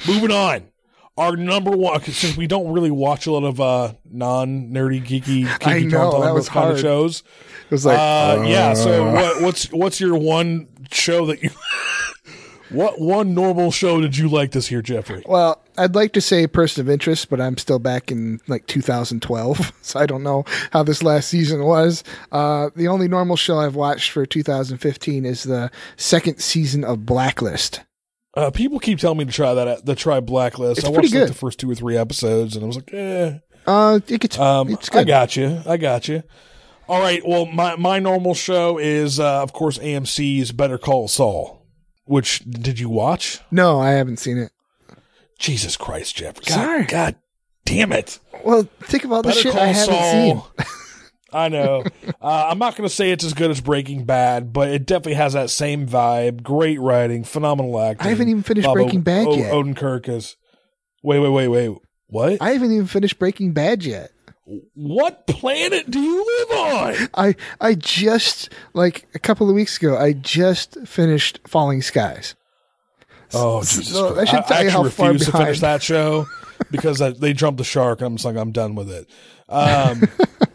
[0.07, 0.69] moving on.
[1.17, 5.47] Our number one since we don't really watch a lot of uh, non nerdy geeky,
[5.65, 7.23] I geeky know, that was kind of shows.
[7.67, 8.75] It was like, uh, yeah.
[8.75, 9.13] So uh.
[9.13, 11.51] what, what's what's your one show that you?
[12.71, 15.23] what one normal show did you like this year, Jeffrey?
[15.27, 19.73] Well, I'd like to say person of interest, but I'm still back in like 2012,
[19.83, 22.05] so I don't know how this last season was.
[22.33, 27.83] Uh, the only normal show I've watched for 2015 is the second season of Blacklist.
[28.37, 29.87] Uh, people keep telling me to try that.
[29.87, 30.79] To try Blacklist.
[30.79, 33.39] It's I watched like, the first two or three episodes, and I was like, eh.
[33.67, 35.63] Uh, it gets, Um, it's I got you.
[35.67, 36.23] I got you.
[36.89, 37.27] All right.
[37.27, 41.65] Well, my my normal show is, uh, of course, AMC's Better Call Saul.
[42.07, 43.41] Which did you watch?
[43.51, 44.53] No, I haven't seen it.
[45.39, 46.45] Jesus Christ, Jeffrey!
[46.47, 46.85] God, Sorry.
[46.85, 47.17] God
[47.65, 48.19] damn it!
[48.45, 50.53] Well, think about the Better shit Call I haven't Saul.
[50.59, 50.67] seen.
[51.35, 51.85] I know.
[52.23, 55.15] Uh, I'm not going to say it's as good as Breaking Bad, but it definitely
[55.15, 56.43] has that same vibe.
[56.43, 58.07] Great writing, phenomenal acting.
[58.07, 59.53] I haven't even finished Bob Breaking Bad O- yet.
[59.53, 60.37] Odenkirk is.
[61.03, 61.77] Wait, wait, wait, wait.
[62.07, 62.39] What?
[62.41, 64.11] I haven't even finished Breaking Bad yet.
[64.75, 67.09] what planet do you live on?
[67.15, 69.97] I I just like a couple of weeks ago.
[69.99, 72.35] I just finished Falling Skies.
[73.33, 74.31] Oh, Jesus so Christ.
[74.31, 76.27] should I, tell I you actually how far to finish that show
[76.71, 79.09] because I, they jumped the shark, and I'm just like, I'm done with it.
[79.49, 80.03] Um,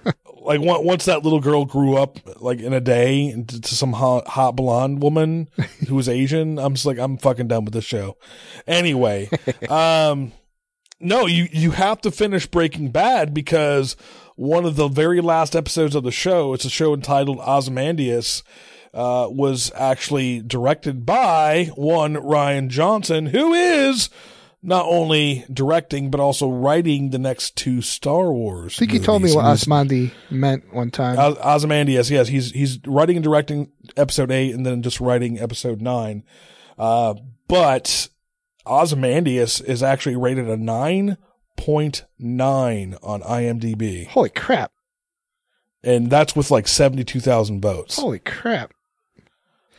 [0.49, 4.27] like once that little girl grew up, like in a day, into to some hot,
[4.27, 5.47] hot blonde woman
[5.87, 8.17] who was Asian, I'm just like, I'm fucking done with this show.
[8.65, 9.29] Anyway,
[9.69, 10.31] um,
[10.99, 13.95] no, you you have to finish Breaking Bad because
[14.37, 18.41] one of the very last episodes of the show, it's a show entitled Ozymandias,
[18.91, 24.09] uh, was actually directed by one Rian Johnson, who is
[24.61, 28.75] not only directing but also writing the next two Star Wars.
[28.77, 31.17] I think he told me what Osmandi meant one time.
[31.17, 35.81] Oz- Ozymandias, yes, he's he's writing and directing episode eight, and then just writing episode
[35.81, 36.23] nine.
[36.77, 37.15] Uh,
[37.47, 38.09] but
[38.65, 41.17] Ozymandias is actually rated a nine
[41.57, 44.71] point nine on IMDb, Holy crap!
[45.83, 47.97] and that's with like seventy two thousand votes.
[47.97, 48.73] Holy crap!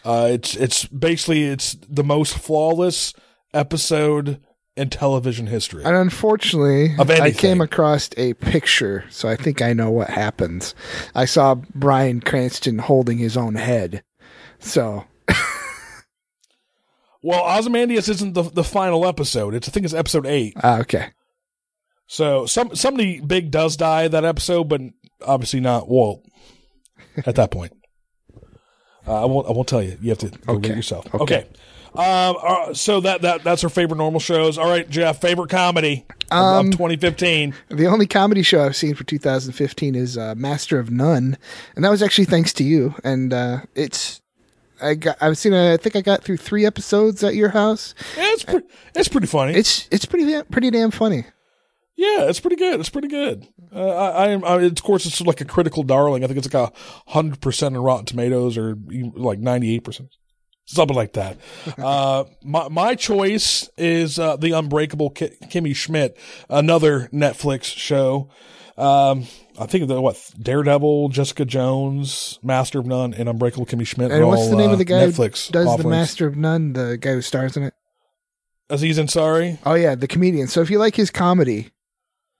[0.04, 3.12] Uh, it's it's basically it's the most flawless
[3.52, 4.40] episode
[4.76, 5.84] in television history.
[5.84, 10.74] And unfortunately, I came across a picture, so I think I know what happens.
[11.14, 14.02] I saw Bryan Cranston holding his own head.
[14.58, 15.04] So
[17.22, 19.54] Well, Ozymandias isn't the the final episode.
[19.54, 20.54] It's I think it's episode eight.
[20.62, 21.10] ah, okay.
[22.06, 24.80] So some somebody big does die that episode, but
[25.26, 26.24] obviously not Walt
[27.26, 27.72] at that point.
[29.06, 29.48] Uh, I won't.
[29.48, 29.96] I won't tell you.
[30.02, 31.12] You have to go it yourself.
[31.14, 31.38] Okay.
[31.38, 31.48] Um.
[31.94, 34.58] Uh, so that that that's our favorite normal shows.
[34.58, 35.20] All right, Jeff.
[35.20, 37.54] Favorite comedy of- Um, of 2015.
[37.68, 41.36] The only comedy show I've seen for 2015 is uh, Master of None,
[41.76, 42.94] and that was actually thanks to you.
[43.04, 44.20] And uh, it's
[44.80, 47.94] I got I've seen I think I got through three episodes at your house.
[48.16, 48.62] Yeah, it's pre-
[48.94, 49.54] it's pretty funny.
[49.54, 51.24] It's it's pretty pretty damn funny.
[51.96, 52.80] Yeah, it's pretty good.
[52.80, 53.46] It's pretty good.
[53.74, 54.42] Uh, I, I am.
[54.42, 56.24] I, of course, it's like a critical darling.
[56.24, 56.72] I think it's like a
[57.10, 58.74] hundred percent on Rotten Tomatoes, or
[59.14, 60.08] like ninety eight percent,
[60.64, 61.38] something like that.
[61.78, 66.16] uh, my my choice is uh, the Unbreakable Ki- Kimmy Schmidt,
[66.48, 68.30] another Netflix show.
[68.76, 69.26] Um,
[69.58, 74.10] I think the what Daredevil, Jessica Jones, Master of None, and Unbreakable Kimmy Schmidt.
[74.10, 75.88] And what's all, the name uh, of the guy Netflix who does the.
[75.88, 76.72] Master of None?
[76.72, 77.74] The guy who stars in it.
[78.70, 79.58] Aziz Ansari.
[79.66, 80.46] Oh yeah, the comedian.
[80.46, 81.72] So if you like his comedy,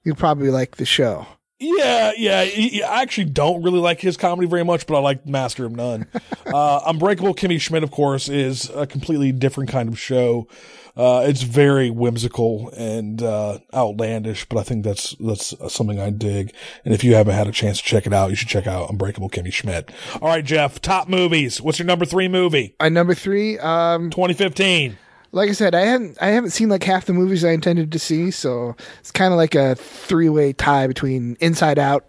[0.05, 1.27] you'll probably like the show.
[1.61, 2.45] Yeah, yeah.
[2.45, 5.73] he- I actually don't really like his comedy very much, but I like Master of
[5.73, 6.07] None.
[6.47, 10.49] uh, Unbreakable Kimmy Schmidt, of course, is a completely different kind of show.
[10.97, 16.53] Uh, it's very whimsical and uh, outlandish, but I think that's that's something I dig.
[16.85, 18.91] And if you haven't had a chance to check it out, you should check out
[18.91, 19.91] Unbreakable Kimmy Schmidt.
[20.21, 20.81] All right, Jeff.
[20.81, 21.61] Top movies.
[21.61, 22.75] What's your number three movie?
[22.81, 24.99] My number three, um, 2015.
[25.33, 27.99] Like I said, I haven't I haven't seen like half the movies I intended to
[27.99, 32.05] see, so it's kind of like a three way tie between Inside Out,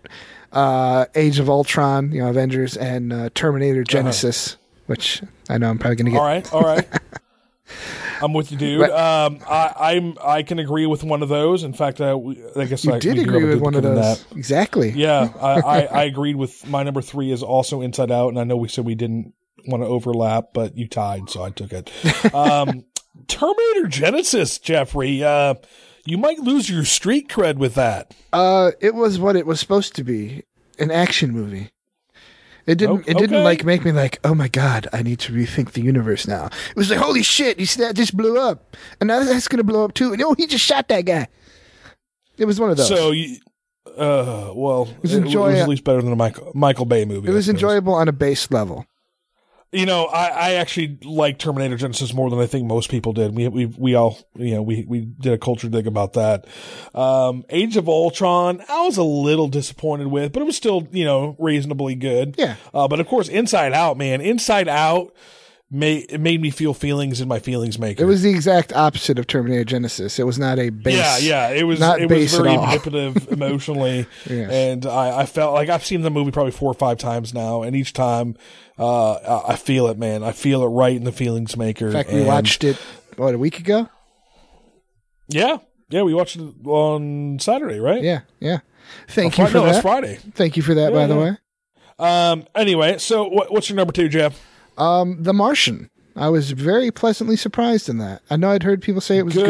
[0.51, 4.55] uh, Age of Ultron, you know, Avengers, and uh, Terminator Genisys,
[4.87, 6.19] which I know I'm probably gonna get.
[6.19, 6.87] All right, all right.
[8.21, 8.81] I'm with you, dude.
[8.81, 8.91] Right.
[8.91, 11.63] Um, I, I'm I can agree with one of those.
[11.63, 12.11] In fact, I,
[12.55, 14.37] I guess You I, did agree with one of those, that.
[14.37, 14.91] exactly.
[14.91, 18.43] Yeah, I, I, I agreed with my number three is also Inside Out, and I
[18.43, 19.33] know we said we didn't
[19.67, 21.91] want to overlap, but you tied, so I took it.
[22.33, 22.83] Um,
[23.27, 25.23] Terminator Genisys, Jeffrey.
[25.23, 25.55] Uh,
[26.05, 28.13] you might lose your street cred with that.
[28.33, 30.43] Uh, it was what it was supposed to be,
[30.79, 31.69] an action movie.
[32.65, 32.99] It didn't.
[32.99, 35.81] O- It didn't like make me like, oh my god, I need to rethink the
[35.81, 36.45] universe now.
[36.45, 39.63] It was like, holy shit, you see that just blew up, and now that's gonna
[39.63, 40.13] blow up too.
[40.13, 41.27] And oh, he just shot that guy.
[42.37, 42.87] It was one of those.
[42.87, 43.37] So, you,
[43.97, 47.27] uh, well, it was was, enjoy- at least better than a Michael Michael Bay movie.
[47.29, 48.85] it was enjoyable on a base level.
[49.73, 53.33] You know, I, I actually like Terminator Genisys more than I think most people did.
[53.33, 56.45] We we we all you know we we did a culture dig about that.
[56.93, 61.05] Um, Age of Ultron, I was a little disappointed with, but it was still you
[61.05, 62.35] know reasonably good.
[62.37, 62.57] Yeah.
[62.73, 65.13] Uh, but of course, Inside Out, man, Inside Out
[65.73, 68.03] made it made me feel feelings in my feelings maker.
[68.03, 70.19] It was the exact opposite of Terminator Genisys.
[70.19, 70.97] It was not a base.
[70.97, 71.49] yeah, yeah.
[71.57, 74.51] It was not it base at very manipulative emotionally, Yes.
[74.51, 77.61] and I, I felt like I've seen the movie probably four or five times now,
[77.61, 78.35] and each time
[78.81, 79.13] uh,
[79.45, 80.23] I I feel it, man.
[80.23, 81.87] I feel it right in the feelings maker.
[81.87, 82.77] In fact, we and- watched it
[83.17, 83.87] what a week ago.
[85.27, 85.57] Yeah,
[85.89, 88.01] yeah, we watched it on Saturday, right?
[88.01, 88.59] Yeah, yeah.
[89.07, 89.75] Thank you Fri- for no, that.
[89.75, 90.19] it's Friday.
[90.33, 91.37] Thank you for that, Yeah, by the way.
[91.99, 92.45] Um.
[92.55, 94.41] Anyway, so what, what's your number two, Jeff?
[94.77, 95.89] Um, The Martian.
[96.15, 98.21] I was very pleasantly surprised in that.
[98.29, 99.45] I know I'd heard people say it was good,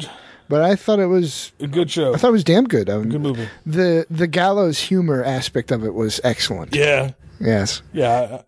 [0.00, 0.10] Good,
[0.48, 2.12] but I thought it was a good show.
[2.14, 2.90] I thought it was damn good.
[2.90, 3.48] Um, Good movie.
[3.64, 6.74] The the gallows humor aspect of it was excellent.
[6.74, 7.82] Yeah, Yes.
[7.92, 8.42] yeah.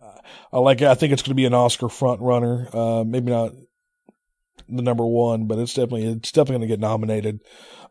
[0.51, 0.87] I, like it.
[0.87, 2.67] I think it's going to be an Oscar front runner.
[2.73, 3.51] Uh, maybe not
[4.69, 7.39] the number one, but it's definitely it's definitely going to get nominated.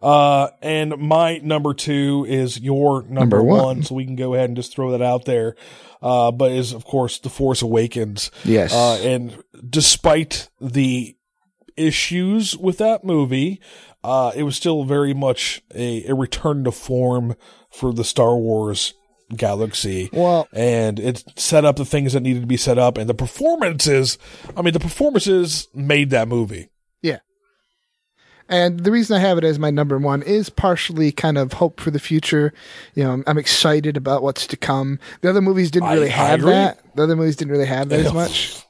[0.01, 3.65] Uh, and my number two is your number, Number one.
[3.65, 3.83] one.
[3.83, 5.55] so we can go ahead and just throw that out there.
[6.01, 8.31] Uh, but is of course the Force Awakens.
[8.45, 8.75] Yes.
[8.75, 11.17] Uh, and despite the
[11.77, 13.61] issues with that movie,
[14.03, 17.37] uh, it was still very much a, a return to form
[17.71, 18.95] for the Star Wars
[19.37, 20.09] galaxy.
[20.13, 23.15] Well- and it set up the things that needed to be set up, and the
[23.15, 24.19] performances.
[24.57, 26.69] I mean, the performances made that movie.
[27.03, 27.19] Yeah.
[28.49, 31.81] And the reason I have it as my number one is partially kind of hope
[31.81, 32.53] for the future.
[32.95, 34.99] You know, I'm, excited about what's to come.
[35.23, 36.53] The other movies didn't really I have agree.
[36.53, 36.81] that.
[36.95, 38.63] The other movies didn't really have that as much.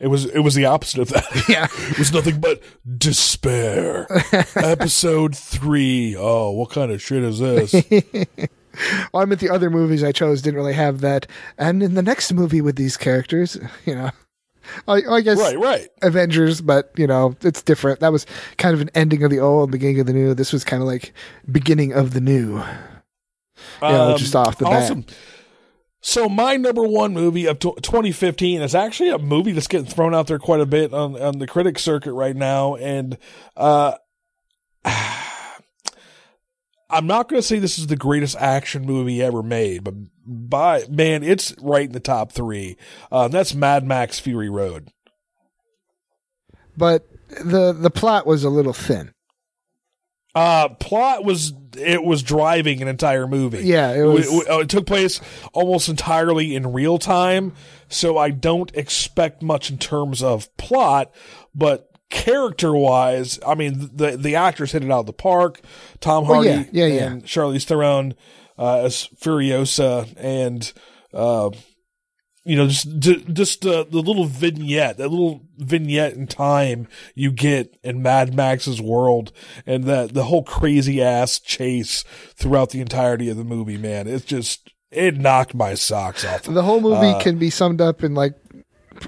[0.00, 1.44] It was it was the opposite of that.
[1.48, 1.66] Yeah.
[1.70, 2.62] it was nothing but
[2.96, 4.06] despair.
[4.56, 6.16] Episode three.
[6.18, 7.74] Oh, what kind of shit is this?
[9.12, 11.26] Well, I meant the other movies I chose didn't really have that.
[11.58, 14.10] And in the next movie with these characters, you know,
[14.86, 15.88] I, I guess right, right.
[16.02, 18.00] Avengers, but you know, it's different.
[18.00, 18.26] That was
[18.58, 20.34] kind of an ending of the old, beginning of the new.
[20.34, 21.12] This was kind of like
[21.50, 22.62] beginning of the new.
[23.82, 25.14] Yeah, Um, just off the bat.
[26.02, 30.14] So my number one movie of tw 2015 is actually a movie that's getting thrown
[30.14, 33.18] out there quite a bit on, on the critic circuit right now, and
[33.56, 33.94] uh,
[36.90, 39.94] I'm not going to say this is the greatest action movie ever made, but
[40.26, 42.76] by man, it's right in the top three.
[43.10, 44.90] Uh, that's Mad Max Fury Road.
[46.76, 49.12] But the the plot was a little thin.
[50.34, 53.64] Uh, plot was it was driving an entire movie.
[53.64, 55.20] Yeah, it it, it, it took place
[55.52, 57.52] almost entirely in real time,
[57.88, 61.12] so I don't expect much in terms of plot,
[61.54, 65.60] but character wise, I mean the the actors hit it out of the park.
[66.00, 67.06] Tom Oh, Hardy yeah, yeah, yeah.
[67.06, 68.14] and Charlize Theron
[68.58, 70.72] uh, as Furiosa and
[71.14, 71.50] uh,
[72.44, 77.30] you know, just ju- just uh, the little vignette, that little vignette in time you
[77.30, 79.30] get in Mad Max's world,
[79.66, 82.02] and that the whole crazy ass chase
[82.34, 83.76] throughout the entirety of the movie.
[83.76, 86.42] Man, it's just it knocked my socks off.
[86.44, 88.32] The whole movie Uh, can be summed up in like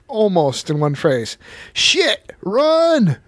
[0.08, 1.38] almost in one phrase:
[1.72, 3.18] "Shit, run!"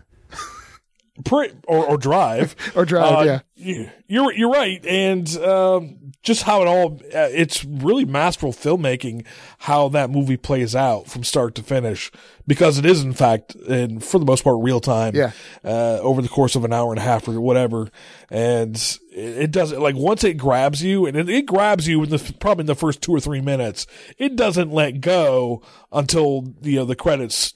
[1.67, 3.41] Or, or drive Or drive, Uh, yeah.
[3.55, 9.25] you- you're you're right, and um, just how it all uh, it's really masterful filmmaking
[9.59, 12.11] how that movie plays out from start to finish
[12.47, 15.15] because it is in fact and for the most part real time.
[15.15, 15.31] Yeah.
[15.63, 17.91] Uh, over the course of an hour and a half or whatever,
[18.31, 18.75] and
[19.13, 22.35] it, it doesn't like once it grabs you and it, it grabs you in the
[22.41, 23.87] probably in the first two or three minutes,
[24.19, 27.53] it doesn't let go until you know the credits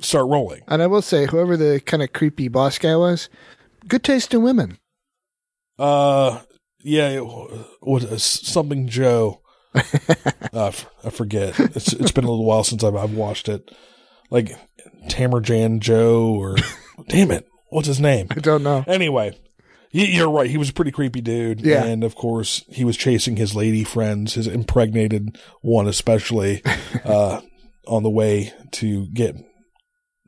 [0.00, 0.62] start rolling.
[0.68, 3.28] And I will say, whoever the kind of creepy boss guy was,
[3.88, 4.78] good taste in women.
[5.78, 6.40] Uh,
[6.82, 7.20] yeah, it,
[7.80, 9.40] what is something Joe?
[9.74, 9.82] uh,
[10.52, 11.58] I f- I forget.
[11.58, 13.70] It's it's been a little while since I've I've watched it.
[14.30, 14.52] Like
[15.08, 16.56] Tamerjan Joe or
[17.08, 18.28] damn it, what's his name?
[18.30, 18.84] I don't know.
[18.86, 19.38] Anyway,
[19.90, 20.48] you're right.
[20.50, 21.60] He was a pretty creepy dude.
[21.60, 21.84] Yeah.
[21.84, 26.62] and of course he was chasing his lady friends, his impregnated one especially,
[27.04, 27.40] uh,
[27.86, 29.36] on the way to get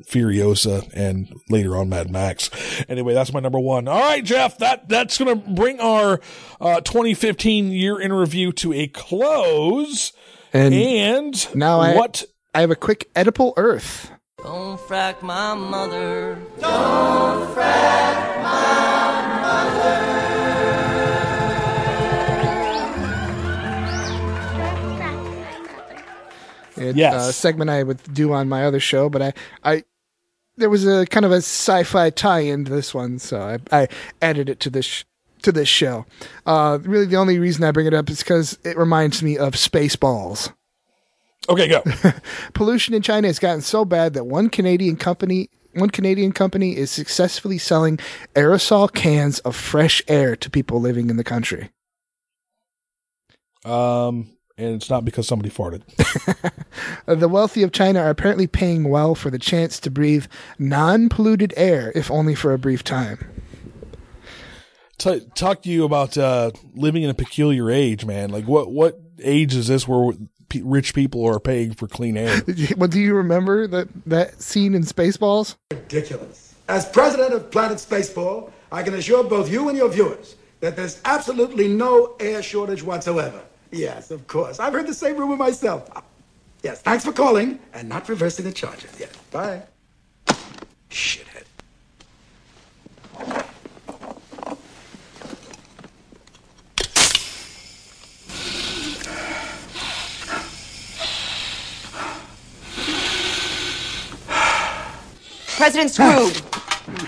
[0.06, 2.50] Furiosa and later on Mad Max.
[2.88, 3.88] Anyway, that's my number one.
[3.88, 6.20] All right, Jeff, that that's gonna bring our
[6.60, 10.12] uh, 2015 year in review to a close.
[10.52, 12.24] And, And now I what?
[12.54, 14.10] I have a quick Oedipal Earth.
[14.42, 16.36] Don't frack my mother.
[16.60, 20.02] Don't frack my mother.
[26.76, 27.28] It's Yes.
[27.28, 29.84] a segment I would do on my other show, but I, I
[30.62, 33.88] there was a kind of a sci-fi tie-in to this one, so I, I
[34.22, 35.04] added it to this sh-
[35.42, 36.06] to this show.
[36.46, 39.54] Uh, really, the only reason I bring it up is because it reminds me of
[39.54, 40.52] Spaceballs.
[41.48, 41.82] Okay, go.
[42.54, 46.90] Pollution in China has gotten so bad that one Canadian company one Canadian company is
[46.90, 47.98] successfully selling
[48.34, 51.70] aerosol cans of fresh air to people living in the country.
[53.64, 54.30] Um,
[54.62, 55.82] and it's not because somebody farted.
[57.06, 60.26] The wealthy of China are apparently paying well for the chance to breathe
[60.58, 63.18] non-polluted air, if only for a brief time.
[64.98, 68.30] T- talk to you about uh, living in a peculiar age, man.
[68.30, 70.12] Like what what age is this where
[70.48, 72.42] pe- rich people are paying for clean air?
[72.76, 75.56] Well, do you remember that that scene in Spaceballs?
[75.72, 76.54] ridiculous.
[76.68, 81.00] As president of Planet Spaceball, I can assure both you and your viewers that there's
[81.04, 83.42] absolutely no air shortage whatsoever.
[83.72, 84.60] Yes, of course.
[84.60, 85.90] I've heard the same rumor myself.
[86.62, 88.94] Yes, thanks for calling and not reversing the charges.
[89.00, 89.62] Yes, bye.
[90.90, 91.44] Shithead.
[105.56, 106.42] President screwed.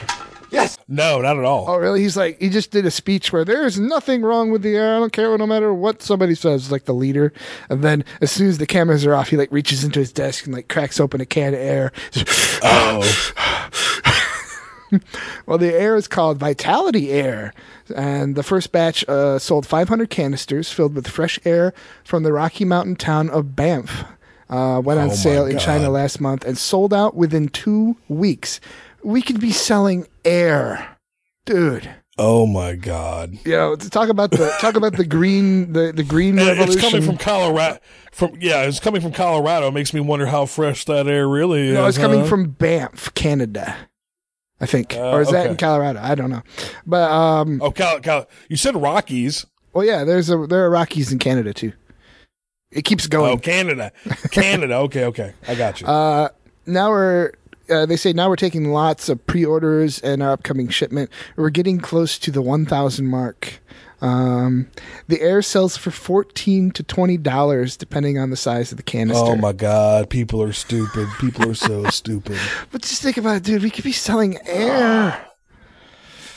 [0.54, 0.78] Yes.
[0.88, 1.66] No, not at all.
[1.68, 2.00] Oh, really?
[2.00, 4.96] He's like, he just did a speech where there is nothing wrong with the air.
[4.96, 7.32] I don't care no matter what somebody says, like the leader.
[7.68, 10.44] And then as soon as the cameras are off, he like reaches into his desk
[10.46, 11.92] and like cracks open a can of air.
[12.66, 13.02] Oh,
[15.46, 17.52] Well, the air is called Vitality Air,
[17.96, 21.74] and the first batch uh, sold 500 canisters filled with fresh air
[22.04, 24.04] from the Rocky Mountain town of Banff.
[24.48, 28.60] Uh, went on Oh, sale in China last month and sold out within two weeks.
[29.04, 30.96] We could be selling air,
[31.44, 31.88] dude.
[32.18, 33.38] oh my God!
[33.44, 36.72] You know, to talk about the talk about the green the the green And revolution.
[36.78, 37.78] It's coming from Colorado.
[38.12, 39.68] From yeah, it's coming from Colorado.
[39.68, 41.74] It makes me wonder how fresh that air really is.
[41.74, 42.26] no, it's coming huh?
[42.26, 43.76] from Banff, Canada.
[44.60, 46.00] I think, Uh, or is that in Colorado?
[46.00, 46.42] I don't know,
[46.86, 49.44] but um, Oh, Cal, Cal, you said Rockies.
[49.74, 51.72] well, yeah, there's a there are Rockies in Canada too.
[52.70, 53.32] It keeps going.
[53.32, 53.92] Oh, Canada,
[54.30, 54.76] Canada.
[54.76, 55.86] Okay, okay, I got you.
[55.88, 56.28] Uh,
[56.66, 57.32] now we're
[57.70, 61.10] uh, they say now we're taking lots of pre-orders and our upcoming shipment.
[61.36, 63.60] We're getting close to the 1,000 mark.
[64.00, 64.68] Um,
[65.08, 69.24] the air sells for 14 to 20 dollars depending on the size of the canister.
[69.24, 71.08] oh my God, people are stupid.
[71.20, 72.38] People are so stupid.
[72.70, 73.62] But just think about it, dude.
[73.62, 75.24] We could be selling air.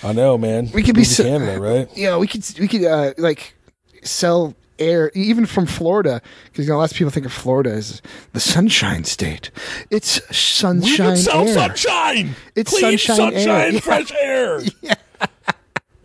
[0.04, 0.70] I know, man.
[0.74, 1.98] We could be se- Canada, right?
[1.98, 3.56] You know, we could we could uh, like
[4.04, 8.02] sell air even from Florida because you know lots of people think of Florida as
[8.34, 9.52] the sunshine state.
[9.90, 11.54] It's sunshine we can sell air.
[11.54, 12.36] sunshine.
[12.56, 13.40] It's Clean sunshine air.
[13.44, 13.80] sunshine, Yeah.
[13.80, 14.60] fresh air.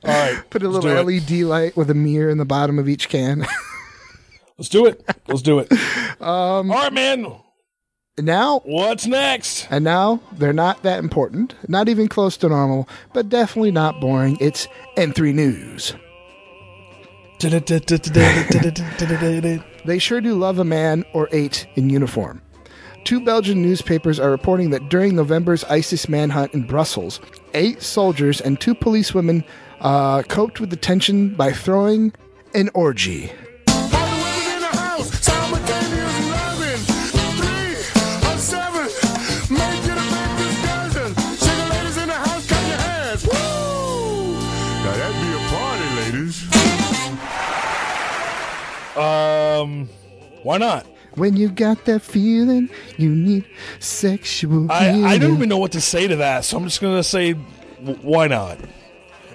[0.05, 1.23] All right, Put a little do it.
[1.23, 3.47] LED light with a mirror in the bottom of each can.
[4.59, 5.05] Let's do it.
[5.29, 5.71] Let's do it.
[6.21, 7.27] um, All right, man.
[8.19, 9.69] now What's next?
[9.71, 14.37] and now they're not that important, not even close to normal, but definitely not boring.
[14.41, 14.67] It's
[14.97, 15.95] N3 News.
[19.85, 22.41] They sure do love a man or eight in uniform.
[23.05, 27.21] Two Belgian newspapers are reporting that during November's ISIS manhunt in Brussels,
[27.53, 29.45] eight soldiers and two policewomen
[29.81, 32.13] uh, coped with the tension by throwing
[32.55, 33.33] an orgy.
[48.97, 49.89] Um,
[50.43, 50.87] why not?
[51.15, 53.45] When you got that feeling, you need
[53.81, 57.03] sexual I, I don't even know what to say to that, so I'm just gonna
[57.03, 57.35] say,
[57.81, 58.59] w- why not?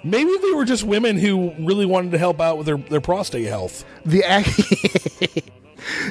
[0.03, 3.45] Maybe they were just women who really wanted to help out with their, their prostate
[3.47, 3.85] health.
[4.05, 5.43] The ac-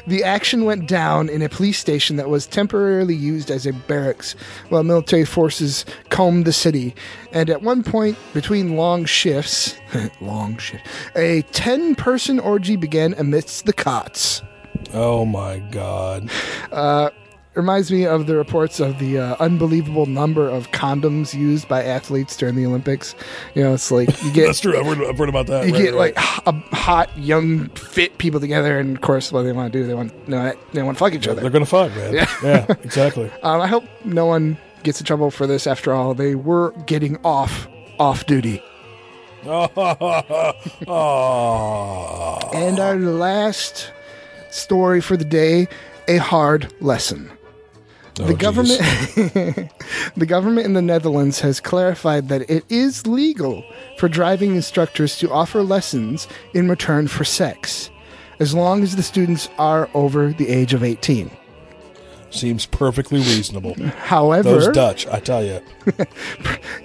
[0.07, 4.35] the action went down in a police station that was temporarily used as a barracks
[4.69, 6.95] while military forces combed the city.
[7.33, 9.77] And at one point, between long shifts,
[10.21, 14.43] long shift, a ten-person orgy began amidst the cots.
[14.93, 16.31] Oh my god!
[16.71, 17.11] Uh,
[17.57, 22.37] reminds me of the reports of the uh, unbelievable number of condoms used by athletes
[22.37, 23.15] during the Olympics.
[23.55, 24.79] You know, it's like you get That's true.
[24.79, 25.67] I've heard, I've heard about that.
[25.67, 26.17] you Right, get right.
[26.17, 29.79] like h- a hot, young, fit people together, and of course, what they want to
[29.81, 31.41] do, they want no, they want to fuck each other.
[31.41, 32.15] They're gonna fuck, man.
[32.15, 32.31] Yeah.
[32.43, 33.31] yeah exactly.
[33.43, 35.67] Um, I hope no one gets in trouble for this.
[35.67, 37.69] After all, they were getting off
[37.99, 38.63] off duty.
[39.47, 39.71] And
[42.81, 43.93] our last
[44.51, 45.69] story for the day:
[46.09, 47.31] a hard lesson.
[48.19, 48.81] Oh, the government,
[50.17, 53.63] the government in the Netherlands has clarified that it is legal
[53.99, 57.91] for driving instructors to offer lessons in return for sex,
[58.41, 61.31] as long as the students are over the age of eighteen.
[62.31, 63.75] Seems perfectly reasonable.
[63.75, 65.61] However, Those Dutch, I tell you.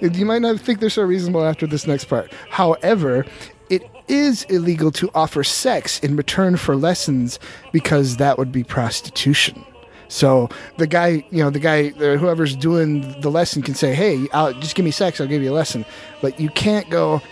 [0.00, 2.32] you might not think they're so reasonable after this next part.
[2.50, 3.26] However,
[3.68, 7.38] it is illegal to offer sex in return for lessons
[7.72, 9.64] because that would be prostitution.
[10.12, 14.52] So the guy, you know, the guy, whoever's doing the lesson can say, "Hey, I'll,
[14.52, 15.20] just give me sex.
[15.20, 15.86] I'll give you a lesson."
[16.20, 17.22] But you can't go,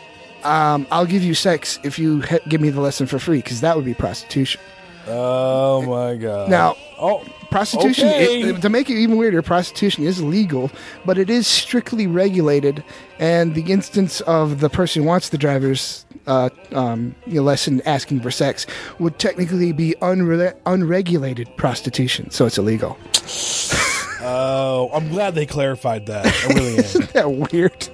[0.44, 3.60] um, "I'll give you sex if you he- give me the lesson for free," because
[3.60, 4.60] that would be prostitution.
[5.06, 6.50] Oh my god.
[6.50, 8.42] Now, oh, prostitution okay.
[8.42, 10.70] it- to make it even weirder prostitution is legal
[11.04, 12.84] but it is strictly regulated
[13.18, 17.82] and the instance of the person who wants the driver's uh, um, you know, lesson
[17.86, 18.66] asking for sex
[19.00, 22.96] would technically be unre- unregulated prostitution so it's illegal
[24.22, 26.26] Oh, I'm glad they clarified that.
[26.26, 26.78] I really am.
[26.84, 27.88] isn't that weird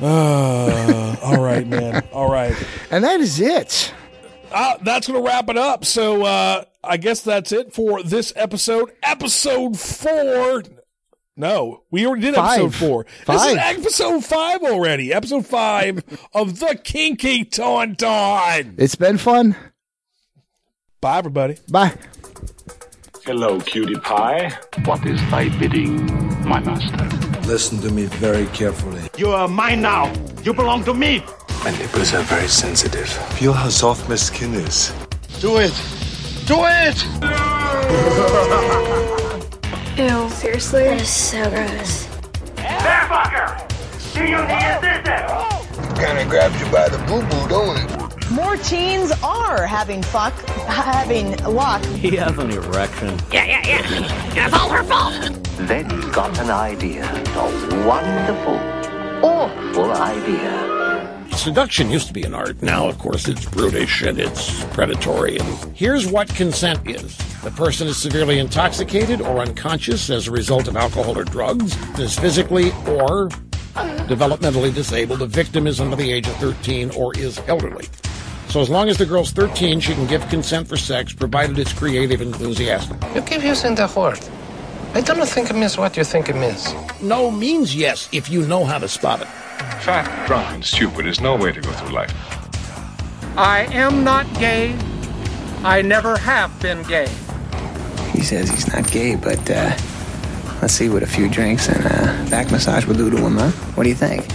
[0.00, 2.02] Uh, all right, man.
[2.12, 2.54] All right.
[2.90, 3.94] and that is it
[4.52, 5.84] Uh, that's going to wrap it up.
[5.84, 8.92] So uh, I guess that's it for this episode.
[9.02, 10.62] Episode four.
[11.38, 12.74] No, we already did episode Five.
[12.74, 13.06] four.
[13.26, 15.12] This is episode five already.
[15.12, 16.02] Episode five
[16.32, 18.74] of the Kinky Tauntaun.
[18.78, 19.54] it's been fun
[21.02, 21.56] Bye, everybody.
[21.70, 21.92] bye
[23.26, 24.48] Hello, cutie pie.
[24.86, 26.06] What is thy bidding,
[26.48, 27.40] my master?
[27.46, 29.02] Listen to me very carefully.
[29.18, 30.10] You are mine now.
[30.42, 31.22] You belong to me.
[31.66, 33.08] My nipples are very sensitive.
[33.38, 34.92] Feel how soft my skin is.
[35.40, 35.74] Do it.
[36.46, 36.96] Do it.
[39.98, 40.84] Ew, seriously?
[40.84, 42.06] That is so gross.
[42.54, 43.58] There, fucker!
[44.14, 45.98] Do you need assistance?
[45.98, 48.30] Kinda grabs you by the boo-boo, don't it?
[48.30, 50.34] More teens are having fuck,
[50.68, 51.84] having luck.
[51.86, 53.18] He has an erection.
[53.32, 54.46] Yeah, yeah, yeah.
[54.46, 55.14] It's all her fault.
[55.66, 57.02] Then he got an idea.
[57.34, 58.54] A wonderful,
[59.28, 60.75] awful idea.
[61.36, 62.60] Seduction used to be an art.
[62.62, 65.38] Now, of course, it's brutish and it's predatory.
[65.38, 70.66] And here's what consent is the person is severely intoxicated or unconscious as a result
[70.66, 73.28] of alcohol or drugs, is physically or
[74.08, 75.20] developmentally disabled.
[75.20, 77.86] The victim is under the age of 13 or is elderly.
[78.48, 81.72] So, as long as the girl's 13, she can give consent for sex, provided it's
[81.72, 82.96] creative and enthusiastic.
[83.14, 84.18] You keep using the word.
[84.94, 86.72] I don't think it means what you think it means.
[87.02, 89.28] No means yes if you know how to spot it.
[89.82, 92.12] Fat, drunk, and stupid is no way to go through life.
[93.36, 94.76] I am not gay.
[95.62, 97.08] I never have been gay.
[98.12, 99.76] He says he's not gay, but uh,
[100.62, 103.50] let's see what a few drinks and a back massage will do to him, huh?
[103.74, 104.26] What do you think?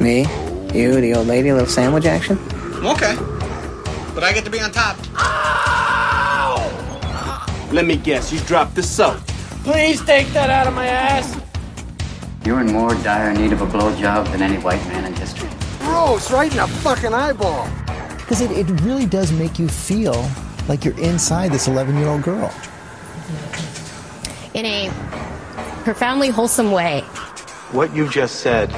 [0.00, 0.26] Me?
[0.72, 2.38] You, the old lady, a little sandwich action?
[2.84, 3.16] Okay.
[4.14, 4.96] But I get to be on top.
[7.72, 8.32] Let me guess.
[8.32, 9.18] You dropped the soap.
[9.64, 11.40] Please take that out of my ass.
[12.44, 15.48] You're in more dire need of a blowjob than any white man in history.
[15.80, 17.68] Gross, right in the fucking eyeball.
[18.16, 20.26] Because it, it really does make you feel
[20.68, 22.52] like you're inside this 11 year old girl.
[24.54, 24.90] in a
[25.84, 27.00] profoundly wholesome way.
[27.72, 28.70] What you've just said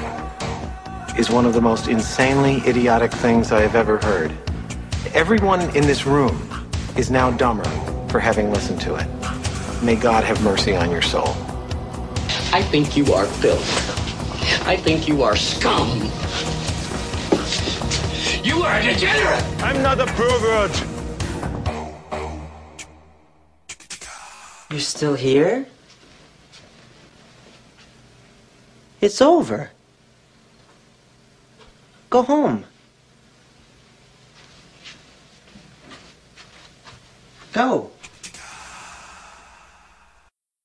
[1.17, 4.33] is one of the most insanely idiotic things I have ever heard.
[5.15, 6.49] Everyone in this room
[6.97, 7.69] is now dumber
[8.09, 9.07] for having listened to it.
[9.83, 11.35] May God have mercy on your soul.
[12.55, 14.67] I think you are filth.
[14.67, 16.01] I think you are scum.
[18.45, 19.45] You are a degenerate.
[19.63, 20.85] I'm not a pervert.
[24.71, 25.67] You're still here?
[29.01, 29.71] It's over.
[32.11, 32.65] Go home.
[37.55, 37.92] Go.